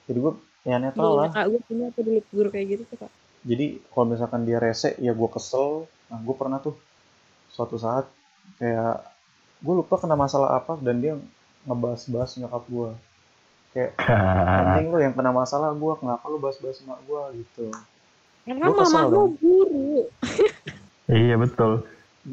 jadi 0.06 0.18
gue 0.18 0.32
ya 0.62 0.76
netral 0.78 1.12
Iya, 1.12 1.18
lah 1.18 1.28
kak 1.30 1.44
gue 1.50 1.60
punya 1.66 1.86
tuh 1.90 2.02
dulu 2.02 2.20
guru 2.30 2.48
kayak 2.50 2.66
gitu 2.70 2.82
tuh 2.88 2.98
kak. 3.06 3.10
jadi 3.42 3.66
kalau 3.90 4.06
misalkan 4.08 4.42
dia 4.42 4.58
rese 4.58 4.94
ya 4.98 5.10
gue 5.10 5.28
kesel 5.30 5.86
nah 6.06 6.18
gue 6.18 6.34
pernah 6.34 6.58
tuh 6.58 6.74
suatu 7.50 7.74
saat 7.76 8.06
kayak 8.58 9.02
gue 9.62 9.74
lupa 9.78 9.94
kena 9.98 10.14
masalah 10.14 10.58
apa 10.58 10.74
dan 10.82 10.98
dia 10.98 11.14
ngebahas-bahas 11.66 12.38
nyokap 12.38 12.62
gue 12.66 12.90
kayak 13.72 13.90
anjing 14.58 14.90
lu 14.90 14.98
yang 14.98 15.14
kena 15.14 15.30
masalah 15.30 15.70
gue 15.70 15.92
kenapa 15.98 16.24
lu 16.26 16.38
bahas-bahas 16.38 16.82
emak 16.82 16.98
gue 17.06 17.22
gitu 17.42 17.66
Karena 18.42 18.66
dong. 19.06 19.38
guru. 19.38 20.02
iya 21.06 21.38
betul. 21.38 21.86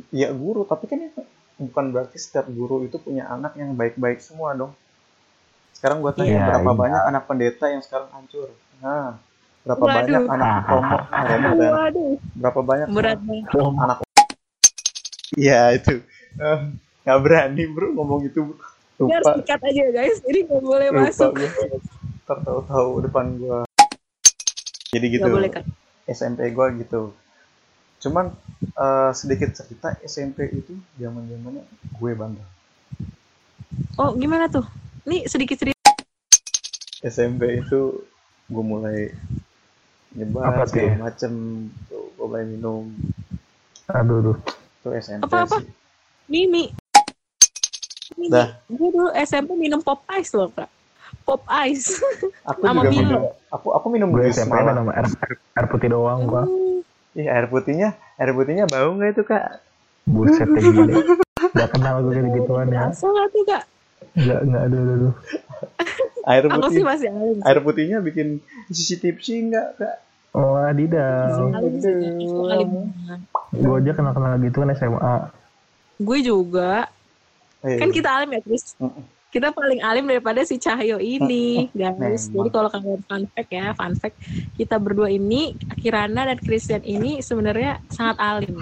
Ya 0.09 0.29
guru 0.29 0.63
tapi 0.63 0.85
kan 0.85 0.99
itu 0.99 1.21
bukan 1.59 1.85
berarti 1.89 2.15
setiap 2.15 2.45
guru 2.47 2.83
itu 2.83 2.97
punya 2.97 3.25
anak 3.25 3.53
yang 3.53 3.73
baik-baik 3.73 4.19
semua 4.19 4.53
dong 4.53 4.71
sekarang 5.71 5.99
gue 5.99 6.11
tanya 6.11 6.29
Iya, 6.29 6.45
berapa 6.49 6.69
iya. 6.69 6.77
banyak 6.77 7.01
anak 7.05 7.23
pendeta 7.25 7.65
yang 7.67 7.81
sekarang 7.81 8.09
hancur 8.09 8.49
nah 8.79 9.17
berapa 9.61 9.81
Waduh. 9.81 9.97
banyak 9.97 10.23
anak 10.25 10.47
promo 10.65 10.97
nah, 11.03 11.23
Romo 11.25 11.49
kan? 11.51 11.71
Waduh, 11.73 12.11
berapa 12.33 12.59
banyak 12.61 12.87
berat 12.89 13.19
banget. 13.19 13.45
anak 13.77 13.97
iya 15.35 15.73
itu 15.73 16.01
Eh, 16.31 16.59
nggak 17.03 17.19
berani 17.19 17.63
bro 17.65 17.89
ngomong 17.91 18.21
itu 18.23 18.39
bro. 18.45 18.61
Lupa 18.99 19.33
sikat 19.33 19.59
aja 19.63 19.83
guys, 19.89 20.19
jadi 20.21 20.45
nggak 20.45 20.61
boleh 20.61 20.87
lupa 20.91 21.01
masuk. 21.07 21.31
tertahu-tahu 22.21 22.89
depan 23.01 23.25
gue 23.33 23.59
jadi 24.89 25.05
gitu 25.09 25.23
Nggak 25.23 25.33
boleh 25.33 25.49
kak. 25.49 25.65
SMP 26.05 26.49
gue 26.49 26.67
gitu 26.79 27.01
cuman 27.99 28.31
eh, 28.61 29.11
sedikit 29.11 29.51
cerita 29.51 29.95
SMP 30.01 30.49
itu 30.51 30.73
zaman 30.95 31.27
zamannya 31.27 31.63
gue 31.93 32.11
bandel 32.13 32.47
Oh 33.95 34.15
gimana 34.15 34.47
tuh? 34.47 34.63
Nih 35.03 35.27
sedikit 35.27 35.59
cerita. 35.59 35.91
SMP 36.99 37.59
itu 37.59 37.99
gue 38.47 38.63
mulai 38.63 39.11
nyebar 40.11 40.49
Apa 40.49 40.63
tuh 40.65 40.71
segala 40.73 40.89
ya? 40.89 40.97
macem 40.97 41.31
tuh 41.85 42.07
gue 42.15 42.25
mulai 42.25 42.45
minum 42.47 42.83
Aduh, 43.91 44.23
aduh. 44.23 44.37
tuh 44.79 44.91
SMP 44.95 45.27
Apa-apa? 45.27 45.59
sih 45.59 45.67
Mimi. 46.31 46.71
Mimi. 48.15 48.31
Dah. 48.31 48.55
Gue 48.67 48.87
dulu 48.87 49.11
SMP 49.15 49.51
minum 49.53 49.83
pop 49.83 49.99
ice 50.15 50.31
loh 50.31 50.47
kak. 50.47 50.71
Pop 51.27 51.43
ice. 51.67 51.99
aku 52.47 52.61
Sama 52.67 52.87
juga 52.87 52.91
minum 52.95 53.21
aku 53.51 53.67
aku 53.75 53.87
minum 53.89 54.09
Gue 54.11 54.31
SMP 54.31 54.49
malah 54.49 54.79
minum 54.79 54.87
air, 54.91 55.05
air, 55.05 55.33
air 55.55 55.65
putih 55.67 55.91
doang 55.91 56.23
gua. 56.23 56.47
Ih, 57.19 57.27
air 57.27 57.45
putihnya 57.51 57.89
air 58.15 58.31
putihnya 58.31 58.65
bau 58.71 58.95
nggak 58.95 59.11
itu 59.11 59.23
kak 59.27 59.59
Buset 60.09 60.47
ya 60.49 60.61
gini. 60.63 60.93
Gak 61.53 61.69
kenal 61.69 62.01
gue 62.01 62.17
kayak 62.17 62.33
gituan 62.33 62.67
ya. 62.73 62.89
Nggak 62.89 63.27
tuh 63.29 63.43
kak? 63.45 63.63
Gak, 64.17 64.39
gak, 64.41 64.61
aduh, 64.65 64.79
aduh, 64.81 64.95
aduh. 64.97 65.13
air 66.25 66.43
Aku 66.49 66.55
putih 66.57 66.81
sih 66.81 66.83
masih 66.87 67.07
alim. 67.13 67.37
sih. 67.37 67.45
air 67.45 67.59
putihnya 67.61 67.97
bikin 68.01 68.27
sisi 68.71 68.95
tipsi 68.97 69.33
nggak 69.51 69.67
kak 69.77 69.95
Oh, 70.29 70.61
adidas. 70.61 71.41
Gue 73.49 73.75
aja 73.81 73.91
kenal-kenal 73.97 74.37
gitu 74.45 74.61
kan 74.61 74.69
SMA. 74.77 75.15
Gue 75.97 76.17
juga. 76.21 76.85
Eh, 77.65 77.81
Kan 77.81 77.89
kita 77.89 78.13
alim 78.13 78.37
ya 78.37 78.41
Chris. 78.45 78.77
Mm-mm. 78.77 79.03
Kita 79.29 79.53
paling 79.53 79.77
alim 79.79 80.09
daripada 80.09 80.41
si 80.41 80.57
Cahyo 80.57 80.97
ini, 80.97 81.69
guys. 81.71 82.27
Memang. 82.27 82.33
Jadi 82.33 82.49
kalau 82.49 82.69
kalian 82.69 83.01
fun 83.05 83.23
fact 83.29 83.49
ya, 83.49 83.65
fun 83.77 83.93
fact 83.93 84.17
kita 84.57 84.81
berdua 84.81 85.05
ini, 85.07 85.53
Kirana 85.77 86.25
dan 86.25 86.41
Christian 86.41 86.81
ini 86.81 87.21
sebenarnya 87.21 87.77
sangat 87.87 88.17
alim. 88.17 88.57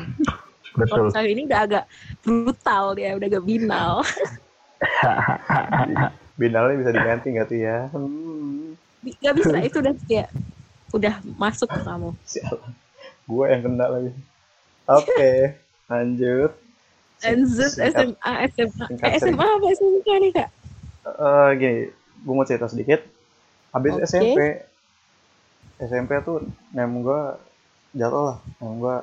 Kalau 0.76 1.07
Betul. 1.07 1.15
Cahyo 1.15 1.30
ini 1.32 1.47
udah 1.47 1.59
agak 1.63 1.84
brutal 2.20 2.84
dia, 2.93 3.15
udah 3.15 3.28
agak 3.28 3.43
binal. 3.47 4.03
binalnya 6.38 6.76
bisa 6.78 6.91
diganti 6.93 7.28
nggak 7.34 7.47
tuh 7.49 7.59
ya 7.59 7.89
hmm, 7.89 8.78
Gak 9.18 9.36
bisa, 9.39 9.57
itu 9.57 9.78
udah 9.82 9.93
kayak 10.05 10.30
udah 10.93 11.13
masuk 11.36 11.65
ke 11.65 11.80
kamu. 11.82 12.09
sialan 12.24 12.72
gue 13.28 13.45
yang 13.49 13.61
kena 13.65 13.86
lagi 13.89 14.11
oke 14.86 15.32
lanjut 15.89 16.51
Enzut 17.18 17.74
Singkat- 17.74 18.13
SMA, 18.13 18.34
SMA, 18.53 18.86
SMA 19.18 19.41
apa 19.41 19.65
SMK 19.74 20.07
nih 20.22 20.32
kak? 20.38 20.49
Eh, 21.08 21.49
gini 21.55 21.82
gue 22.18 22.34
mau 22.34 22.43
cerita 22.43 22.68
sedikit. 22.68 22.99
Habis 23.72 23.93
Oke. 23.95 24.03
SMP 24.05 24.38
SMP 25.78 26.12
tuh 26.26 26.41
nem 26.74 26.89
gue 26.99 27.22
jatuh 27.95 28.24
lah. 28.34 28.38
Nem 28.60 28.82
gue 28.82 28.95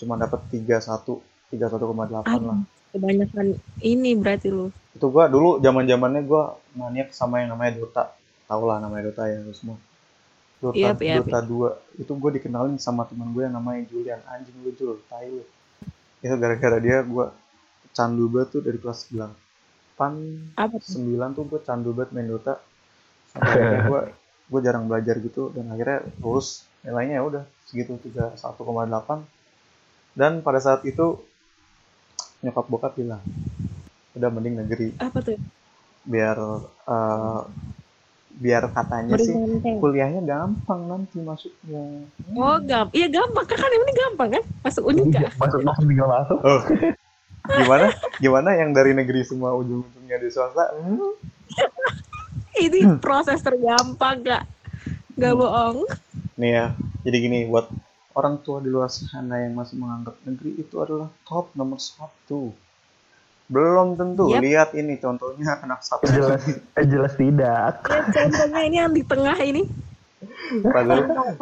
cuma 0.00 0.16
dapat 0.16 0.40
31 0.48 0.80
31,8 1.50 2.08
lah 2.08 2.22
Aduh, 2.24 2.64
kebanyakan 2.94 3.58
ini 3.82 4.16
berarti 4.16 4.48
lu. 4.48 4.72
itu 4.90 5.06
gue 5.06 5.24
dulu 5.30 5.62
zaman 5.62 5.86
zamannya 5.86 6.22
gue 6.26 6.42
maniak 6.74 7.12
sama 7.12 7.42
yang 7.44 7.52
namanya 7.54 7.82
Dota. 7.82 8.04
Tau 8.48 8.62
lah 8.66 8.80
namanya 8.80 9.10
Dota 9.12 9.28
ya 9.28 9.38
lu 9.42 9.52
semua. 9.52 9.76
Dota 10.62 10.76
Iya, 10.76 10.90
iya, 10.98 11.14
Dota 11.20 11.40
2 11.42 12.00
itu 12.00 12.12
gue 12.16 12.30
dikenalin 12.40 12.78
sama 12.80 13.04
teman 13.04 13.30
gue 13.34 13.42
yang 13.44 13.54
namanya 13.54 13.84
Julian. 13.90 14.20
Anjing 14.30 14.56
lu 14.62 14.72
Jul 14.74 14.98
tai 15.10 15.28
lu. 15.28 15.44
Itu 16.22 16.34
gara-gara 16.38 16.78
dia 16.80 17.02
gue 17.04 17.26
candu 17.90 18.30
banget 18.30 18.48
tuh 18.58 18.60
dari 18.62 18.78
kelas 18.78 19.10
8 20.00 20.56
Apa 20.56 20.74
tuh? 20.76 20.96
9 20.96 21.36
tuh 21.36 21.44
gue 21.46 21.60
candu 21.60 21.92
banget 21.92 22.10
main 22.10 22.26
Dota 22.26 22.56
sampai 23.28 23.52
akhirnya 23.52 23.80
gue 23.84 24.00
gue 24.50 24.60
jarang 24.60 24.84
belajar 24.84 25.14
gitu 25.16 25.52
dan 25.52 25.68
akhirnya 25.68 26.02
lulus 26.18 26.64
nilainya 26.80 27.14
ya 27.14 27.22
udah 27.22 27.42
segitu 27.62 28.00
31,8 28.02 28.40
dan 30.12 30.40
pada 30.40 30.58
saat 30.58 30.82
itu 30.82 31.20
nyokap 32.40 32.66
bokap 32.66 32.92
bilang 32.94 33.20
udah 34.12 34.28
mending 34.28 34.58
negeri 34.58 34.96
Apa 34.96 35.20
tuh? 35.20 35.36
biar 36.02 36.34
eh, 36.88 37.40
biar 38.32 38.62
katanya 38.72 39.14
sih 39.14 39.30
Meringankan. 39.30 39.76
kuliahnya 39.78 40.20
gampang 40.24 40.80
nanti 40.88 41.20
masuknya 41.20 42.08
Oh, 42.32 42.56
gampang. 42.58 42.94
Iya 42.96 43.06
gampang. 43.06 43.44
Kan 43.44 43.58
kan 43.58 43.68
ini 43.68 43.92
gampang 43.92 44.28
kan? 44.32 44.44
Masuk 44.64 44.82
Unika. 44.86 45.28
Masuk 45.36 45.60
langsung 45.60 45.86
tinggal 45.86 46.08
masuk. 46.08 46.38
oh 46.40 46.60
gimana 47.42 47.86
gimana 48.16 48.50
yang 48.52 48.70
dari 48.70 48.92
negeri 48.92 49.22
semua 49.22 49.54
ujung-ujungnya 49.54 50.16
di 50.16 50.28
swasta 50.28 50.70
Hmm, 50.74 51.16
Ini 52.52 52.98
proses 52.98 53.40
tergampang 53.40 54.20
kak. 54.20 54.44
Gak 55.14 55.34
bohong. 55.34 55.84
nih 56.34 56.50
ya 56.50 56.66
jadi 57.02 57.16
gini 57.18 57.38
buat 57.44 57.68
orang 58.10 58.40
tua 58.40 58.58
di 58.58 58.68
luar 58.68 58.88
sana 58.88 59.38
yang 59.38 59.52
masih 59.52 59.76
menganggap 59.76 60.16
negeri 60.22 60.56
itu 60.56 60.72
adalah 60.76 61.12
top 61.22 61.52
nomor 61.52 61.76
satu 61.76 62.52
belum 63.46 63.94
tentu 63.94 64.30
Yap. 64.30 64.40
lihat 64.40 64.68
ini 64.72 64.96
contohnya 64.96 65.58
anak 65.58 65.82
satu 65.82 66.06
Jelas, 66.06 66.38
eh, 66.48 66.86
jelas 66.86 67.12
tidak. 67.14 67.82
Ya, 67.82 68.00
contohnya 68.06 68.60
ini 68.62 68.76
yang 68.78 68.94
di 68.94 69.02
tengah 69.02 69.34
ini. 69.36 69.66
padahal 70.62 71.34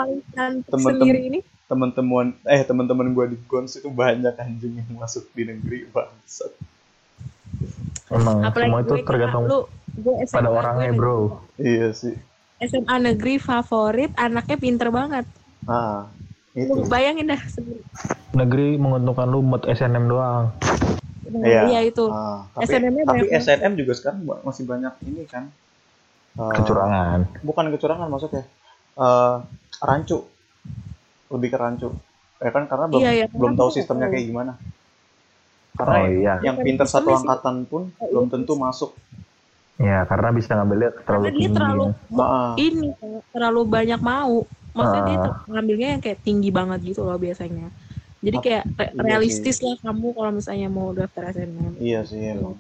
sendiri 0.73 1.21
ini. 1.29 1.39
Teman-teman 1.69 2.33
eh 2.43 2.65
teman-teman 2.65 3.13
gue 3.13 3.25
di 3.29 3.39
Gons 3.45 3.77
itu 3.77 3.87
banyak 3.87 4.33
anjing 4.35 4.81
yang 4.81 4.89
masuk 4.97 5.29
di 5.31 5.45
negeri 5.45 5.85
bangsat 5.87 6.53
Emang 8.09 8.41
Apalagi 8.41 8.69
semua 8.69 8.81
itu 8.81 8.95
gue 8.95 9.05
tergantung 9.05 9.45
lu, 9.45 9.59
gue 9.95 10.15
SMA, 10.25 10.33
pada 10.33 10.49
orangnya, 10.49 10.89
negeri. 10.89 10.99
bro. 10.99 11.17
iya 11.61 11.89
sih 11.93 12.17
SMA 12.59 12.97
negeri 12.99 13.37
favorit, 13.37 14.11
anaknya 14.17 14.57
pinter 14.57 14.89
banget. 14.89 15.29
ah 15.65 16.09
Lu 16.57 16.83
itu 16.83 16.91
bayangin 16.91 17.29
dah 17.29 17.39
sendiri. 17.39 17.85
Negeri 18.33 18.75
menguntungkan 18.75 19.29
lu 19.29 19.45
buat 19.45 19.63
SNM 19.63 20.05
doang. 20.09 20.51
Iya. 21.39 21.69
Iya 21.69 21.81
itu. 21.85 22.09
Ah, 22.09 22.49
tapi 22.51 22.67
SNM-nya 22.67 23.05
tapi 23.05 23.19
banyak. 23.23 23.39
SNM 23.39 23.73
juga 23.77 23.93
sekarang 23.93 24.19
masih 24.43 24.65
banyak 24.65 24.95
ini 25.05 25.23
kan 25.25 25.45
Eh, 26.35 26.53
Kecurangan. 26.55 27.21
bukan 27.43 27.67
kecurangan 27.69 28.07
maksudnya 28.07 28.47
Eh 28.95 29.37
rancu 29.81 30.23
lebih 31.29 31.49
ke 31.53 31.59
rancu 31.61 31.89
ya 32.39 32.51
kan 32.55 32.65
karena 32.71 32.87
belum 32.87 33.03
Iya, 33.03 33.11
iya, 33.13 33.27
belum 33.31 33.53
tahu 33.59 33.71
sistemnya 33.75 34.09
kayak 34.09 34.27
gimana 34.31 34.53
karena 35.79 35.97
Oh 35.99 36.07
iya. 36.11 36.35
yang 36.43 36.57
pinter 36.59 36.87
satu 36.87 37.11
sih. 37.13 37.19
angkatan 37.23 37.57
pun 37.69 37.83
Oh, 38.01 38.07
belum 38.11 38.27
iya. 38.27 38.33
tentu 38.35 38.55
masuk 38.57 38.91
Ya, 39.79 40.03
karena 40.11 40.35
bisa 40.35 40.59
ngambilnya 40.59 40.91
terlalu 41.07 41.07
Karena 41.07 41.31
dia 41.31 41.39
tinggi. 41.39 41.55
terlalu 41.55 41.85
Ah, 42.19 42.53
ini 42.59 42.89
terlalu 43.31 43.61
banyak 43.63 44.01
mau. 44.03 44.35
Maksudnya 44.75 45.03
dia 45.07 45.19
Ah. 45.23 45.35
ngambilnya 45.47 45.89
yang 45.95 46.03
kayak 46.03 46.19
tinggi 46.27 46.51
banget 46.51 46.83
gitu 46.83 47.07
loh 47.07 47.15
biasanya. 47.15 47.71
Jadi 48.19 48.37
Ap- 48.37 48.43
kayak 48.43 48.65
re- 48.75 48.91
iya 48.91 49.03
realistis 49.07 49.63
lah 49.63 49.79
kamu 49.79 50.19
kalau 50.19 50.35
misalnya 50.35 50.67
mau 50.67 50.91
daftar 50.91 51.31
SNM. 51.31 51.79
iya 51.79 52.03
sih 52.03 52.19
emang 52.19 52.59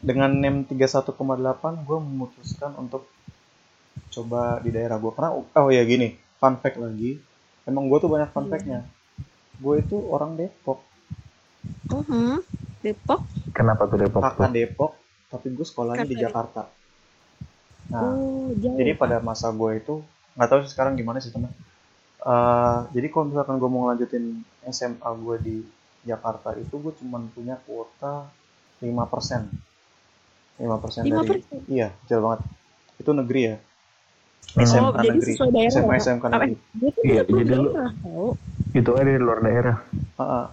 dengan 0.00 0.32
NEM 0.40 0.64
31,8 0.72 1.84
gue 1.84 1.98
memutuskan 2.00 2.72
untuk 2.80 3.04
coba 4.08 4.56
di 4.64 4.72
daerah 4.72 4.96
gue 4.96 5.12
karena 5.12 5.36
oh 5.36 5.68
ya 5.68 5.84
gini 5.84 6.16
fun 6.42 6.58
fact 6.58 6.74
lagi 6.76 7.22
emang 7.62 7.86
gue 7.86 7.94
tuh 7.96 8.10
banyak 8.10 8.26
fun 8.28 8.44
Iya. 8.44 8.50
factnya 8.50 8.80
gue 9.56 9.74
itu 9.78 9.94
orang 10.10 10.34
Depok 10.34 10.82
Mhm. 11.86 12.42
Depok. 12.82 13.22
Kenapa 13.54 13.86
tuh 13.86 13.94
Depok 13.96 14.18
kakak 14.20 14.50
Depok 14.50 14.92
tapi 15.28 15.46
gue 15.48 15.62
sekolahnya 15.62 16.02
di 16.02 16.18
Jakarta 16.18 16.66
nah 17.86 18.10
oh, 18.10 18.50
jauh. 18.52 18.74
jadi 18.74 18.92
pada 18.92 19.18
masa 19.18 19.48
gue 19.48 19.70
itu 19.76 20.02
nggak 20.32 20.48
tahu 20.48 20.58
sih 20.62 20.72
sekarang 20.72 20.94
gimana 20.94 21.18
sistemnya 21.18 21.54
Eh 22.20 22.78
jadi 22.92 23.06
kalau 23.08 23.26
misalkan 23.28 23.58
gue 23.58 23.66
mau 23.66 23.82
ngelanjutin 23.84 24.42
SMA 24.64 25.10
gue 25.16 25.36
di 25.38 25.56
Jakarta 26.02 26.54
itu 26.54 26.70
gue 26.72 26.94
cuman 26.94 27.26
punya 27.28 27.58
kuota 27.60 28.30
lima 28.78 29.06
persen 29.06 29.50
lima 30.56 30.78
persen 30.78 31.02
Lima 31.02 31.22
dari 31.22 31.42
persen. 31.42 31.58
iya 31.66 31.90
kecil 32.00 32.18
banget 32.20 32.40
itu 32.96 33.10
negeri 33.12 33.40
ya 33.44 33.56
Hmm. 34.44 34.62
SMK 34.62 34.84
Oh, 34.84 34.92
jadi 34.94 35.08
negeri 35.10 35.32
sesuai 35.32 35.50
daerah. 35.50 35.72
SMA 35.72 35.92
ya? 35.92 36.00
SMK 36.02 36.24
negeri 36.26 36.52
Iya, 37.02 37.20
jadi 37.24 37.52
lu-. 37.56 37.74
Itu 38.72 38.90
aja 38.92 39.02
dari 39.02 39.16
luar 39.16 39.38
daerah. 39.40 39.76
Ah, 40.14 40.22
ah. 40.22 40.46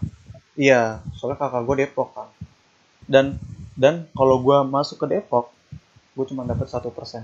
iya 0.55 0.81
soalnya 1.13 1.37
kakak 1.37 1.63
gue 1.63 1.75
Depok 1.79 2.09
kan 2.11 2.27
dan 3.05 3.25
dan 3.73 4.11
kalau 4.11 4.37
gue 4.37 4.57
masuk 4.65 4.99
ke 4.99 5.09
Depok 5.09 5.55
gue 6.11 6.25
cuma 6.25 6.43
dapat 6.43 6.67
satu 6.67 6.89
persen 6.89 7.23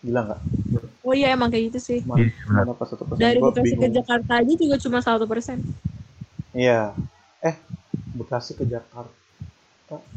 gila 0.00 0.22
nggak 0.24 0.40
Oh 1.00 1.14
iya 1.14 1.30
emang 1.30 1.46
kayak 1.46 1.70
gitu 1.70 1.78
sih. 1.80 1.98
cuma 2.02 2.18
Iya, 2.18 2.34
cuma 2.36 2.50
benar. 2.52 2.64
dapat 2.68 2.86
satu 2.88 3.02
persen 3.04 3.20
Dari 3.20 3.38
Bekasi 3.38 3.74
ke 3.76 3.88
Jakarta 3.88 4.32
aja 4.36 4.52
juga 4.52 4.76
cuma 4.76 4.98
satu 5.00 5.24
persen. 5.24 5.56
iya 6.52 6.90
eh 7.40 7.54
Bekasi 8.12 8.52
ke 8.54 8.64
Jakarta 8.64 9.14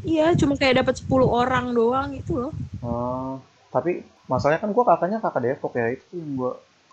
Iya, 0.02 0.34
cuma 0.34 0.58
kayak 0.58 0.82
dapat 0.82 0.98
10 0.98 1.06
orang 1.22 1.70
doang 1.70 2.10
itu 2.10 2.34
loh. 2.34 2.50
Oh, 2.80 3.38
tapi 3.70 4.02
masalahnya 4.30 4.62
kan 4.62 4.70
gue 4.70 4.84
kakaknya 4.86 5.18
kakak 5.18 5.42
Depok 5.42 5.74
ya 5.74 5.90
itu 5.90 6.14
yang 6.14 6.30
gue 6.38 6.52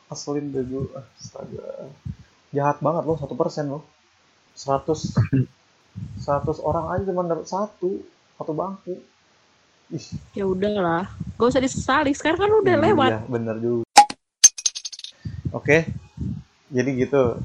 keselin 0.10 0.50
deh 0.50 0.66
gue 0.66 0.84
astaga. 1.22 1.94
Jahat 2.50 2.82
banget 2.82 3.04
loh 3.06 3.18
satu 3.22 3.38
persen 3.38 3.70
loh. 3.70 3.86
Seratus. 4.58 5.14
Seratus 6.18 6.58
orang 6.62 6.98
aja 6.98 7.04
cuma 7.06 7.22
dapat 7.26 7.46
satu 7.46 8.02
satu 8.38 8.52
bangku. 8.54 8.98
Ih. 9.94 10.06
Ya 10.34 10.44
udahlah, 10.44 11.08
gak 11.38 11.48
usah 11.48 11.62
disesali. 11.62 12.12
Sekarang 12.12 12.42
kan 12.42 12.52
udah 12.52 12.76
iya, 12.76 12.86
lewat. 12.92 13.12
bener 13.30 13.56
juga. 13.62 13.86
Oke. 15.54 15.86
Jadi 16.74 16.90
gitu. 16.98 17.38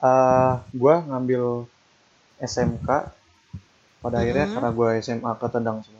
Eh 0.00 0.52
gue 0.72 0.94
ngambil 1.06 1.68
SMK 2.40 2.88
pada 4.00 4.16
akhirnya 4.16 4.48
Mhm. 4.48 4.54
karena 4.56 4.70
gue 4.72 4.88
SMA 5.04 5.32
ketendang 5.36 5.78
semuanya 5.84 5.99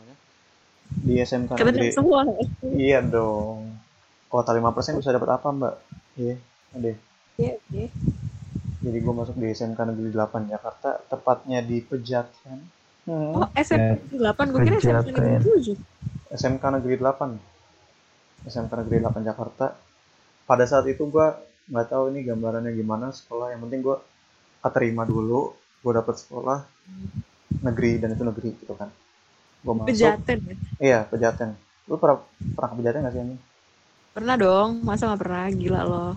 di 0.91 1.14
SMK 1.22 1.55
Kata 1.55 1.70
negeri 1.70 1.95
semua. 1.95 2.26
Iya 2.62 3.01
dong. 3.07 3.78
Kuota 4.30 4.55
5% 4.55 4.99
bisa 5.03 5.11
dapat 5.11 5.30
apa, 5.38 5.49
Mbak? 5.51 5.74
Iya, 6.18 6.34
ada. 6.74 6.91
Iya, 7.38 7.53
oke. 7.59 7.84
Jadi 8.80 8.99
gue 9.03 9.14
masuk 9.14 9.36
di 9.36 9.47
SMK 9.53 9.78
Negeri 9.93 10.09
8 10.14 10.53
Jakarta, 10.55 11.03
tepatnya 11.11 11.61
di 11.61 11.82
Pejaten. 11.82 12.59
Hmm. 13.05 13.34
Oh, 13.34 13.49
SMP 13.59 14.16
8, 14.16 14.55
gue 14.55 14.61
kira 14.64 14.76
SMP 14.78 15.18
Pejaten. 15.18 15.43
7. 15.43 15.74
SMK 16.30 16.64
Negeri 16.78 16.95
8. 16.97 18.47
SMK 18.47 18.72
Negeri 18.86 18.97
8 19.03 19.28
Jakarta. 19.28 19.66
Pada 20.47 20.64
saat 20.64 20.86
itu 20.86 21.11
gue 21.11 21.26
nggak 21.70 21.86
tahu 21.91 22.14
ini 22.14 22.22
gambarannya 22.22 22.70
gimana 22.72 23.11
sekolah. 23.11 23.51
Yang 23.51 23.61
penting 23.66 23.80
gue 23.82 23.97
keterima 24.62 25.03
dulu, 25.05 25.53
gue 25.82 25.93
dapet 25.93 26.14
sekolah 26.22 26.59
negeri 27.66 27.99
dan 27.99 28.14
itu 28.14 28.22
negeri 28.22 28.51
gitu 28.62 28.78
kan. 28.78 28.88
Gue 29.61 29.74
masuk. 29.76 29.88
Pejaten 29.92 30.38
ya. 30.44 30.56
Iya, 30.80 30.98
Pejaten. 31.08 31.50
Lu 31.88 31.96
pernah 32.00 32.24
pernah 32.56 32.68
ke 32.72 32.76
Pejaten 32.80 33.00
nggak 33.04 33.14
sih 33.14 33.22
ini? 33.22 33.36
Pernah 34.11 34.34
dong, 34.34 34.70
masa 34.82 35.14
gak 35.14 35.20
pernah? 35.22 35.44
Gila 35.52 35.80
loh. 35.86 36.12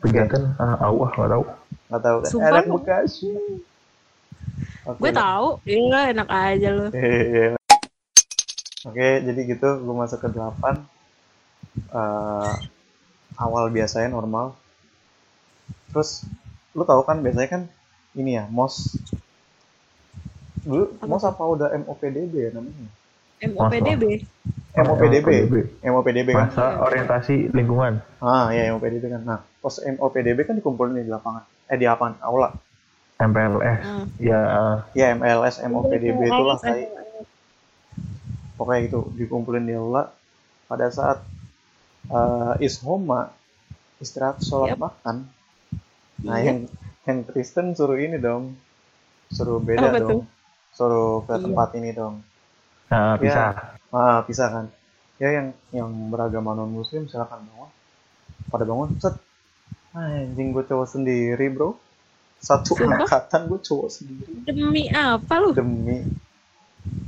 Pejaten, 0.00 0.42
ah, 0.60 0.76
awah 0.86 1.10
nggak 1.16 1.30
tahu. 1.34 1.44
Nggak 1.90 2.02
tahu 2.04 2.16
kan? 2.22 2.30
Sumpah 2.30 2.48
Anak. 2.52 2.64
Bekasi. 2.70 3.30
Oke. 4.86 4.98
Gue 5.00 5.10
tahu, 5.12 5.46
iya 5.68 6.00
enak 6.12 6.28
aja 6.28 6.68
loh. 6.72 6.90
Iya. 6.94 7.58
Oke, 8.80 9.08
jadi 9.20 9.40
gitu 9.44 9.68
gue 9.84 9.94
masuk 9.94 10.24
ke 10.24 10.28
8 10.32 10.88
Eh, 11.90 12.54
awal 13.38 13.64
biasanya 13.70 14.10
normal. 14.10 14.58
Terus 15.90 16.26
lu 16.74 16.82
tahu 16.86 17.02
kan 17.02 17.22
biasanya 17.22 17.48
kan 17.50 17.62
ini 18.14 18.38
ya, 18.38 18.44
MOS. 18.50 18.98
Dulu 20.64 20.84
Apa 21.00 21.04
MOS 21.08 21.24
apa 21.24 21.42
udah 21.44 21.68
MOPDB 21.72 22.32
ya 22.36 22.50
namanya? 22.52 22.88
MOPDB. 23.40 24.04
MOPDB. 24.76 25.28
MOPDB 25.80 26.28
kan? 26.36 26.48
Masa 26.52 26.64
orientasi 26.84 27.48
lingkungan. 27.56 28.04
Ah, 28.20 28.52
ya 28.52 28.70
MOPDB 28.76 29.04
kan. 29.08 29.22
Nah, 29.24 29.40
pos 29.64 29.80
MOPDB 29.80 30.44
kan 30.44 30.54
dikumpulin 30.60 31.00
di 31.00 31.08
lapangan. 31.08 31.44
Eh 31.72 31.76
di 31.80 31.88
lapangan 31.88 32.20
aula. 32.20 32.52
MPLS. 33.20 33.80
Ah. 33.84 34.04
Ya, 34.16 34.40
Ya 34.92 35.06
MLS 35.16 35.60
MOPDB 35.64 36.20
itulah 36.28 36.56
kayak 36.60 36.88
pokoknya 38.60 38.80
itu 38.92 39.00
dikumpulin 39.16 39.64
di 39.64 39.72
aula 39.72 40.12
pada 40.68 40.92
saat 40.92 41.24
eh 42.12 42.54
ishoma 42.60 43.32
istirahat 44.00 44.40
sholat 44.44 44.76
Yap. 44.76 44.80
makan 44.80 45.16
nah 46.20 46.36
Iya. 46.36 46.44
yang 46.52 46.58
yang 47.08 47.18
Kristen 47.24 47.72
suruh 47.72 47.96
ini 47.96 48.20
dong 48.20 48.56
suruh 49.32 49.56
beda 49.60 49.96
Apa 49.96 50.00
dong 50.00 50.28
suruh 50.72 51.22
ke 51.24 51.34
Iya. 51.34 51.42
tempat 51.44 51.68
ini 51.76 51.90
dong 51.92 52.14
Ya. 52.90 53.14
bisa. 53.16 53.42
ah 53.90 54.22
pisah 54.22 54.48
kan 54.50 54.66
ya 55.18 55.28
yang 55.30 55.48
yang 55.70 55.90
beragama 56.08 56.54
non 56.54 56.70
muslim 56.70 57.06
silakan 57.06 57.42
bangun 57.44 57.70
pada 58.48 58.64
bangun 58.64 58.88
set 58.98 59.14
anjing 59.92 60.54
gue 60.54 60.64
cowok 60.64 60.88
sendiri 60.88 61.46
bro 61.50 61.74
satu 62.40 62.72
angkatan 62.78 63.46
gue 63.46 63.60
cowok 63.60 63.88
sendiri 63.90 64.32
Demi 64.46 64.88
apa 64.88 65.34
lu? 65.38 65.50
demi 65.52 66.06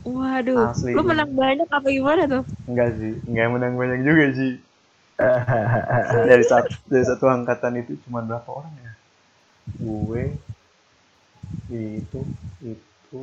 Waduh, 0.05 0.69
Asli. 0.69 0.93
lu 0.93 1.01
menang 1.01 1.33
banyak 1.33 1.65
apa 1.71 1.87
gimana 1.89 2.29
tuh? 2.29 2.43
enggak 2.69 2.93
sih 2.99 3.15
enggak 3.25 3.49
menang 3.49 3.75
banyak 3.79 4.01
juga 4.05 4.25
sih 4.37 4.53
dari 6.29 6.45
satu 6.45 6.75
dari 6.91 7.05
satu 7.07 7.25
angkatan 7.31 7.79
itu 7.79 7.95
cuma 8.05 8.21
berapa 8.21 8.45
orang 8.51 8.75
ya 8.77 8.93
gue 9.79 10.23
itu 11.71 12.21
itu 12.61 13.21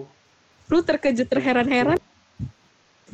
Lu 0.70 0.80
terkejut 0.86 1.28
terheran-heran 1.28 1.98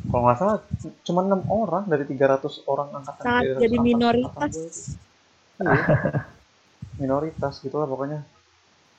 kalau 0.06 0.22
nggak 0.22 0.38
salah 0.38 0.58
cuma 1.02 1.26
enam 1.26 1.42
orang 1.50 1.90
dari 1.90 2.06
300 2.06 2.62
orang 2.70 2.88
angkatan 2.94 3.24
sangat 3.26 3.58
300 3.58 3.62
jadi 3.64 3.76
minoritas. 3.82 4.54
Iya. 5.56 5.72
minoritas 7.00 7.54
gitulah 7.64 7.88
pokoknya 7.88 8.20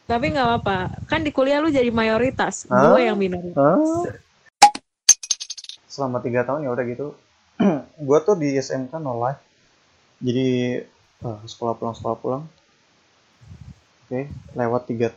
Tapi 0.07 0.25
nggak 0.33 0.47
apa-apa, 0.47 0.77
kan 1.05 1.19
di 1.19 1.29
kuliah 1.35 1.59
lu 1.59 1.67
jadi 1.67 1.91
mayoritas, 1.91 2.63
Hah? 2.71 2.95
gue 2.95 3.11
yang 3.11 3.19
minoritas. 3.19 3.55
Hah? 3.55 4.07
selama 5.97 6.21
tiga 6.21 6.45
tahun 6.45 6.61
ya 6.61 6.69
udah 6.69 6.85
gitu 6.85 7.07
gue 8.05 8.17
tuh 8.21 8.37
di 8.37 8.53
SMK 8.53 9.01
no 9.01 9.17
life 9.17 9.41
jadi 10.21 10.47
eh, 11.25 11.39
sekolah 11.49 11.73
pulang 11.73 11.97
sekolah 11.97 12.17
pulang 12.21 12.43
oke 14.05 14.21
lewat 14.53 14.81
tiga 14.85 15.09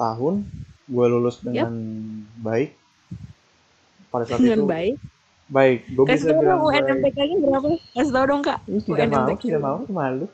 tahun 0.00 0.48
gue 0.84 1.06
lulus 1.06 1.40
dengan 1.40 1.72
baik 2.38 2.76
pada 4.08 4.24
saat 4.24 4.38
Dengan 4.38 4.60
itu 4.60 4.68
baik. 4.68 4.94
baik 5.46 5.78
gue 5.90 6.04
bisa 6.06 6.26
tau 6.26 6.38
bilang 6.38 6.58
dong 6.58 6.62
baik 6.66 6.82
UNMPK-nya 6.84 7.36
berapa? 7.38 7.68
Kasih 7.92 8.12
tau 8.12 8.24
dong 8.24 8.42
kak. 8.42 8.58
Tidak 8.64 8.84
mau 9.06 9.24
UNMPK. 9.24 9.40
tidak 9.42 9.60
mau 9.60 9.78
malu. 9.88 10.26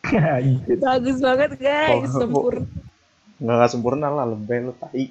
Bagus 0.82 1.16
banget 1.18 1.50
guys, 1.56 2.08
Oh, 2.10 2.20
sempurna. 2.20 2.66
nggak 3.36 3.54
nggak 3.56 3.70
sempurna 3.70 4.06
lah 4.08 4.26
lebih 4.26 4.68
lu 4.68 4.72
tai 4.74 5.08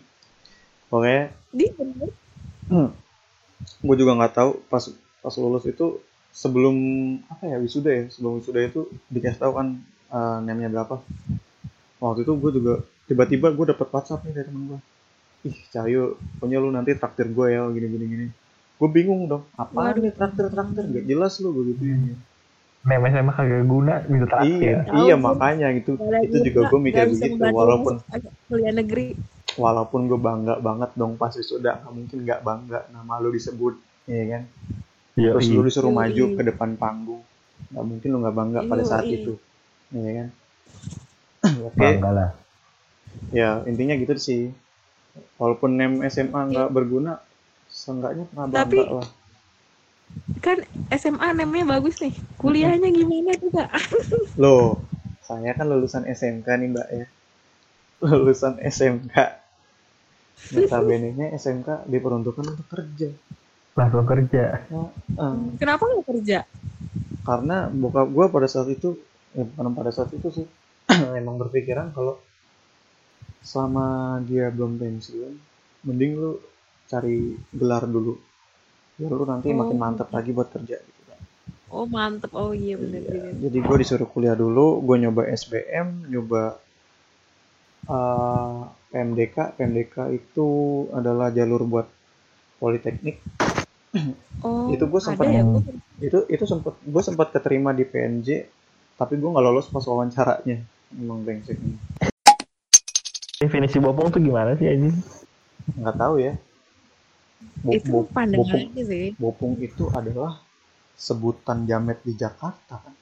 pokoknya 0.88 1.34
Di 1.50 1.66
bener. 1.74 2.10
gue 3.86 3.96
juga 3.98 4.12
nggak 4.16 4.34
tahu 4.34 4.52
pas 4.68 4.84
pas 5.20 5.34
lulus 5.36 5.66
itu 5.66 5.98
sebelum 6.30 6.76
apa 7.26 7.44
ya 7.46 7.58
wisuda 7.58 7.90
ya 7.90 8.04
sebelum 8.08 8.38
wisuda 8.38 8.62
itu 8.62 8.86
dikasih 9.08 9.40
tahu 9.40 9.54
kan 9.56 9.68
eh, 10.10 10.38
namanya 10.46 10.70
berapa 10.72 11.02
waktu 11.98 12.22
itu 12.22 12.34
gue 12.36 12.52
juga 12.54 12.74
tiba-tiba 13.10 13.50
gue 13.50 13.66
dapet 13.74 13.88
WhatsApp 13.90 14.22
nih 14.30 14.34
dari 14.38 14.46
temen 14.46 14.64
gue 14.70 14.80
ih 15.50 15.58
Cahyo 15.74 16.22
pokoknya 16.38 16.58
lu 16.62 16.70
nanti 16.70 16.94
traktir 16.94 17.34
gue 17.34 17.46
ya 17.50 17.66
gini 17.74 17.88
gini 17.90 18.06
gini 18.06 18.26
gue 18.80 18.90
bingung 18.94 19.26
dong 19.26 19.44
apa 19.58 19.76
Waduh. 19.76 20.06
nih 20.06 20.14
traktir 20.14 20.46
traktir 20.54 20.84
gak 20.88 21.06
jelas 21.10 21.42
lu 21.42 21.52
gue 21.52 21.74
gitu. 21.74 22.16
Mem 22.80 23.04
SMA 23.12 23.34
kagak 23.36 23.68
guna 23.68 23.94
bisa 24.08 24.24
iya 24.24 24.32
terakhir. 24.32 24.76
Tahu 24.88 25.04
iya 25.04 25.16
makanya 25.20 25.68
gitu. 25.76 26.00
Itu 26.00 26.38
juga 26.48 26.60
gue 26.72 26.80
mikir 26.80 27.04
begitu 27.12 27.44
walaupun 27.52 28.00
kuliah 28.48 28.72
negeri. 28.72 29.20
walaupun 29.60 30.08
gue 30.08 30.16
bangga 30.16 30.56
banget 30.64 30.96
dong 30.96 31.20
pas 31.20 31.36
wisuda 31.36 31.84
nggak 31.84 31.92
mungkin 31.92 32.18
nggak 32.24 32.40
bangga 32.40 32.80
nama 32.96 33.20
lu 33.20 33.36
disebut 33.36 33.76
ya 34.08 34.24
kan? 34.32 34.44
Iya, 35.20 35.36
terus 35.36 35.52
lu 35.52 35.62
disuruh 35.68 35.92
Yoi. 35.92 36.00
maju 36.00 36.24
ke 36.40 36.42
depan 36.48 36.70
panggung 36.80 37.24
nggak 37.76 37.84
mungkin 37.84 38.08
lu 38.16 38.18
nggak 38.24 38.36
bangga 38.40 38.60
pada 38.64 38.84
saat 38.88 39.06
itu 39.12 39.36
ya 39.92 40.12
kan? 40.24 40.28
Oke. 41.68 41.76
Bangga 41.76 42.10
lah. 42.16 42.30
Ya 43.30 43.62
intinya 43.64 43.96
gitu 43.96 44.14
sih 44.16 44.42
walaupun 45.36 45.74
nem 45.74 45.94
SMA 46.06 46.50
nggak 46.50 46.70
berguna 46.70 47.20
seenggaknya 47.68 48.26
pernah 48.28 48.46
bangga 48.48 48.60
Tapi- 48.66 48.88
lah 48.90 49.10
Kan 50.42 50.66
SMA 50.90 51.38
namanya 51.38 51.78
bagus 51.78 52.02
nih. 52.02 52.10
Kuliahnya 52.36 52.90
gimana 52.90 53.30
tuh 53.38 53.54
kak? 53.54 53.70
loh 54.42 54.82
saya 55.22 55.54
kan 55.54 55.70
lulusan 55.70 56.10
SMK 56.10 56.48
nih 56.50 56.68
mbak 56.68 56.88
ya 56.90 57.06
lulusan 58.02 58.58
SMK 58.58 59.14
notabene 60.50 61.14
nya 61.14 61.28
SMK 61.32 61.86
diperuntukkan 61.86 62.46
untuk 62.48 62.66
kerja 62.68 63.14
Langsung 63.78 64.04
kerja. 64.04 64.66
Heeh. 64.66 65.34
Kenapa 65.56 65.84
nggak 65.86 66.06
kerja? 66.10 66.40
karena 67.22 67.70
bokap 67.70 68.10
gue 68.10 68.26
pada 68.28 68.48
saat 68.50 68.66
itu 68.68 68.98
ya 69.32 69.46
bukan 69.46 69.78
pada 69.78 69.94
saat 69.94 70.10
itu 70.10 70.28
sih 70.34 70.48
emang 71.22 71.38
berpikiran 71.38 71.94
kalau 71.94 72.18
selama 73.42 73.86
dia 74.22 74.48
belum 74.48 74.76
pensiun 74.76 75.34
mending 75.82 76.12
lu 76.14 76.32
cari 76.86 77.18
gelar 77.50 77.86
dulu. 77.86 78.20
Biar 78.96 79.12
lu 79.12 79.24
nanti 79.24 79.48
Oh. 79.48 79.58
makin 79.58 79.78
mantep 79.78 80.10
lagi 80.10 80.30
buat 80.30 80.50
kerja 80.50 80.76
gitu 80.76 81.02
kan. 81.06 81.20
Oh 81.70 81.86
mantep. 81.86 82.32
Oh 82.32 82.52
iya 82.52 82.76
bener 82.76 83.00
Iya, 83.00 83.32
jadi 83.40 83.58
gue 83.58 83.76
disuruh 83.78 84.06
kuliah 84.06 84.34
dulu 84.34 84.82
gue 84.82 84.96
nyoba 85.00 85.24
SBM 85.26 85.88
nyoba 86.08 86.60
eh, 87.88 88.60
PMDK 88.90 89.56
PMDK 89.56 89.96
itu 90.12 90.48
adalah 90.92 91.30
jalur 91.30 91.64
buat 91.64 91.88
politeknik. 92.58 93.22
Oh 94.40 94.70
Itu 94.70 94.86
gua 94.86 95.00
sempet- 95.00 95.26
ada 95.26 95.36
ya 95.36 95.44
gua? 95.44 95.62
itu 96.00 96.20
itu 96.28 96.44
sempet 96.44 96.74
gue 96.78 97.02
sempat 97.02 97.28
keterima 97.30 97.72
di 97.72 97.84
PNJ 97.84 98.28
tapi 98.96 99.16
gue 99.16 99.26
nggak 99.26 99.42
lolos 99.42 99.68
pas 99.68 99.82
wawancaranya. 99.82 100.60
Emang 100.92 101.22
brengsek 101.22 101.56
Definisi 103.40 103.78
bopong 103.80 104.08
tuh 104.14 104.20
gimana 104.20 104.52
sih 104.60 104.68
anjing? 104.68 104.96
nggak 105.80 105.96
tahu 106.02 106.16
ya 106.20 106.34
Bo- 107.64 107.72
itu 107.78 107.92
bo- 107.92 108.10
pandangan 108.16 108.52
bopung, 108.52 108.64
aja 108.74 108.84
sih. 108.92 109.08
bopung 109.22 109.54
itu 109.68 109.84
adalah 110.00 110.34
sebutan 111.00 111.64
jamet 111.70 112.00
di 112.04 112.14
Jakarta 112.20 112.76
kan 112.84 112.94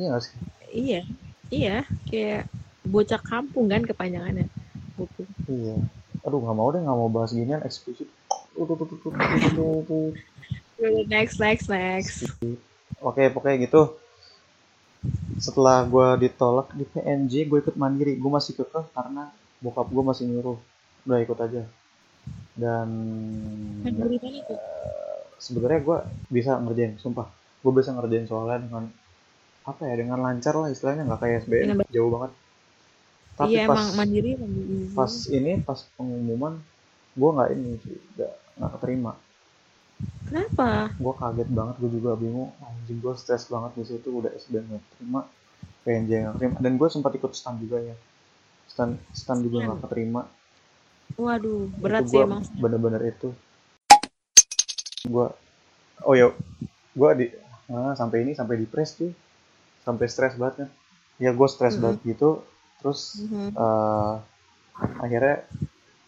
iya 0.00 0.06
nggak 0.12 0.22
sih 0.24 0.36
Iya, 0.76 1.00
iya, 1.48 1.76
kayak 2.08 2.42
bocah 2.84 3.20
kampung 3.30 3.66
kan 3.72 3.82
kepanjangannya. 3.88 4.46
Buku. 4.96 5.22
iya 5.48 5.76
aduh 6.24 6.38
nggak 6.42 6.56
mau 6.58 6.68
deh 6.72 6.80
nggak 6.84 6.98
mau 7.00 7.10
bahas 7.12 7.30
ginian 7.36 7.62
eksplisit. 7.68 8.08
Next, 11.08 11.36
next, 11.40 11.68
next. 11.68 12.16
Oke, 13.00 13.22
pokoknya 13.32 13.56
gitu. 13.68 13.80
Setelah 15.36 15.84
gue 15.84 16.28
ditolak 16.28 16.72
di 16.78 16.84
PNJ, 16.88 17.32
gue 17.48 17.58
ikut 17.62 17.76
mandiri. 17.76 18.16
Gue 18.16 18.30
masih 18.32 18.52
kekeh 18.56 18.84
karena 18.96 19.28
bokap 19.60 19.88
gue 19.88 20.04
masih 20.04 20.24
nyuruh. 20.28 20.58
Udah 21.06 21.18
ikut 21.22 21.38
aja. 21.38 21.62
Dan 22.56 22.88
Mandiri 23.84 24.16
mana 24.18 24.40
tuh? 24.48 24.58
sebenarnya 25.36 25.80
gue 25.84 25.98
bisa 26.32 26.58
ngerjain, 26.58 26.96
sumpah. 26.98 27.28
Gue 27.60 27.72
bisa 27.76 27.92
ngerjain 27.92 28.26
soalnya 28.26 28.64
dengan 28.64 28.84
apa 29.66 29.82
ya, 29.82 29.94
dengan 29.98 30.18
lancar 30.22 30.54
lah 30.54 30.70
istilahnya 30.70 31.06
nggak 31.06 31.20
kayak 31.20 31.36
SBM, 31.46 31.82
jauh 31.90 32.10
banget. 32.10 32.32
Tapi 33.36 33.52
Iya 33.52 33.68
pas 33.68 33.76
emang 33.76 33.88
mandiri 34.00 34.30
mandiri. 34.40 34.84
pas 34.96 35.12
ini 35.28 35.52
pas 35.60 35.78
pengumuman, 35.98 36.54
gue 37.12 37.30
nggak 37.36 37.50
ini, 37.52 37.70
nggak 38.16 38.32
nggak 38.56 38.70
keterima. 38.80 39.12
Kenapa? 40.26 40.92
gue 40.92 41.14
kaget 41.16 41.48
banget 41.48 41.74
gue 41.80 41.90
juga 41.96 42.10
bingung 42.20 42.52
anjing 42.60 43.00
gue 43.00 43.14
stres 43.16 43.48
banget 43.48 43.80
di 43.80 43.84
situ 43.88 44.08
udah 44.12 44.28
SBM 44.34 44.68
nggak 44.68 44.84
terima 44.92 45.20
PNJ 45.88 46.10
nggak 46.20 46.34
terima 46.36 46.56
dan 46.60 46.72
gue 46.76 46.88
sempat 46.92 47.12
ikut 47.16 47.32
stand 47.32 47.64
juga 47.64 47.80
ya 47.80 47.96
stand 48.76 49.00
stand 49.16 49.40
juga 49.40 49.64
nggak 49.64 49.88
keterima. 49.88 50.28
Waduh, 51.16 51.72
berat 51.80 52.04
Itu 52.04 52.12
sih 52.12 52.16
gua 52.20 52.28
emang. 52.28 52.42
bener-bener 52.60 53.02
itu. 53.08 53.32
Gue 55.08 55.32
oh 56.04 56.12
ya 56.12 56.28
gue 56.92 57.10
di 57.16 57.26
ah, 57.72 57.96
sampai 57.96 58.20
ini 58.28 58.36
sampai 58.36 58.60
depres 58.60 59.00
tuh 59.00 59.16
sampai 59.80 60.12
stres 60.12 60.36
banget 60.36 60.66
kan. 60.66 60.68
Ya 61.16 61.32
gue 61.32 61.48
stres 61.48 61.80
Mhm. 61.80 61.82
banget 61.82 61.98
gitu. 62.04 62.44
Terus 62.84 63.24
Mhm. 63.24 63.56
eh, 63.56 64.14
akhirnya 65.00 65.48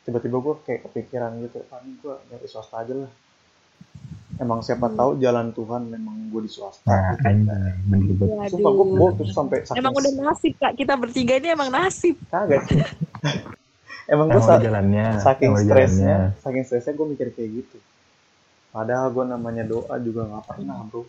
tiba-tiba 0.04 0.36
gue 0.44 0.54
kayak 0.68 0.80
kepikiran 0.92 1.40
gitu 1.40 1.64
ini 1.84 1.96
gue 2.04 2.14
nyari 2.28 2.48
swasta 2.48 2.84
aja 2.84 2.92
lah 2.92 3.12
emang 4.38 4.60
siapa 4.60 4.86
Hmm. 4.86 4.94
tahu 4.94 5.10
jalan 5.18 5.50
Tuhan 5.50 5.82
memang 5.84 6.16
gue 6.28 6.40
di 6.40 6.50
swasta 6.50 6.86
Nah, 6.86 7.12
gitu. 7.12 8.24
banget. 8.24 8.48
sumpah 8.48 8.72
gue 8.72 8.86
gue 8.88 9.10
terus 9.16 9.32
sampai 9.32 9.56
saking 9.62 9.78
Emang 9.78 9.92
udah 9.92 10.12
nasib 10.16 10.52
kak, 10.54 10.72
kita 10.74 10.94
bertiga 10.94 11.34
ini 11.34 11.48
emang 11.48 11.68
nasib. 11.68 12.14
kaget 12.24 12.62
sih 12.64 12.78
emang 14.12 14.26
gue 14.26 14.40
jalannya, 14.40 15.06
saking 15.18 15.52
stresnya 15.58 16.06
jalannya. 16.32 16.40
saking 16.40 16.64
stresnya 16.64 16.92
gue 16.94 17.06
mikir 17.08 17.28
kayak 17.30 17.50
gitu 17.56 17.78
padahal 18.68 19.10
gue 19.10 19.24
namanya 19.26 19.64
doa 19.64 19.94
juga 19.98 20.24
nggak 20.24 20.44
pernah 20.46 20.80
bro 20.84 21.02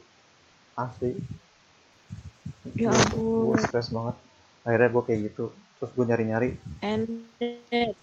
asli 0.76 1.14
Ya 2.72 2.92
ampun. 2.92 3.50
gue 3.50 3.58
stres 3.62 3.88
banget 3.90 4.16
akhirnya 4.62 4.90
gue 4.90 5.04
kayak 5.04 5.20
gitu 5.28 5.46
terus 5.78 5.92
gue 5.94 6.06
nyari-nyari 6.06 6.50
And 6.82 7.08
eh 7.40 7.94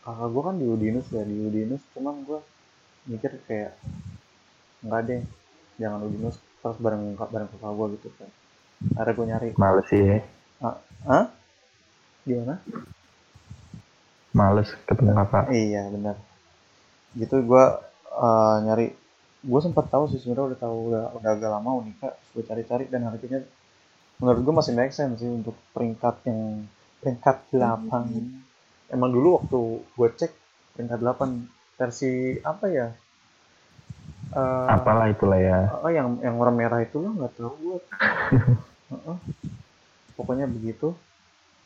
kakak 0.00 0.28
gue 0.30 0.42
kan 0.42 0.56
di 0.56 0.66
Udinus 0.66 1.06
ya 1.08 1.22
di 1.22 1.36
Udinus 1.38 1.80
cuman 1.92 2.16
gue 2.22 2.40
mikir 3.04 3.36
kayak 3.44 3.76
nggak 4.84 5.00
deh 5.08 5.22
jangan 5.80 6.04
Udinus 6.04 6.36
terus 6.60 6.78
bareng 6.80 7.16
bareng 7.18 7.48
kakak 7.52 7.72
gue 7.76 7.86
gitu 8.00 8.08
kan. 8.16 8.30
Akhirnya 8.96 9.12
gue 9.12 9.26
nyari. 9.28 9.48
Males 9.60 9.86
sih. 9.88 10.00
Ya. 10.00 10.18
Hah? 11.04 11.24
gimana? 12.24 12.56
Males 14.32 14.72
ketemu 14.88 15.12
kakak. 15.12 15.44
iya 15.52 15.82
benar. 15.92 16.16
Gitu 17.12 17.36
gue 17.44 17.64
eh, 18.16 18.56
nyari. 18.64 18.86
Gue 19.44 19.60
sempat 19.60 19.92
tahu 19.92 20.08
sih 20.08 20.16
sebenarnya 20.16 20.56
udah 20.56 20.58
tahu 20.58 20.76
udah 20.88 21.04
udah 21.20 21.30
agak 21.36 21.50
lama 21.52 21.70
unika 21.84 22.16
gue 22.32 22.42
cari-cari 22.48 22.88
dan 22.88 23.04
harganya 23.04 23.44
menurut 24.16 24.40
gue 24.40 24.54
masih 24.56 24.72
make 24.72 24.96
sense 24.96 25.20
sih 25.20 25.28
untuk 25.28 25.52
peringkat 25.76 26.24
yang 26.24 26.64
peringkat 27.04 27.44
8 27.52 27.92
emang 28.88 29.10
dulu 29.12 29.36
waktu 29.36 29.60
gue 29.84 30.08
cek 30.16 30.32
peringkat 30.72 30.98
8 31.04 31.44
versi 31.74 32.38
apa 32.42 32.66
ya 32.70 32.88
Eh, 34.34 34.66
Apalah 34.66 35.06
itulah 35.06 35.38
ya. 35.38 35.70
Oh, 35.78 35.86
yang 35.86 36.18
yang 36.18 36.34
warna 36.34 36.50
merah 36.50 36.82
itu 36.82 36.98
lo 36.98 37.14
nggak 37.14 37.38
tahu 37.38 37.54
gue. 37.54 37.78
Heeh. 38.90 39.16
Pokoknya 40.18 40.50
begitu. 40.50 40.90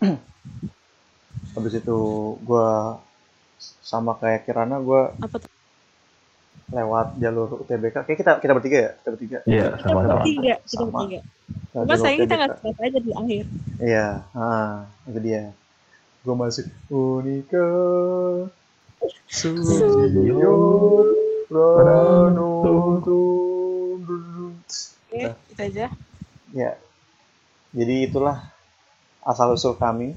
Habis 1.57 1.81
itu 1.81 1.99
gue 2.45 2.69
sama 3.81 4.21
kayak 4.21 4.45
Kirana 4.45 4.85
gue 4.85 5.03
apa 5.17 5.37
tuh? 5.41 5.49
lewat 6.69 7.17
jalur 7.17 7.65
UTBK. 7.65 8.05
Kayak 8.05 8.19
kita 8.21 8.33
kita 8.45 8.53
bertiga 8.53 8.79
ya, 8.79 8.91
kita 9.01 9.09
bertiga. 9.17 9.39
Iya, 9.49 9.67
Kita 9.73 9.89
sama-sama. 9.89 10.15
bertiga, 10.21 10.55
kita 10.61 10.77
Sama. 10.77 10.89
bertiga. 10.93 11.19
Lewat 11.25 11.73
Cuma 11.73 11.81
jalur 11.89 12.05
sayangnya 12.05 12.21
kita 12.29 12.35
nggak 12.37 12.53
stres 12.61 12.79
aja 12.85 12.99
di 13.01 13.13
akhir. 13.17 13.45
Iya, 13.81 14.07
ah, 14.37 14.73
itu 15.09 15.19
dia. 15.25 15.43
Gue 16.21 16.35
masuk 16.37 16.67
Unika 16.93 17.69
Oke, 25.09 25.23
itu 25.51 25.63
aja. 25.63 25.87
Ya, 26.53 26.71
jadi 27.73 27.95
itulah 28.09 28.41
asal 29.25 29.53
usul 29.55 29.77
kami. 29.77 30.17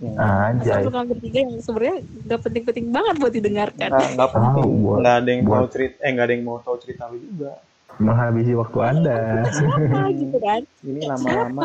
Ya, 0.00 0.16
Anjay. 0.48 0.80
Satu 0.80 0.90
kami 0.96 1.12
bertiga 1.12 1.38
yang 1.44 1.60
sebenarnya 1.60 1.96
nggak 2.24 2.40
penting-penting 2.40 2.86
banget 2.88 3.14
buat 3.20 3.32
didengarkan. 3.36 3.88
nggak 3.92 4.06
nggak 4.16 4.30
penting, 4.32 4.68
nggak 4.80 5.16
ada 5.20 5.28
yang 5.28 5.42
mau 5.44 5.52
buat- 5.60 5.72
cerita, 5.72 5.96
eh 6.00 6.10
nggak 6.16 6.26
ada 6.26 6.32
yang 6.32 6.44
mau 6.48 6.58
tahu 6.64 6.76
cerita 6.80 7.02
lu 7.12 7.18
juga. 7.20 7.52
Menghabisi 8.00 8.52
waktu 8.56 8.78
Anda. 8.80 9.16
Siapa 9.44 10.00
gitu 10.24 10.36
kan? 10.40 10.62
Ini 10.80 11.00
lama-lama, 11.04 11.62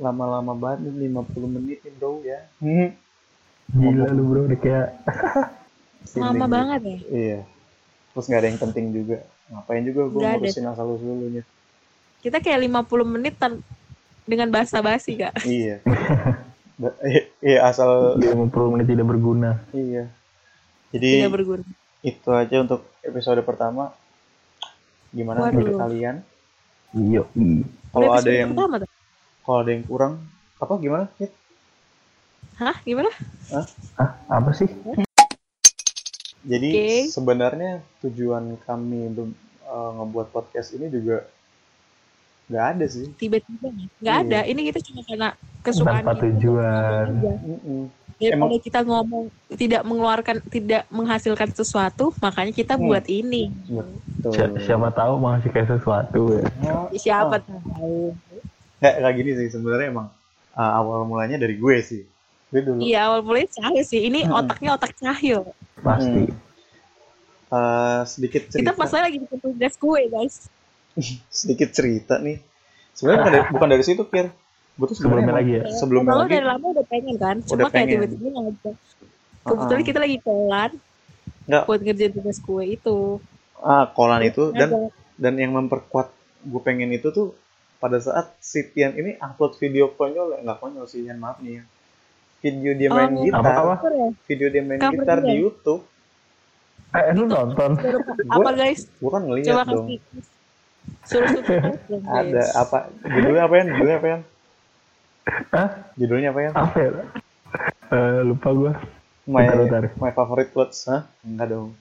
lama-lama 0.00 0.52
banget 0.56 0.88
nih 0.88 1.12
50 1.12 1.48
menit 1.52 1.84
bro 2.00 2.24
ya. 2.24 2.40
Hmm. 2.56 2.96
Gila 3.66 4.06
lu 4.14 4.22
bro, 4.26 4.40
udah 4.46 4.58
kayak 4.58 4.88
Lama 6.22 6.46
banget 6.46 6.80
ya. 6.86 6.98
Iya. 7.10 7.40
Terus 8.14 8.24
nggak 8.30 8.40
ada 8.40 8.48
yang 8.48 8.60
penting 8.62 8.84
juga. 8.94 9.16
Ngapain 9.50 9.82
juga 9.82 10.02
gue 10.06 10.20
ngurusin 10.22 10.66
asal 10.66 10.86
usulnya. 10.94 11.42
Kita 12.22 12.38
kayak 12.38 12.62
50 12.62 13.02
menit 13.06 13.34
tan 13.36 13.60
dengan 14.26 14.50
basa-basi 14.50 15.18
kak. 15.18 15.42
iya. 15.44 15.82
Ba- 16.80 16.92
eh, 17.00 17.32
Iya 17.40 17.64
asal 17.66 18.20
50 18.20 18.72
menit 18.76 18.86
tidak 18.86 19.06
berguna. 19.08 19.60
iya. 19.72 20.08
Jadi 20.94 21.20
Tidak 21.24 21.32
berguna. 21.32 21.64
itu 22.00 22.28
aja 22.30 22.56
untuk 22.62 22.86
episode 23.02 23.42
pertama. 23.42 23.90
Gimana 25.10 25.42
Waduh. 25.42 25.52
menurut 25.56 25.78
kalian? 25.80 26.16
Iya. 26.94 27.22
ih. 27.34 27.64
Kalau 27.90 28.10
ada 28.12 28.30
yang 28.30 28.50
kalau 29.42 29.56
ada 29.62 29.70
yang 29.70 29.84
kurang 29.84 30.12
apa 30.56 30.72
gimana? 30.78 31.04
Kit? 31.18 31.32
Hah? 32.56 32.76
Gimana? 32.82 33.10
Ah, 33.52 33.66
apa 34.32 34.50
sih? 34.52 34.68
Jadi 36.46 36.68
Oke. 36.70 37.10
sebenarnya 37.10 37.82
tujuan 38.00 38.56
kami 38.62 39.10
untuk 39.10 39.34
eh, 39.62 39.90
ngebuat 39.92 40.30
podcast 40.30 40.72
ini 40.72 40.86
juga 40.88 41.26
nggak 42.46 42.64
ada 42.72 42.84
sih. 42.86 43.10
Tiba-tiba 43.12 43.66
nggak 43.98 44.16
Iya. 44.16 44.22
ada. 44.22 44.40
Ini 44.46 44.60
kita 44.70 44.78
cuma 44.86 45.00
karena 45.02 45.28
kesukaan 45.60 46.00
Tanpa 46.00 46.14
kita. 46.14 46.22
tujuan. 46.30 47.06
Mm-mm. 47.18 47.82
Daripada 48.16 48.32
Emang- 48.48 48.64
kita 48.64 48.80
ngomong 48.80 49.24
tidak 49.52 49.82
mengeluarkan, 49.84 50.36
tidak 50.48 50.82
menghasilkan 50.88 51.52
sesuatu, 51.52 52.16
makanya 52.16 52.48
kita 52.48 52.80
Hmm. 52.80 52.88
buat 52.88 53.04
ini. 53.04 53.52
Betul. 53.68 54.32
Si- 54.32 54.64
siapa 54.64 54.88
tahu 54.88 55.20
kayak 55.44 55.68
sesuatu 55.68 56.32
ya. 56.32 56.46
Oh, 56.64 56.88
Siapa 56.96 57.36
oh. 57.36 57.42
tahu? 57.42 57.96
Nggak, 58.80 58.94
nggak 59.02 59.12
gini 59.12 59.30
sih 59.36 59.48
sebenarnya 59.50 59.92
emang 59.92 60.08
eh, 60.56 60.72
awal 60.72 61.04
mulanya 61.04 61.36
dari 61.36 61.60
gue 61.60 61.76
sih. 61.84 62.00
Gue 62.56 62.62
dulu 62.62 62.80
Iya 62.80 62.98
awal 63.06 63.20
mulai 63.20 63.44
Cahyo 63.46 63.82
sih. 63.82 64.00
Ini 64.02 64.24
Hmm. 64.24 64.32
otaknya 64.34 64.70
otak 64.72 64.96
Cahyo. 64.96 65.52
Pasti. 65.78 66.24
eh, 67.46 68.00
sedikit 68.04 68.42
Kita 68.48 68.58
cerita. 68.66 68.72
pas 68.74 68.90
lagi 68.90 69.18
bikin 69.18 69.38
tugas 69.38 69.74
kue 69.76 70.02
guys. 70.08 70.48
sedikit 71.30 71.68
cerita 71.70 72.16
nih. 72.18 72.40
Sebenarnya 72.90 73.20
bukan 73.20 73.30
dari, 73.30 73.44
bukan 73.52 73.68
dari 73.70 73.84
situ, 73.84 74.02
Kir. 74.04 74.32
Gue 74.74 74.86
tuh 74.86 74.96
Sebelumnya 74.96 75.34
lagi 75.34 75.52
ya. 75.54 75.62
sebelumnya 75.70 76.10
Kalau 76.10 76.24
lagi 76.24 76.34
dari 76.34 76.46
lama 76.46 76.66
udah 76.66 76.86
pengen 76.86 77.16
kan. 77.16 77.36
Cuma 77.38 77.54
Udah 77.54 77.66
kayak 77.66 77.76
pengen. 77.78 77.92
tiba-tiba 78.02 78.28
ngajak. 78.34 78.76
Kebetulan 79.42 79.78
Ah. 79.78 79.86
kita 79.86 79.98
lagi 80.00 80.16
kolan 80.18 80.70
Nggak. 81.46 81.62
buat 81.64 81.80
ngerjain 81.82 82.12
tugas 82.12 82.38
kue 82.40 82.64
itu. 82.66 82.98
ah 83.58 83.88
kolan 83.88 84.20
itu 84.22 84.52
dan 84.52 84.92
dan 85.16 85.34
yang 85.34 85.52
memperkuat 85.52 86.12
gue 86.42 86.60
pengen 86.60 86.90
itu 86.90 87.08
tuh 87.08 87.32
pada 87.76 87.96
saat 87.96 88.36
si 88.38 88.60
Tian 88.66 88.92
ini 88.92 89.16
upload 89.16 89.56
video 89.56 89.88
konyol 89.88 90.38
nggak 90.38 90.58
konyol 90.58 90.84
sih 90.84 91.02
Yan 91.02 91.16
maaf 91.16 91.40
nih 91.40 91.56
ya 91.56 91.62
video 92.38 92.72
dia 92.72 92.88
main 92.88 93.10
Oh. 93.10 93.22
gitar 93.22 93.40
Apa-apa? 93.40 93.74
Cover 93.76 93.92
ya? 93.92 94.08
video 94.24 94.46
dia 94.48 94.62
main 94.62 94.78
Cover 94.78 94.96
gitar 94.98 95.18
dia. 95.18 95.26
di 95.26 95.34
YouTube 95.38 95.82
Eh, 96.88 97.12
lu 97.12 97.24
nonton? 97.24 97.70
Suruh 97.76 98.02
apa 98.26 98.50
guys? 98.52 98.80
gue 98.88 99.10
kan 99.10 99.20
Coba 99.20 99.26
ngeliat 99.26 99.66
dong. 99.66 99.86
Suruh 101.02 101.28
subscribe 101.28 101.78
dong, 101.82 102.02
guys. 102.06 102.16
ada 102.24 102.42
apa 102.56 102.78
judulnya 103.04 103.42
apa 103.42 103.54
ya 103.54 103.64
judulnya 103.66 103.96
apa 103.96 104.08
ya 104.08 104.18
Hah? 105.48 105.68
judulnya 105.94 106.28
apa 106.30 106.40
ya 106.40 106.50
Apa 106.52 106.76
ya? 106.78 106.90
Eh, 107.86 108.20
lupa 108.22 108.48
gua. 108.50 108.72
my 109.24 109.42
Bentar, 109.42 109.58
bentar. 109.58 109.82
my 109.96 110.10
favorite 110.10 110.50
clothes 110.50 110.86
hah 110.86 111.02
enggak 111.20 111.48
dong 111.48 111.74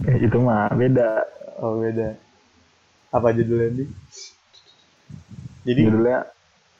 Eh, 0.00 0.16
itu 0.18 0.36
mah 0.38 0.72
beda. 0.72 1.28
oh 1.58 1.76
beda 1.78 2.16
apa 3.10 3.28
judulnya 3.30 3.68
nih 3.76 3.88
jadi 5.62 5.80
Judulnya 5.84 6.18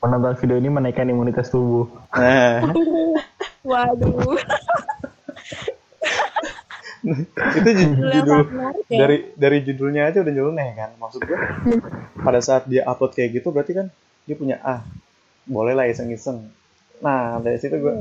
menonton 0.00 0.34
video 0.34 0.56
ini 0.56 0.68
menaikkan 0.68 1.06
imunitas 1.06 1.48
tubuh. 1.48 1.84
nah 2.10 2.64
Waduh. 3.62 4.40
itu 7.54 7.70
ju- 7.70 7.96
judul 7.96 8.40
ya. 8.86 8.98
dari 8.98 9.16
dari 9.34 9.58
judulnya 9.62 10.02
aja 10.06 10.20
udah 10.20 10.28
nyeleneh 10.30 10.68
kan 10.74 10.90
maksud 10.96 11.20
gue 11.22 11.38
pada 12.14 12.40
saat 12.40 12.64
dia 12.66 12.84
upload 12.84 13.12
kayak 13.12 13.30
gitu 13.34 13.48
berarti 13.48 13.72
kan 13.74 13.86
dia 14.24 14.36
punya 14.36 14.60
ah 14.60 14.84
boleh 15.44 15.72
lah 15.72 15.88
iseng-iseng 15.88 16.44
nah 17.00 17.36
dari 17.36 17.56
situ 17.56 17.72
gue 17.74 17.94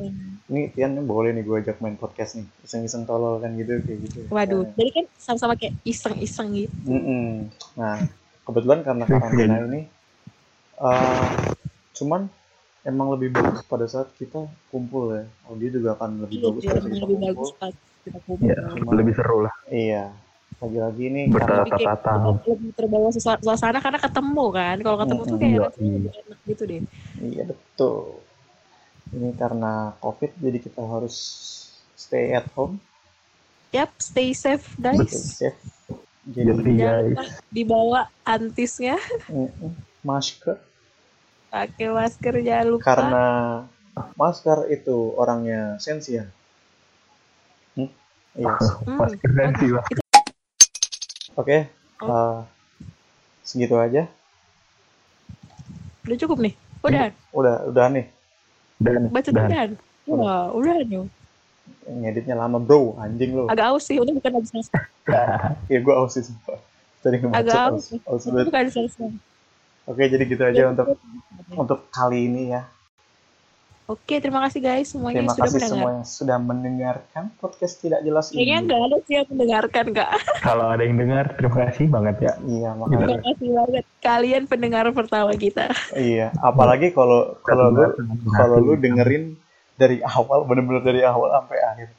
ini 0.49 0.67
Tian 0.69 0.99
boleh 0.99 1.31
nih 1.31 1.43
gue 1.43 1.55
ajak 1.57 1.79
main 1.79 1.95
podcast 1.95 2.35
nih 2.35 2.47
iseng-iseng 2.61 3.03
tolol 3.05 3.39
kan 3.39 3.55
gitu 3.55 3.79
kayak 3.79 3.99
gitu 4.03 4.19
Waduh, 4.27 4.63
Nah, 4.65 4.75
jadi 4.75 4.89
kan 4.93 5.05
sama-sama 5.15 5.55
kayak 5.55 5.79
iseng-iseng 5.81 6.51
gitu. 6.57 6.75
mm-mm. 6.85 7.47
nah 7.75 7.95
kebetulan 8.43 8.83
karena 8.83 9.03
karantina 9.05 9.55
ini 9.65 9.81
eh 10.77 11.27
cuman 11.99 12.31
emang 12.81 13.11
lebih 13.13 13.35
bagus 13.35 13.59
pada 13.67 13.85
saat 13.85 14.07
kita 14.15 14.47
kumpul 14.71 15.11
ya 15.11 15.27
oh 15.45 15.55
dia 15.59 15.69
juga 15.69 15.99
akan 15.99 16.23
lebih 16.23 16.35
Iya, 16.39 16.45
bagus 16.47 16.61
pada 16.63 16.79
saat 16.79 16.87
kita 16.87 16.95
lebih 16.95 17.03
kumpul 17.05 17.27
bagus 17.27 17.49
pas 17.59 17.73
kita 17.99 18.19
kumpul. 18.23 18.47
Ya, 18.47 18.59
lebih 18.95 19.13
seru 19.13 19.37
lah. 19.43 19.53
iya 19.67 20.05
lagi-lagi 20.59 21.03
ini 21.07 21.21
karena 21.31 21.63
Bertatap-tatap. 21.63 22.43
lebih 22.43 22.71
terbawa 22.75 23.07
suasana, 23.15 23.79
karena 23.79 23.95
ketemu 23.95 24.45
kan. 24.51 24.75
Kalau 24.83 24.97
ketemu 24.99 25.21
tuh 25.23 25.29
Mm-mm, 25.31 25.39
kayak 25.39 25.55
iya, 25.55 25.59
iya. 25.63 25.69
lebih 25.71 26.11
enak 26.19 26.39
gitu 26.43 26.63
deh. 26.67 26.81
Iya 27.23 27.43
betul. 27.47 27.97
Ini 29.15 29.29
karena 29.39 29.73
COVID 30.03 30.31
jadi 30.35 30.59
kita 30.59 30.81
harus 30.83 31.15
stay 31.95 32.35
at 32.35 32.43
home. 32.59 32.75
Yap, 33.71 33.93
stay 34.03 34.35
safe 34.35 34.65
Betul, 34.75 35.07
guys. 35.07 35.39
safe. 35.39 35.59
Jadi 36.27 36.51
Jadi 36.51 36.71
Jangan 36.75 37.05
guys, 37.15 37.29
dibawa 37.49 38.01
antisnya, 38.27 38.97
masker 40.03 40.59
pakai 41.49 41.87
masker 41.89 42.33
jangan 42.41 42.67
lupa. 42.69 42.83
karena 42.85 43.25
masker 44.15 44.69
itu 44.69 45.13
orangnya 45.17 45.75
sensi 45.81 46.15
ya. 46.15 46.25
Hmm? 47.75 47.89
Iya. 48.37 48.53
Hmm, 48.85 48.97
masker 48.97 49.29
lah. 49.33 49.85
Oke. 51.35 51.57
Oh. 51.99 52.07
eh, 52.07 52.37
segitu 53.43 53.75
aja. 53.75 54.07
udah 56.05 56.17
cukup 56.17 56.37
nih. 56.41 56.53
Udah, 56.79 57.11
Udah 57.35 57.55
udah 57.69 57.85
nih. 57.91 58.05
Dan, 58.79 59.11
baca 59.11 59.29
dan 59.29 59.75
udah. 60.07 60.15
Wah, 60.15 60.45
udah 60.55 60.79
nih. 60.81 61.05
Ngeditnya 61.85 62.33
lama 62.33 62.57
bro, 62.57 62.97
anjing 62.97 63.35
lo. 63.35 63.45
Agak 63.45 63.75
aus 63.75 63.85
sih, 63.85 63.99
udah 63.99 64.13
bukan 64.15 64.31
habis 64.37 64.49
selesai. 64.49 64.73
Iya 65.69 65.79
gue 65.81 65.93
aus 65.93 66.13
sih 66.15 66.23
sumpah. 66.23 66.57
Tadi 67.01 67.17
ngebaca 67.19 67.37
Agak 67.41 67.61
aus. 67.67 67.85
aus. 67.93 68.01
aus 68.07 68.21
Udah 68.25 68.33
banget. 68.41 68.45
bukan 68.49 68.65
selesai. 68.71 69.09
Oke 69.89 70.05
jadi 70.05 70.23
gitu 70.23 70.43
aja 70.43 70.69
untuk 70.69 70.87
untuk 71.51 71.79
kali 71.89 72.29
ini 72.29 72.53
ya. 72.53 72.61
Oke, 73.89 74.21
terima 74.21 74.45
kasih 74.45 74.61
guys 74.61 74.93
semuanya 74.93 75.25
Terima 75.25 75.25
yang 75.25 75.33
sudah 75.33 75.41
kasih 75.41 75.57
mendengar. 75.57 75.73
semua 75.73 75.89
yang 75.89 76.05
sudah 76.05 76.37
mendengarkan 76.37 77.23
podcast 77.41 77.73
tidak 77.75 78.05
jelas 78.05 78.29
Kayaknya 78.29 78.45
ini. 78.53 78.65
nggak 78.69 78.81
ada 78.85 78.97
sih 79.01 79.13
yang 79.17 79.27
mendengarkan 79.27 79.85
kak. 79.89 80.09
kalau 80.45 80.65
ada 80.69 80.83
yang 80.85 80.95
dengar, 80.95 81.25
terima 81.33 81.55
kasih 81.65 81.85
banget 81.89 82.15
ya. 82.21 82.33
Iya 82.39 82.69
Terima 82.69 82.85
makanya. 82.85 83.17
kasih 83.25 83.49
banget 83.49 83.85
kalian 83.99 84.43
pendengar 84.45 84.85
pertama 84.93 85.33
kita. 85.33 85.65
Iya. 85.91 86.29
Apalagi 86.37 86.93
kalau 86.93 87.33
kalau 87.41 87.73
lu 87.73 87.85
kalau 88.29 88.57
lu 88.61 88.77
dengerin 88.77 89.33
dari 89.73 90.05
awal 90.05 90.45
bener-bener 90.45 90.85
dari 90.85 91.01
awal 91.01 91.33
sampai 91.33 91.57
akhir. 91.57 91.89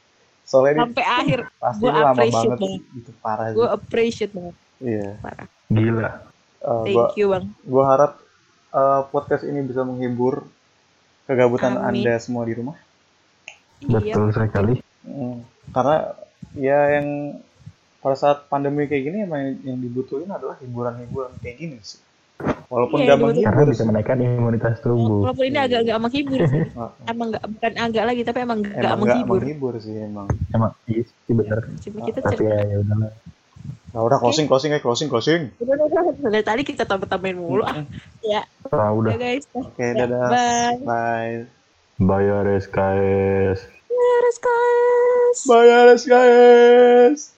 Soalnya 0.46 0.70
ini 0.70 0.80
Sampai 0.84 1.04
akhir, 1.04 1.38
pasti 1.58 1.80
gua 1.80 1.90
lama 1.90 2.10
appreciate 2.12 2.38
banget 2.48 2.60
banget. 2.60 2.82
gitu 2.94 3.10
parah 3.18 3.46
gue 3.50 3.66
appreciate 3.68 4.30
banget. 4.30 4.54
Iya. 4.78 5.08
Parah. 5.18 5.46
Gila. 5.66 6.10
Eh, 6.60 6.82
Thank 6.84 6.96
gua 6.96 7.06
you 7.16 7.26
bang. 7.32 7.44
gua 7.64 7.84
harap 7.88 8.12
eh, 8.70 9.00
podcast 9.08 9.44
ini 9.44 9.64
bisa 9.64 9.80
menghibur 9.82 10.44
kegabutan 11.24 11.80
Amin. 11.80 12.04
Anda 12.04 12.20
semua 12.20 12.44
di 12.44 12.52
rumah. 12.52 12.76
Iya. 13.80 14.12
Betul 14.12 14.28
sekali. 14.36 14.74
Hmm, 15.00 15.40
karena 15.72 15.96
ya 16.52 17.00
yang 17.00 17.38
pada 18.00 18.16
saat 18.16 18.38
pandemi 18.48 18.84
kayak 18.84 19.04
gini 19.08 19.18
emang 19.24 19.56
yang 19.64 19.80
dibutuhin 19.80 20.28
adalah 20.28 20.56
hiburan-hiburan 20.60 21.32
kayak 21.40 21.56
gini 21.56 21.76
sih. 21.80 22.00
Walaupun 22.68 23.04
Iya. 23.04 23.16
Karena 23.16 23.24
menghibur 23.24 23.66
bisa 23.72 23.84
menaikkan 23.84 24.18
imunitas 24.20 24.76
tubuh. 24.80 25.24
Walaupun 25.28 25.44
ini 25.48 25.58
agak 25.60 25.78
agak 25.84 25.96
menghibur 26.00 26.40
sih. 26.44 26.62
Emang 27.12 27.26
nggak 27.32 27.44
bukan 27.48 27.72
agak 27.76 28.04
lagi 28.04 28.22
tapi 28.24 28.38
emang 28.40 28.58
nggak 28.60 28.74
emang 28.76 28.84
nggak 28.84 28.98
menghibur. 29.00 29.38
menghibur 29.40 29.74
sih 29.80 29.94
emang. 29.96 30.28
Emang 30.52 30.72
iya 30.88 31.02
sih 31.04 31.32
bener. 31.32 31.58
Cuma 31.80 31.98
kita 32.04 32.18
Tapi 32.20 32.36
cerita. 32.36 32.52
ya 32.52 32.58
ya 32.68 32.76
udahlah. 32.84 33.12
Nah 33.90 34.00
udah 34.06 34.18
closing 34.22 34.46
closing 34.46 34.70
ya 34.70 34.78
closing 34.78 35.10
closing. 35.10 35.50
Udah, 35.58 35.74
udah, 35.74 36.00
udah. 36.14 36.30
Dari 36.30 36.44
tadi 36.46 36.62
kita 36.62 36.86
tambah-tambahin 36.86 37.38
mulu. 37.38 37.66
ah. 37.66 37.82
Ya, 38.22 38.44
Ah, 38.70 38.92
udah. 38.92 39.16
ya 39.16 39.18
guys. 39.18 39.48
Oke 39.50 39.80
Ya, 39.82 40.06
dadah. 40.06 40.28
bye. 40.30 40.76
Bye. 40.84 41.36
Bayar 41.98 42.46
SKS. 42.46 43.58
Beres 43.90 44.38
guys. 44.38 45.38
Bye 45.44 45.66
guys. 46.06 47.34